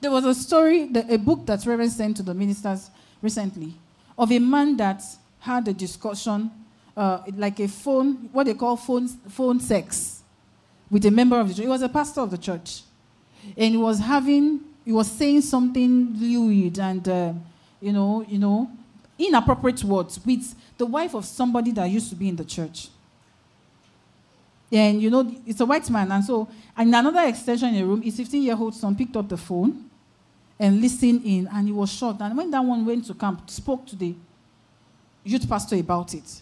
There 0.02 0.12
was 0.12 0.26
a 0.26 0.36
story, 0.36 0.90
a 1.10 1.18
book 1.18 1.46
that 1.46 1.66
Reverend 1.66 1.92
sent 1.92 2.18
to 2.18 2.24
the 2.24 2.34
ministers 2.34 2.90
recently 3.22 3.74
of 4.18 4.32
a 4.32 4.40
man 4.40 4.78
that 4.78 5.02
had 5.40 5.68
a 5.68 5.74
discussion, 5.74 6.52
uh, 6.96 7.20
like 7.36 7.60
a 7.60 7.68
phone, 7.68 8.30
what 8.32 8.46
they 8.46 8.54
call 8.54 8.78
phone, 8.78 9.08
phone 9.08 9.60
sex, 9.60 10.22
with 10.90 11.06
a 11.06 11.12
member 11.12 11.40
of 11.40 11.48
the 11.48 11.54
church. 11.54 11.64
He 11.64 11.70
was 11.70 11.82
a 11.82 11.90
pastor 11.90 12.22
of 12.22 12.32
the 12.32 12.38
church. 12.38 12.84
And 13.58 13.74
he 13.74 13.78
was 13.78 14.00
having 14.00 14.62
he 14.86 14.92
was 14.92 15.12
saying 15.12 15.42
something 15.42 16.14
lewd 16.16 16.78
and, 16.78 17.08
uh, 17.10 17.34
you 17.82 17.92
know, 17.92 18.24
you 18.28 18.38
know, 18.38 18.70
inappropriate 19.18 19.84
words 19.84 20.20
with 20.26 20.56
the 20.78 20.86
wife 20.86 21.14
of 21.14 21.26
somebody 21.26 21.72
that 21.72 21.86
used 21.86 22.10
to 22.10 22.16
be 22.16 22.30
in 22.30 22.36
the 22.36 22.46
church. 22.46 22.90
And 24.72 25.02
you 25.02 25.10
know, 25.10 25.34
it's 25.46 25.60
a 25.60 25.66
white 25.66 25.90
man, 25.90 26.12
and 26.12 26.24
so 26.24 26.48
in 26.78 26.94
another 26.94 27.28
extension 27.28 27.70
in 27.70 27.76
the 27.76 27.86
room, 27.86 28.02
his 28.02 28.20
15-year-old 28.20 28.76
son 28.76 28.96
picked 28.96 29.16
up 29.16 29.30
the 29.30 29.38
phone 29.38 29.90
and 30.60 30.82
listened 30.82 31.22
in, 31.24 31.48
and 31.48 31.68
he 31.68 31.72
was 31.72 31.92
shocked. 31.92 32.22
And 32.22 32.36
when 32.36 32.50
that 32.52 32.64
one 32.64 32.86
went 32.86 33.06
to 33.06 33.14
camp, 33.14 33.50
spoke 33.50 33.86
to 33.88 33.96
the 33.96 34.16
youth 35.24 35.48
pastor 35.48 35.76
about 35.76 36.14
it. 36.14 36.42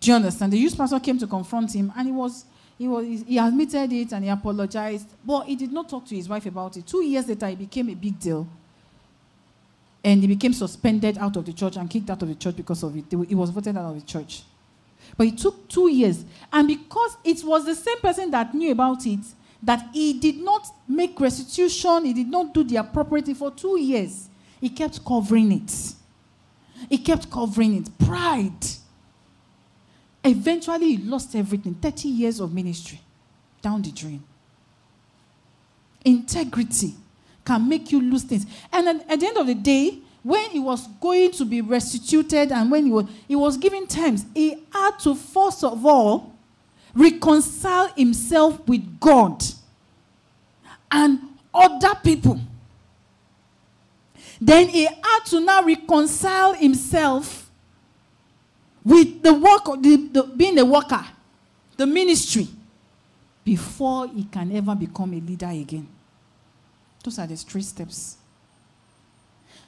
Do 0.00 0.10
you 0.10 0.16
understand? 0.16 0.52
The 0.52 0.58
youth 0.58 0.76
pastor 0.76 0.98
came 0.98 1.18
to 1.18 1.26
confront 1.26 1.74
him, 1.74 1.92
and 1.96 2.08
he 2.08 2.12
was 2.12 2.44
he 2.76 2.88
was 2.88 3.04
he 3.04 3.38
admitted 3.38 3.92
it 3.92 4.12
and 4.12 4.24
he 4.24 4.30
apologized, 4.30 5.08
but 5.24 5.44
he 5.44 5.54
did 5.54 5.72
not 5.72 5.88
talk 5.88 6.04
to 6.06 6.16
his 6.16 6.28
wife 6.28 6.46
about 6.46 6.76
it. 6.76 6.86
Two 6.86 7.04
years 7.04 7.28
later, 7.28 7.46
it 7.46 7.58
became 7.58 7.88
a 7.90 7.94
big 7.94 8.18
deal, 8.18 8.46
and 10.04 10.20
he 10.20 10.26
became 10.26 10.52
suspended 10.52 11.18
out 11.18 11.36
of 11.36 11.44
the 11.46 11.52
church 11.52 11.76
and 11.76 11.88
kicked 11.88 12.10
out 12.10 12.22
of 12.22 12.28
the 12.28 12.34
church 12.34 12.56
because 12.56 12.82
of 12.82 12.96
it. 12.96 13.04
He 13.28 13.34
was 13.34 13.50
voted 13.50 13.76
out 13.76 13.90
of 13.90 14.00
the 14.00 14.06
church. 14.06 14.42
But 15.16 15.26
it 15.26 15.38
took 15.38 15.68
two 15.68 15.88
years. 15.90 16.24
And 16.52 16.66
because 16.66 17.16
it 17.24 17.44
was 17.44 17.64
the 17.64 17.74
same 17.74 17.98
person 17.98 18.30
that 18.32 18.54
knew 18.54 18.72
about 18.72 19.06
it, 19.06 19.20
that 19.62 19.88
he 19.92 20.14
did 20.14 20.38
not 20.38 20.66
make 20.88 21.18
restitution, 21.20 22.04
he 22.04 22.12
did 22.12 22.26
not 22.26 22.52
do 22.52 22.64
the 22.64 22.76
appropriate 22.76 23.26
thing 23.26 23.34
for 23.34 23.50
two 23.52 23.78
years. 23.78 24.28
He 24.60 24.68
kept 24.68 25.04
covering 25.04 25.52
it. 25.52 25.94
He 26.88 26.98
kept 26.98 27.30
covering 27.30 27.76
it. 27.76 27.98
Pride. 27.98 28.66
Eventually, 30.24 30.96
he 30.96 30.98
lost 30.98 31.34
everything 31.34 31.74
30 31.74 32.08
years 32.08 32.40
of 32.40 32.52
ministry 32.52 33.00
down 33.60 33.82
the 33.82 33.92
drain. 33.92 34.22
Integrity 36.04 36.94
can 37.44 37.68
make 37.68 37.90
you 37.90 38.00
lose 38.00 38.22
things. 38.22 38.46
And 38.72 38.86
then 38.86 39.04
at 39.08 39.20
the 39.20 39.26
end 39.26 39.36
of 39.36 39.46
the 39.46 39.54
day, 39.54 39.98
when 40.22 40.50
he 40.50 40.60
was 40.60 40.86
going 41.00 41.32
to 41.32 41.44
be 41.44 41.60
restituted 41.60 42.52
and 42.52 42.70
when 42.70 42.86
he 42.86 42.92
was, 42.92 43.06
he 43.26 43.34
was 43.34 43.56
given 43.56 43.86
terms, 43.86 44.24
he 44.34 44.62
had 44.72 44.98
to 45.00 45.14
first 45.14 45.64
of 45.64 45.84
all 45.84 46.32
reconcile 46.94 47.88
himself 47.94 48.66
with 48.68 49.00
God 49.00 49.42
and 50.90 51.18
other 51.52 51.94
people. 52.02 52.40
Then 54.40 54.68
he 54.68 54.84
had 54.84 55.20
to 55.26 55.40
now 55.40 55.62
reconcile 55.62 56.54
himself 56.54 57.50
with 58.84 59.22
the 59.22 59.32
work, 59.32 59.64
the, 59.80 60.08
the, 60.12 60.22
being 60.24 60.58
a 60.58 60.64
worker, 60.64 61.04
the 61.76 61.86
ministry, 61.86 62.48
before 63.44 64.08
he 64.08 64.24
can 64.24 64.54
ever 64.54 64.74
become 64.74 65.12
a 65.14 65.20
leader 65.20 65.46
again. 65.46 65.86
Those 67.02 67.18
are 67.18 67.26
the 67.26 67.36
three 67.36 67.62
steps. 67.62 68.16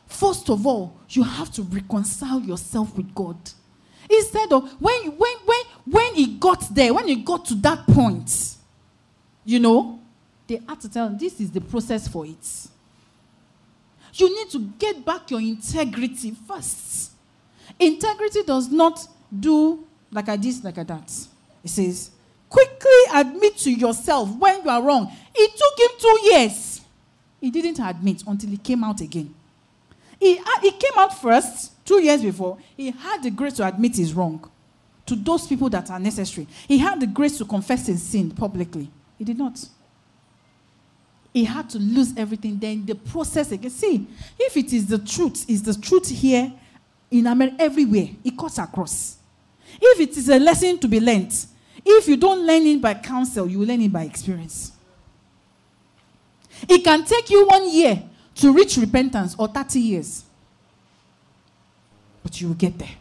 First 0.07 0.49
of 0.51 0.67
all, 0.67 0.97
you 1.09 1.23
have 1.23 1.51
to 1.53 1.63
reconcile 1.63 2.41
yourself 2.41 2.97
with 2.97 3.15
God. 3.15 3.37
Instead 4.09 4.53
of 4.53 4.71
when 4.81 5.03
when 5.17 5.37
when 5.45 5.61
when 5.87 6.15
he 6.15 6.27
got 6.27 6.75
there, 6.75 6.93
when 6.93 7.09
he 7.09 7.17
got 7.17 7.45
to 7.47 7.55
that 7.57 7.87
point, 7.87 8.57
you 9.45 9.59
know, 9.59 10.01
they 10.47 10.61
had 10.69 10.81
to 10.81 10.89
tell 10.89 11.07
him 11.07 11.19
this 11.19 11.41
is 11.41 11.51
the 11.51 11.61
process 11.61 12.07
for 12.07 12.27
it. 12.27 12.69
You 14.15 14.35
need 14.35 14.51
to 14.51 14.61
get 14.79 15.05
back 15.05 15.31
your 15.31 15.41
integrity 15.41 16.33
first. 16.47 17.13
Integrity 17.81 18.45
does 18.45 18.71
not 18.71 19.05
do 19.37 19.85
like 20.15 20.29
I 20.29 20.37
did, 20.37 20.63
like 20.63 20.79
I 20.79 20.85
that. 20.85 21.11
It 21.65 21.71
says, 21.71 22.11
quickly 22.49 22.91
admit 23.13 23.57
to 23.59 23.73
yourself 23.73 24.31
when 24.37 24.63
you 24.63 24.71
are 24.71 24.81
wrong. 24.81 25.13
It 25.35 25.51
took 25.51 25.79
him 25.81 25.99
two 25.99 26.29
years. 26.31 26.64
He 27.45 27.51
didn't 27.51 27.79
admit 27.79 28.25
until 28.27 28.49
he 28.49 28.57
came 28.57 28.83
out 28.83 29.03
again. 29.03 29.35
He, 30.19 30.39
uh, 30.39 30.61
he 30.63 30.71
came 30.71 30.93
out 30.97 31.21
first, 31.21 31.85
two 31.85 32.03
years 32.03 32.23
before. 32.23 32.57
He 32.75 32.91
had 32.91 33.23
the 33.23 33.31
grace 33.31 33.53
to 33.55 33.69
admit 33.69 33.97
his 33.97 34.15
wrong 34.15 34.51
to 35.05 35.15
those 35.15 35.47
people 35.47 35.69
that 35.69 35.91
are 35.91 36.01
necessary. 36.01 36.47
He 36.67 36.79
had 36.79 36.99
the 37.01 37.07
grace 37.07 37.37
to 37.37 37.45
confess 37.45 37.87
his 37.87 38.03
sin 38.03 38.31
publicly. 38.31 38.91
He 39.19 39.25
did 39.25 39.37
not. 39.37 39.63
He 41.35 41.45
had 41.45 41.69
to 41.69 41.79
lose 41.79 42.17
everything. 42.17 42.59
Then 42.59 42.87
the 42.87 42.95
process 42.95 43.53
again. 43.53 43.71
See, 43.71 44.07
if 44.39 44.57
it 44.57 44.73
is 44.73 44.87
the 44.87 45.01
truth, 45.01 45.45
is 45.47 45.63
the 45.63 45.75
truth 45.75 46.09
here 46.09 46.51
in 47.11 47.27
America, 47.27 47.57
everywhere, 47.59 48.09
it 48.25 48.39
cuts 48.39 48.57
across. 48.57 49.19
If 49.79 50.01
it 50.01 50.17
is 50.17 50.31
a 50.31 50.39
lesson 50.39 50.79
to 50.79 50.89
be 50.89 50.99
learned, 50.99 51.37
if 51.85 52.09
you 52.09 52.17
don't 52.17 52.47
learn 52.47 52.63
it 52.63 52.81
by 52.81 52.95
counsel, 52.95 53.47
you 53.47 53.59
will 53.59 53.67
learn 53.67 53.83
it 53.83 53.93
by 53.93 54.05
experience. 54.05 54.73
It 56.69 56.85
can 56.85 57.05
take 57.05 57.31
you 57.31 57.47
one 57.47 57.71
year 57.71 58.03
to 58.37 58.53
reach 58.53 58.77
repentance 58.77 59.35
or 59.39 59.49
30 59.49 59.81
years. 59.81 60.25
But 62.23 62.41
you 62.41 62.49
will 62.49 62.55
get 62.55 62.79
there. 62.79 62.97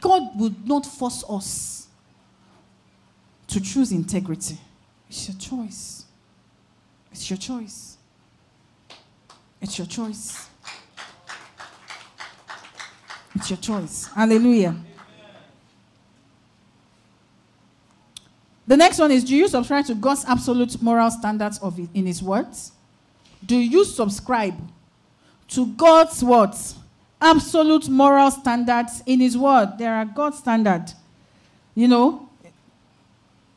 God 0.00 0.38
would 0.38 0.66
not 0.66 0.86
force 0.86 1.24
us 1.28 1.86
to 3.48 3.60
choose 3.60 3.92
integrity. 3.92 4.58
It's 5.08 5.28
your 5.28 5.36
choice. 5.38 6.04
It's 7.10 7.30
your 7.30 7.36
choice. 7.36 7.96
It's 9.60 9.78
your 9.78 9.86
choice. 9.86 10.48
It's 13.34 13.50
your 13.50 13.56
choice. 13.58 14.06
Hallelujah. 14.14 14.76
The 18.66 18.76
next 18.76 18.98
one 18.98 19.10
is 19.10 19.24
Do 19.24 19.36
you 19.36 19.48
subscribe 19.48 19.86
to 19.86 19.94
God's 19.94 20.24
absolute 20.24 20.80
moral 20.82 21.10
standards 21.10 21.58
of 21.58 21.78
it, 21.78 21.88
in 21.94 22.06
His 22.06 22.22
words? 22.22 22.72
do 23.44 23.56
you 23.56 23.84
subscribe 23.84 24.54
to 25.48 25.66
God's 25.66 26.22
words? 26.22 26.76
Absolute 27.20 27.88
moral 27.88 28.30
standards 28.30 29.02
in 29.06 29.20
His 29.20 29.36
word. 29.36 29.78
There 29.78 29.94
are 29.94 30.04
God's 30.04 30.38
standards. 30.38 30.94
You 31.74 31.88
know, 31.88 32.28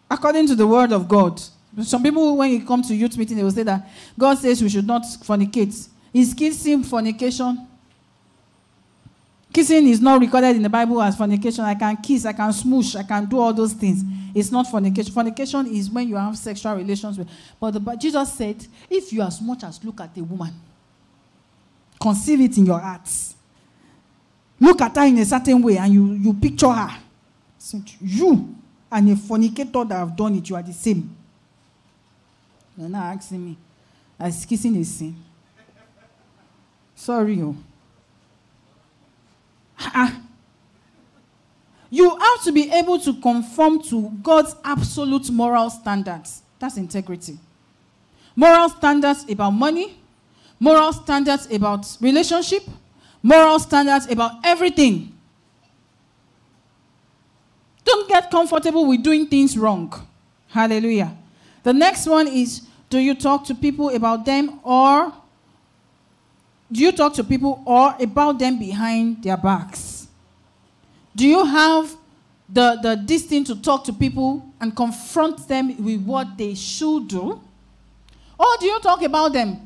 according 0.09 0.47
to 0.47 0.55
the 0.55 0.65
word 0.65 0.91
of 0.91 1.07
God. 1.07 1.41
Some 1.83 2.01
people, 2.01 2.37
when 2.37 2.51
you 2.51 2.65
come 2.65 2.81
to 2.81 2.95
youth 2.95 3.17
meeting, 3.17 3.37
they 3.37 3.43
will 3.43 3.51
say 3.51 3.63
that 3.63 3.87
God 4.17 4.37
says 4.37 4.61
we 4.61 4.69
should 4.69 4.87
not 4.87 5.03
fornicate. 5.03 5.87
Is 6.13 6.33
kissing 6.33 6.83
fornication? 6.83 7.66
Kissing 9.53 9.87
is 9.87 9.99
not 10.01 10.19
recorded 10.19 10.55
in 10.55 10.61
the 10.61 10.69
Bible 10.69 11.01
as 11.01 11.15
fornication. 11.15 11.63
I 11.63 11.75
can 11.75 11.97
kiss, 11.97 12.25
I 12.25 12.33
can 12.33 12.51
smoosh, 12.51 12.95
I 12.95 13.03
can 13.03 13.25
do 13.25 13.39
all 13.39 13.53
those 13.53 13.73
things. 13.73 14.03
It's 14.35 14.51
not 14.51 14.67
fornication. 14.69 15.11
Fornication 15.11 15.65
is 15.67 15.89
when 15.89 16.07
you 16.07 16.15
have 16.15 16.37
sexual 16.37 16.75
relations 16.75 17.17
with. 17.17 17.27
But, 17.59 17.71
the, 17.71 17.79
but 17.79 17.99
Jesus 17.99 18.33
said, 18.33 18.65
if 18.89 19.11
you 19.11 19.21
as 19.21 19.41
much 19.41 19.63
as 19.63 19.83
look 19.83 19.99
at 20.01 20.15
a 20.17 20.23
woman, 20.23 20.53
conceive 21.99 22.41
it 22.41 22.57
in 22.57 22.65
your 22.65 22.79
hearts. 22.79 23.35
Look 24.59 24.81
at 24.81 24.95
her 24.95 25.05
in 25.05 25.17
a 25.17 25.25
certain 25.25 25.61
way 25.61 25.77
and 25.77 25.93
you, 25.93 26.13
you 26.13 26.33
picture 26.33 26.69
her. 26.69 26.97
You 28.01 28.55
and 28.91 29.09
a 29.09 29.15
fornicator 29.15 29.83
that 29.85 29.95
have 29.95 30.15
done 30.15 30.35
it, 30.35 30.49
you 30.49 30.55
are 30.55 30.63
the 30.63 30.73
same. 30.73 31.15
You're 32.77 32.89
not 32.89 33.15
asking 33.15 33.43
me. 33.43 33.57
As 34.19 34.45
kissing 34.45 34.75
is 34.75 34.93
sin. 34.93 35.15
Sorry, 36.95 37.41
oh. 37.41 37.55
You 41.89 42.17
have 42.17 42.43
to 42.43 42.51
be 42.51 42.69
able 42.71 42.99
to 42.99 43.13
conform 43.21 43.82
to 43.84 44.09
God's 44.21 44.55
absolute 44.63 45.30
moral 45.32 45.69
standards. 45.69 46.41
That's 46.59 46.78
integrity. 46.78 47.38
Moral 48.36 48.69
standards 48.69 49.25
about 49.30 49.51
money, 49.51 49.97
moral 50.59 50.91
standards 50.93 51.47
about 51.51 51.86
relationship, 52.01 52.63
moral 53.23 53.59
standards 53.59 54.09
about 54.11 54.34
everything. 54.43 55.13
Don't 57.84 58.07
get 58.09 58.30
comfortable 58.30 58.86
with 58.86 59.01
doing 59.01 59.25
things 59.28 59.57
wrong. 59.57 59.93
Hallelujah. 60.49 61.15
The 61.63 61.73
next 61.73 62.05
one 62.05 62.28
is 62.28 62.67
do 62.89 62.99
you 62.99 63.15
talk 63.15 63.45
to 63.45 63.55
people 63.55 63.89
about 63.95 64.25
them 64.25 64.59
or 64.63 65.13
do 66.72 66.82
you 66.82 66.91
talk 66.91 67.13
to 67.13 67.24
people 67.24 67.61
or 67.65 67.95
about 67.99 68.39
them 68.39 68.59
behind 68.59 69.24
their 69.24 69.38
backs? 69.38 70.07
Do 71.15 71.28
you 71.28 71.45
have 71.45 71.95
the, 72.49 72.78
the 72.82 73.01
this 73.05 73.28
to 73.28 73.61
talk 73.61 73.84
to 73.86 73.93
people 73.93 74.45
and 74.59 74.76
confront 74.76 75.47
them 75.47 75.84
with 75.84 76.01
what 76.01 76.38
they 76.38 76.53
should 76.55 77.07
do? 77.07 77.41
Or 78.39 78.47
do 78.59 78.65
you 78.65 78.80
talk 78.80 79.01
about 79.01 79.34
them? 79.34 79.65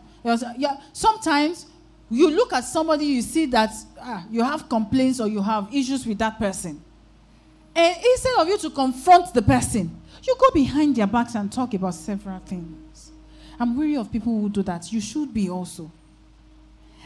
Sometimes 0.94 1.66
you 2.10 2.30
look 2.30 2.54
at 2.54 2.62
somebody, 2.64 3.06
you 3.06 3.22
see 3.22 3.46
that 3.48 3.72
ah, 4.00 4.26
you 4.30 4.44
have 4.44 4.70
complaints 4.70 5.20
or 5.20 5.28
you 5.28 5.42
have 5.42 5.74
issues 5.74 6.06
with 6.06 6.20
that 6.20 6.38
person. 6.38 6.82
And 7.76 7.96
instead 7.98 8.34
of 8.38 8.48
you 8.48 8.58
to 8.60 8.70
confront 8.70 9.34
the 9.34 9.42
person, 9.42 9.96
you 10.24 10.36
go 10.40 10.52
behind 10.52 10.96
their 10.96 11.08
backs 11.08 11.36
and 11.36 11.52
talk 11.52 11.74
about 11.74 11.96
several 11.96 12.40
things. 12.40 13.12
I'm 13.60 13.78
weary 13.78 13.96
of 13.96 14.12
people 14.12 14.40
who 14.40 14.50
do 14.50 14.62
that. 14.64 14.92
You 14.92 15.02
should 15.02 15.34
be 15.34 15.50
also. 15.50 15.92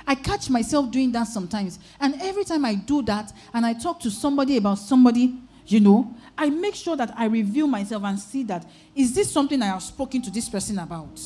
I 0.07 0.15
catch 0.15 0.49
myself 0.49 0.91
doing 0.91 1.11
that 1.13 1.23
sometimes. 1.25 1.79
And 1.99 2.15
every 2.21 2.43
time 2.43 2.65
I 2.65 2.75
do 2.75 3.01
that 3.03 3.33
and 3.53 3.65
I 3.65 3.73
talk 3.73 3.99
to 4.01 4.11
somebody 4.11 4.57
about 4.57 4.79
somebody, 4.79 5.35
you 5.67 5.79
know, 5.79 6.15
I 6.37 6.49
make 6.49 6.75
sure 6.75 6.95
that 6.95 7.13
I 7.17 7.25
review 7.25 7.65
myself 7.67 8.03
and 8.03 8.19
see 8.19 8.43
that 8.43 8.67
is 8.95 9.13
this 9.13 9.31
something 9.31 9.61
I 9.61 9.67
have 9.67 9.81
spoken 9.83 10.21
to 10.21 10.31
this 10.31 10.47
person 10.47 10.77
about? 10.79 11.19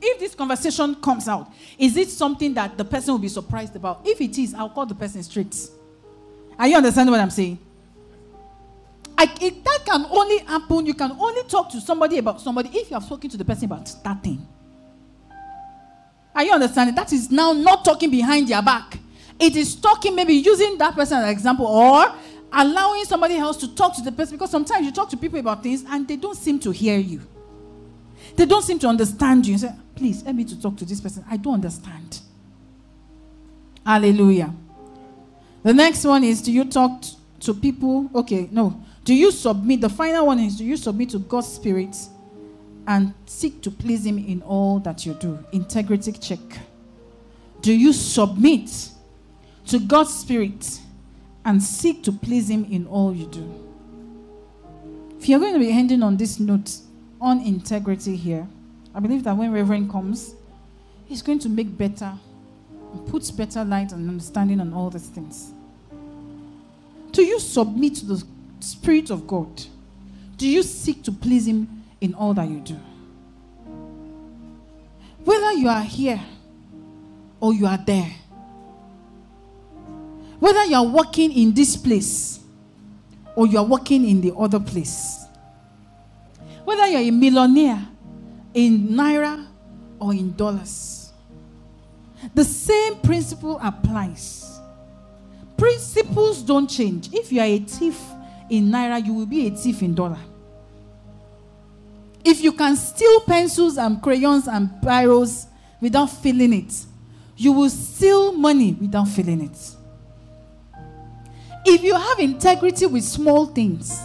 If 0.00 0.20
this 0.20 0.34
conversation 0.34 0.94
comes 0.96 1.28
out, 1.28 1.52
is 1.76 1.96
it 1.96 2.08
something 2.08 2.54
that 2.54 2.78
the 2.78 2.84
person 2.84 3.12
will 3.12 3.18
be 3.18 3.28
surprised 3.28 3.74
about? 3.76 4.02
If 4.04 4.20
it 4.20 4.38
is, 4.38 4.54
I'll 4.54 4.70
call 4.70 4.86
the 4.86 4.94
person 4.94 5.22
straight. 5.22 5.56
Are 6.58 6.68
you 6.68 6.76
understanding 6.76 7.10
what 7.10 7.20
I'm 7.20 7.30
saying? 7.30 7.58
I, 9.16 9.24
it, 9.40 9.64
that 9.64 9.80
can 9.84 10.06
only 10.10 10.38
happen. 10.38 10.86
You 10.86 10.94
can 10.94 11.12
only 11.12 11.42
talk 11.48 11.70
to 11.70 11.80
somebody 11.80 12.18
about 12.18 12.40
somebody 12.40 12.68
if 12.72 12.90
you 12.90 12.94
have 12.94 13.02
spoken 13.02 13.28
to 13.30 13.36
the 13.36 13.44
person 13.44 13.64
about 13.64 13.92
that 14.04 14.22
thing. 14.22 14.46
Are 16.38 16.44
you 16.44 16.52
understanding? 16.52 16.94
That 16.94 17.12
is 17.12 17.32
now 17.32 17.52
not 17.52 17.84
talking 17.84 18.12
behind 18.12 18.46
their 18.46 18.62
back. 18.62 18.96
It 19.40 19.56
is 19.56 19.74
talking, 19.74 20.14
maybe 20.14 20.34
using 20.34 20.78
that 20.78 20.94
person 20.94 21.18
as 21.18 21.24
an 21.24 21.30
example, 21.30 21.66
or 21.66 22.14
allowing 22.52 23.04
somebody 23.06 23.34
else 23.34 23.56
to 23.56 23.74
talk 23.74 23.96
to 23.96 24.02
the 24.02 24.12
person. 24.12 24.36
Because 24.36 24.52
sometimes 24.52 24.86
you 24.86 24.92
talk 24.92 25.10
to 25.10 25.16
people 25.16 25.40
about 25.40 25.64
things 25.64 25.82
and 25.88 26.06
they 26.06 26.14
don't 26.14 26.36
seem 26.36 26.60
to 26.60 26.70
hear 26.70 26.96
you. 26.96 27.22
They 28.36 28.46
don't 28.46 28.62
seem 28.62 28.78
to 28.78 28.86
understand 28.86 29.48
you. 29.48 29.54
You 29.54 29.58
say, 29.58 29.72
please, 29.96 30.22
let 30.22 30.36
me 30.36 30.44
to 30.44 30.62
talk 30.62 30.76
to 30.76 30.84
this 30.84 31.00
person. 31.00 31.24
I 31.28 31.38
don't 31.38 31.54
understand. 31.54 32.20
Hallelujah. 33.84 34.54
The 35.64 35.74
next 35.74 36.04
one 36.04 36.22
is 36.22 36.40
do 36.40 36.52
you 36.52 36.66
talk 36.66 37.02
to 37.40 37.52
people? 37.52 38.08
Okay, 38.14 38.48
no. 38.52 38.80
Do 39.02 39.12
you 39.12 39.32
submit? 39.32 39.80
The 39.80 39.88
final 39.88 40.26
one 40.26 40.38
is 40.38 40.58
do 40.58 40.64
you 40.64 40.76
submit 40.76 41.10
to 41.10 41.18
God's 41.18 41.48
Spirit 41.48 41.96
and 42.88 43.12
seek 43.26 43.60
to 43.60 43.70
please 43.70 44.06
Him 44.06 44.18
in 44.18 44.42
all 44.42 44.80
that 44.80 45.04
you 45.04 45.12
do? 45.12 45.38
Integrity 45.52 46.10
check. 46.10 46.40
Do 47.60 47.72
you 47.72 47.92
submit 47.92 48.88
to 49.66 49.78
God's 49.78 50.14
Spirit 50.14 50.80
and 51.44 51.62
seek 51.62 52.02
to 52.04 52.12
please 52.12 52.48
Him 52.48 52.64
in 52.64 52.86
all 52.86 53.14
you 53.14 53.26
do? 53.26 53.64
If 55.20 55.28
you're 55.28 55.38
going 55.38 55.52
to 55.52 55.58
be 55.58 55.70
ending 55.70 56.02
on 56.02 56.16
this 56.16 56.40
note 56.40 56.78
on 57.20 57.40
integrity 57.40 58.16
here, 58.16 58.48
I 58.94 59.00
believe 59.00 59.22
that 59.24 59.36
when 59.36 59.52
Reverend 59.52 59.90
comes, 59.90 60.34
he's 61.06 61.20
going 61.20 61.40
to 61.40 61.50
make 61.50 61.76
better, 61.76 62.14
puts 63.08 63.30
better 63.30 63.64
light 63.64 63.92
and 63.92 64.08
understanding 64.08 64.60
on 64.60 64.72
all 64.72 64.88
these 64.88 65.08
things. 65.08 65.52
Do 67.12 67.22
you 67.22 67.38
submit 67.38 67.96
to 67.96 68.06
the 68.06 68.24
Spirit 68.60 69.10
of 69.10 69.26
God? 69.26 69.64
Do 70.38 70.48
you 70.48 70.62
seek 70.62 71.02
to 71.02 71.12
please 71.12 71.46
Him 71.46 71.77
in 72.00 72.14
all 72.14 72.34
that 72.34 72.48
you 72.48 72.60
do? 72.60 72.78
Whether 75.24 75.52
you 75.52 75.68
are 75.68 75.82
here 75.82 76.20
or 77.40 77.52
you 77.52 77.66
are 77.66 77.78
there, 77.78 78.10
whether 80.38 80.64
you 80.64 80.76
are 80.76 80.86
working 80.86 81.32
in 81.32 81.52
this 81.52 81.76
place 81.76 82.40
or 83.34 83.46
you 83.46 83.58
are 83.58 83.64
working 83.64 84.08
in 84.08 84.20
the 84.20 84.34
other 84.34 84.60
place, 84.60 85.24
whether 86.64 86.86
you're 86.86 87.00
a 87.00 87.10
millionaire 87.10 87.86
in 88.54 88.88
naira 88.88 89.46
or 89.98 90.12
in 90.12 90.34
dollars, 90.36 91.12
the 92.34 92.44
same 92.44 92.96
principle 92.96 93.58
applies. 93.62 94.60
Principles 95.56 96.42
don't 96.42 96.68
change. 96.68 97.12
If 97.12 97.32
you 97.32 97.40
are 97.40 97.46
a 97.46 97.58
thief 97.58 98.00
in 98.48 98.70
naira, 98.70 99.04
you 99.04 99.12
will 99.12 99.26
be 99.26 99.48
a 99.48 99.50
thief 99.50 99.82
in 99.82 99.94
dollar. 99.94 100.18
If 102.30 102.42
you 102.42 102.52
can 102.52 102.76
steal 102.76 103.20
pencils 103.20 103.78
and 103.78 104.02
crayons 104.02 104.48
and 104.48 104.68
biros 104.82 105.46
without 105.80 106.10
feeling 106.10 106.52
it, 106.52 106.74
you 107.38 107.52
will 107.52 107.70
steal 107.70 108.32
money 108.32 108.74
without 108.74 109.08
feeling 109.08 109.40
it. 109.40 109.58
If 111.64 111.82
you 111.82 111.94
have 111.94 112.18
integrity 112.18 112.84
with 112.84 113.04
small 113.04 113.46
things, 113.46 113.98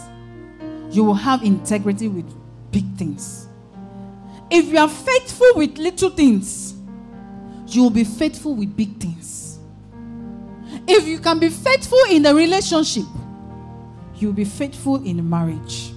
you 0.90 1.04
will 1.04 1.12
have 1.12 1.42
integrity 1.42 2.08
with 2.08 2.24
big 2.72 2.86
things. 2.96 3.46
If 4.50 4.68
you 4.68 4.78
are 4.78 4.88
faithful 4.88 5.50
with 5.56 5.76
little 5.76 6.08
things, 6.08 6.76
you 7.66 7.82
will 7.82 7.90
be 7.90 8.04
faithful 8.04 8.54
with 8.54 8.74
big 8.74 8.98
things. 8.98 9.58
If 10.88 11.06
you 11.06 11.18
can 11.18 11.40
be 11.40 11.50
faithful 11.50 12.00
in 12.10 12.24
a 12.24 12.34
relationship, 12.34 13.04
you'll 14.16 14.32
be 14.32 14.46
faithful 14.46 15.04
in 15.04 15.28
marriage. 15.28 15.93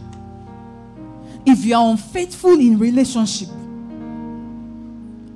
If 1.50 1.64
you 1.64 1.78
are 1.78 1.92
unfaithful 1.92 2.60
in 2.60 2.78
relationship, 2.78 3.48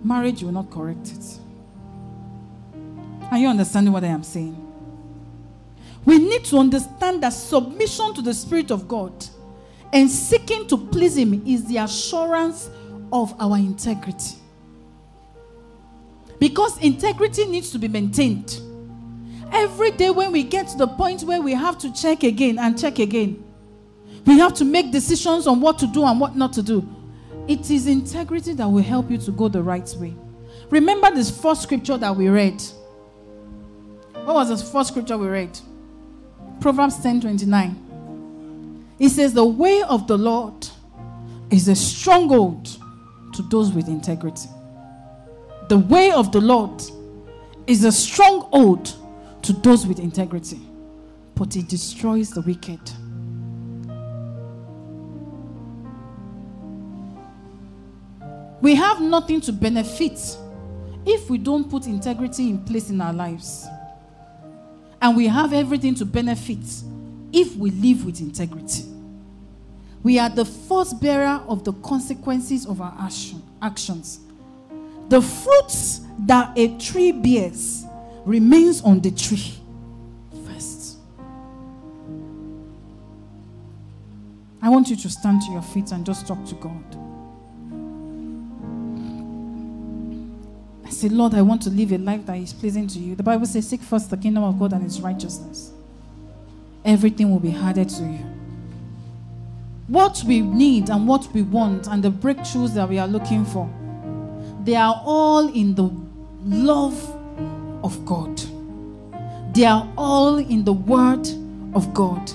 marriage 0.04 0.44
will 0.44 0.52
not 0.52 0.70
correct 0.70 1.08
it. 1.08 1.40
Are 3.32 3.38
you 3.38 3.48
understanding 3.48 3.94
what 3.94 4.04
I 4.04 4.08
am 4.08 4.22
saying? 4.22 4.58
We 6.04 6.20
need 6.20 6.44
to 6.46 6.58
understand 6.58 7.24
that 7.24 7.32
submission 7.32 8.14
to 8.16 8.22
the 8.22 8.34
Spirit 8.34 8.72
of 8.72 8.90
God 8.90 9.14
and 9.94 10.10
seeking 10.10 10.68
to 10.68 10.78
please 10.78 11.16
Him 11.16 11.48
is 11.48 11.66
the 11.66 11.78
assurance 11.78 12.70
of 13.14 13.34
our 13.40 13.56
integrity. 13.56 14.36
Because 16.40 16.78
integrity 16.80 17.46
needs 17.46 17.72
to 17.72 17.80
be 17.80 17.88
maintained. 17.88 18.60
Every 19.54 19.92
day, 19.92 20.10
when 20.10 20.34
we 20.34 20.44
get 20.44 20.68
to 20.70 20.78
the 20.78 20.88
point 20.88 21.24
where 21.24 21.42
we 21.42 21.54
have 21.54 21.78
to 21.78 21.94
check 21.94 22.24
again 22.24 22.60
and 22.60 22.78
check 22.78 23.00
again, 23.00 23.46
we 24.26 24.38
have 24.40 24.54
to 24.56 24.66
make 24.66 24.92
decisions 24.92 25.48
on 25.48 25.62
what 25.62 25.80
to 25.80 25.88
do 25.88 26.06
and 26.06 26.20
what 26.20 26.36
not 26.36 26.54
to 26.54 26.62
do. 26.62 26.88
It 27.48 27.72
is 27.72 27.88
integrity 27.88 28.54
that 28.54 28.68
will 28.68 28.84
help 28.84 29.10
you 29.10 29.18
to 29.20 29.32
go 29.32 29.48
the 29.48 29.62
right 29.62 29.90
way. 29.98 30.16
Remember 30.70 31.12
this 31.12 31.30
first 31.30 31.64
scripture 31.64 31.98
that 31.98 32.16
we 32.16 32.30
read. 32.30 32.62
What 34.24 34.36
was 34.36 34.50
the 34.50 34.58
first 34.58 34.92
scripture 34.92 35.18
we 35.18 35.28
read? 35.28 35.58
Proverbs 36.60 37.02
10 37.02 37.22
29. 37.22 38.96
It 39.00 39.10
says, 39.10 39.34
The 39.34 39.44
way 39.44 39.82
of 39.82 40.08
the 40.08 40.18
Lord 40.18 40.68
is 41.50 41.68
a 41.68 41.76
stronghold 41.76 42.78
to 43.34 43.42
those 43.44 43.72
with 43.72 43.88
integrity. 43.88 44.50
The 45.70 45.80
way 45.80 46.12
of 46.12 46.32
the 46.32 46.42
Lord 46.42 46.84
is 47.66 47.84
a 47.84 47.92
stronghold 47.92 48.96
to 49.42 49.54
those 49.54 49.88
with 49.88 50.00
integrity, 50.00 50.60
but 51.36 51.56
it 51.56 51.68
destroys 51.68 52.30
the 52.30 52.42
wicked. 52.42 52.80
We 58.62 58.76
have 58.76 59.02
nothing 59.02 59.42
to 59.42 59.52
benefit 59.52 60.20
if 61.06 61.30
we 61.30 61.38
don't 61.40 61.70
put 61.70 61.88
integrity 61.88 62.50
in 62.50 62.64
place 62.64 62.90
in 62.90 63.02
our 63.02 63.14
lives. 63.14 63.68
And 65.02 65.18
we 65.18 65.28
have 65.28 65.52
everything 65.52 65.96
to 65.96 66.06
benefit 66.06 66.60
if 67.34 67.56
we 67.56 67.72
live 67.72 68.06
with 68.06 68.22
integrity. 68.22 68.86
We 70.04 70.20
are 70.20 70.30
the 70.30 70.46
first 70.46 71.02
bearer 71.02 71.44
of 71.48 71.64
the 71.64 71.74
consequences 71.74 72.66
of 72.68 72.82
our 72.82 72.96
action, 73.00 73.42
actions. 73.62 74.20
The 75.10 75.22
fruits 75.22 76.02
that 76.20 76.58
a 76.58 76.78
tree 76.78 77.12
bears 77.12 77.86
remains 78.26 78.82
on 78.82 79.00
the 79.02 79.12
tree 79.12 79.54
first. 80.46 80.98
I 84.62 84.70
want 84.70 84.90
you 84.90 84.96
to 84.96 85.10
stand 85.10 85.42
to 85.44 85.52
your 85.52 85.64
feet 85.64 85.92
and 85.92 86.06
just 86.06 86.28
talk 86.28 86.44
to 86.46 86.56
God. 86.56 87.01
Say, 90.94 91.10
Lord, 91.10 91.34
I 91.34 91.42
want 91.42 91.62
to 91.64 91.70
live 91.70 91.92
a 91.92 91.98
life 91.98 92.26
that 92.26 92.38
is 92.38 92.54
pleasing 92.54 92.88
to 92.88 93.00
you. 93.00 93.16
The 93.16 93.24
Bible 93.24 93.46
says, 93.46 93.68
Seek 93.68 93.82
first 93.82 94.10
the 94.10 94.18
kingdom 94.18 94.44
of 94.44 94.60
God 94.60 94.74
and 94.74 94.86
its 94.86 95.00
righteousness. 95.00 95.72
Everything 96.84 97.32
will 97.32 97.40
be 97.40 97.54
added 97.54 97.90
to 97.90 98.04
you. 98.04 98.26
What 99.88 100.24
we 100.26 100.42
need 100.42 100.90
and 100.90 101.08
what 101.08 101.32
we 101.34 101.42
want 101.42 101.88
and 101.88 102.02
the 102.02 102.12
breakthroughs 102.12 102.74
that 102.76 102.88
we 102.88 102.98
are 102.98 103.08
looking 103.08 103.46
for, 103.46 103.70
they 104.64 104.76
are 104.76 105.02
all 105.06 105.54
in 105.54 105.76
the 105.76 105.90
love 106.44 106.98
of 107.84 108.06
God. 108.06 108.42
They 109.54 109.66
are 109.66 109.92
all 109.98 110.38
in 110.38 110.64
the 110.64 110.74
word 110.74 111.28
of 111.74 111.94
God. 111.94 112.32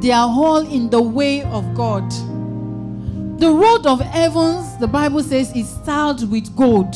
They 0.00 0.12
are 0.12 0.28
all 0.28 0.66
in 0.66 0.90
the 0.90 1.02
way 1.02 1.42
of 1.42 1.74
God. 1.74 2.10
The 3.38 3.50
road 3.50 3.86
of 3.86 4.00
heavens, 4.00 4.76
the 4.78 4.86
Bible 4.86 5.22
says, 5.22 5.54
is 5.54 5.68
styled 5.68 6.30
with 6.30 6.54
gold 6.56 6.94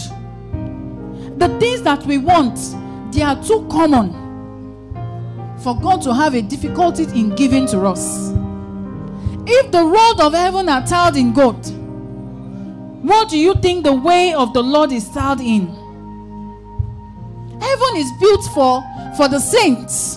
the 1.39 1.49
things 1.61 1.83
that 1.83 2.05
we 2.05 2.19
want, 2.19 2.59
they 3.13 3.23
are 3.23 3.41
too 3.43 3.67
common 3.71 4.13
for 5.63 5.79
God 5.81 6.03
to 6.03 6.15
have 6.15 6.35
a 6.35 6.43
difficulty 6.43 7.05
in 7.05 7.35
giving 7.35 7.67
to 7.69 7.87
us. 7.87 8.31
If 9.47 9.71
the 9.71 9.83
road 9.83 10.21
of 10.21 10.35
heaven 10.35 10.69
are 10.69 10.85
tiled 10.87 11.17
in 11.17 11.33
gold, 11.33 11.67
what 13.05 13.29
do 13.29 13.39
you 13.39 13.55
think 13.55 13.85
the 13.85 13.95
way 13.95 14.35
of 14.35 14.53
the 14.53 14.63
Lord 14.63 14.93
is 14.93 15.09
tiled 15.11 15.41
in? 15.41 15.67
Heaven 17.61 17.97
is 17.97 18.11
built 18.21 18.45
for, 18.53 18.83
for 19.17 19.29
the 19.29 19.39
saints. 19.39 20.17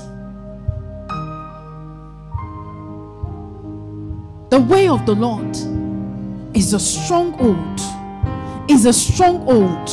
The 4.49 4.59
way 4.59 4.89
of 4.89 5.05
the 5.05 5.13
Lord 5.13 5.55
is 6.55 6.73
a 6.73 6.79
stronghold. 6.79 7.79
Is 8.69 8.85
a 8.85 8.93
stronghold 8.93 9.89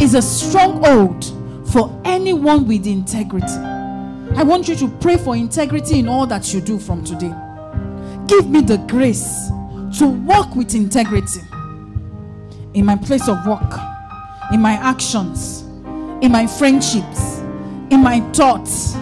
is 0.00 0.14
a 0.14 0.22
stronghold 0.22 1.24
for 1.72 2.00
anyone 2.04 2.66
with 2.66 2.86
integrity. 2.86 3.46
I 4.36 4.42
want 4.42 4.68
you 4.68 4.76
to 4.76 4.88
pray 5.00 5.16
for 5.16 5.34
integrity 5.36 5.98
in 5.98 6.08
all 6.08 6.26
that 6.26 6.52
you 6.54 6.60
do 6.60 6.78
from 6.78 7.04
today. 7.04 7.34
Give 8.26 8.48
me 8.48 8.60
the 8.60 8.76
grace 8.88 9.48
to 9.98 10.06
walk 10.06 10.54
with 10.54 10.74
integrity 10.74 11.40
in 12.74 12.84
my 12.84 12.96
place 12.96 13.28
of 13.28 13.44
work, 13.46 13.80
in 14.52 14.60
my 14.60 14.74
actions, 14.74 15.62
in 16.22 16.30
my 16.30 16.46
friendships, 16.46 17.38
in 17.90 18.02
my 18.02 18.20
thoughts, 18.32 18.94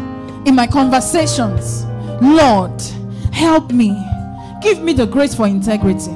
in 0.46 0.54
my 0.54 0.66
conversations. 0.66 1.84
Lord, 2.22 2.80
help 3.32 3.72
me. 3.72 3.90
Give 4.62 4.80
me 4.80 4.92
the 4.92 5.06
grace 5.06 5.34
for 5.34 5.46
integrity. 5.46 6.12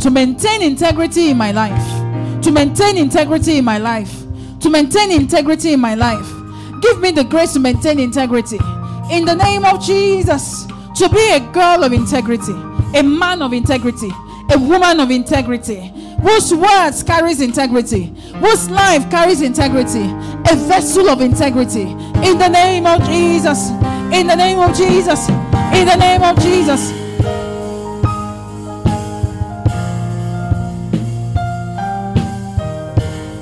To 0.00 0.10
maintain 0.10 0.62
integrity 0.62 1.30
in 1.30 1.36
my 1.38 1.52
life. 1.52 1.97
To 2.42 2.50
maintain 2.50 2.96
integrity 2.96 3.58
in 3.58 3.64
my 3.64 3.78
life. 3.78 4.24
To 4.60 4.70
maintain 4.70 5.10
integrity 5.10 5.72
in 5.72 5.80
my 5.80 5.94
life. 5.94 6.28
Give 6.80 7.00
me 7.00 7.10
the 7.10 7.24
grace 7.24 7.52
to 7.54 7.60
maintain 7.60 7.98
integrity. 7.98 8.58
In 9.10 9.24
the 9.24 9.34
name 9.34 9.64
of 9.64 9.82
Jesus. 9.84 10.66
To 10.98 11.08
be 11.08 11.30
a 11.30 11.38
girl 11.52 11.84
of 11.84 11.92
integrity, 11.92 12.54
a 12.98 13.02
man 13.04 13.40
of 13.40 13.52
integrity, 13.52 14.10
a 14.50 14.58
woman 14.58 14.98
of 14.98 15.12
integrity, 15.12 15.92
whose 16.22 16.52
words 16.52 17.04
carries 17.04 17.40
integrity, 17.40 18.06
whose 18.40 18.68
life 18.68 19.08
carries 19.08 19.40
integrity, 19.40 20.02
a 20.50 20.56
vessel 20.56 21.08
of 21.08 21.20
integrity. 21.20 21.82
In 22.26 22.36
the 22.38 22.48
name 22.48 22.84
of 22.84 23.04
Jesus. 23.04 23.70
In 24.12 24.26
the 24.26 24.34
name 24.34 24.58
of 24.58 24.76
Jesus. 24.76 25.28
In 25.28 25.86
the 25.86 25.96
name 25.96 26.24
of 26.24 26.36
Jesus. 26.40 26.90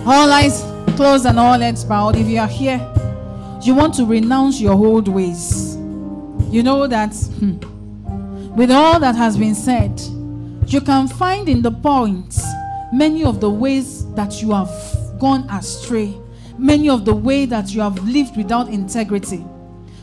All 0.08 0.30
eyes 0.30 0.62
closed 0.94 1.26
and 1.26 1.36
all 1.36 1.58
heads 1.58 1.84
bowed. 1.84 2.14
If 2.14 2.28
you 2.28 2.38
are 2.38 2.46
here, 2.46 2.78
you 3.62 3.74
want 3.74 3.92
to 3.94 4.06
renounce 4.06 4.60
your 4.60 4.74
old 4.74 5.08
ways. 5.08 5.74
You 6.48 6.62
know 6.62 6.86
that 6.86 7.12
hmm, 7.12 7.58
with 8.54 8.70
all 8.70 9.00
that 9.00 9.16
has 9.16 9.36
been 9.36 9.56
said, 9.56 10.00
you 10.68 10.80
can 10.80 11.08
find 11.08 11.48
in 11.48 11.60
the 11.60 11.72
points 11.72 12.40
many 12.92 13.24
of 13.24 13.40
the 13.40 13.50
ways 13.50 14.08
that 14.14 14.40
you 14.40 14.52
have 14.52 14.70
gone 15.18 15.40
astray, 15.50 16.14
many 16.56 16.88
of 16.88 17.04
the 17.04 17.14
way 17.14 17.44
that 17.44 17.74
you 17.74 17.80
have 17.80 17.98
lived 18.04 18.36
without 18.36 18.68
integrity. 18.68 19.44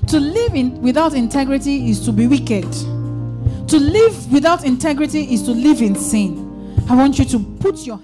To 0.08 0.20
live 0.20 0.54
in, 0.54 0.82
without 0.82 1.14
integrity 1.14 1.90
is 1.90 2.04
to 2.04 2.12
be 2.12 2.28
wicked. 2.28 2.70
To 3.70 3.80
live 3.80 4.34
without 4.34 4.66
integrity 4.66 5.34
is 5.34 5.44
to 5.44 5.52
live 5.52 5.82
in 5.82 5.96
sin. 5.96 6.76
I 6.90 6.96
want 6.96 7.18
you 7.20 7.24
to 7.24 7.40
put 7.40 7.86
your 7.86 8.00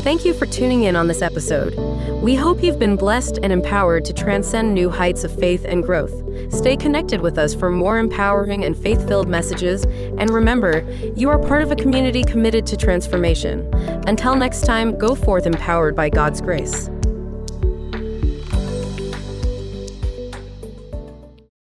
Thank 0.00 0.24
you 0.24 0.32
for 0.32 0.46
tuning 0.46 0.84
in 0.84 0.96
on 0.96 1.08
this 1.08 1.20
episode. 1.20 1.74
We 2.22 2.34
hope 2.34 2.62
you've 2.62 2.78
been 2.78 2.96
blessed 2.96 3.38
and 3.42 3.52
empowered 3.52 4.06
to 4.06 4.14
transcend 4.14 4.72
new 4.72 4.88
heights 4.88 5.24
of 5.24 5.38
faith 5.38 5.66
and 5.68 5.84
growth. 5.84 6.22
Stay 6.50 6.74
connected 6.74 7.20
with 7.20 7.36
us 7.36 7.54
for 7.54 7.70
more 7.70 7.98
empowering 7.98 8.64
and 8.64 8.74
faith 8.74 9.06
filled 9.06 9.28
messages. 9.28 9.84
And 10.16 10.30
remember, 10.30 10.86
you 11.16 11.28
are 11.28 11.38
part 11.38 11.62
of 11.62 11.70
a 11.70 11.76
community 11.76 12.24
committed 12.24 12.64
to 12.68 12.78
transformation. 12.78 13.68
Until 14.06 14.34
next 14.36 14.62
time, 14.62 14.96
go 14.96 15.14
forth 15.14 15.44
empowered 15.44 15.94
by 15.94 16.08
God's 16.08 16.40
grace. 16.40 16.88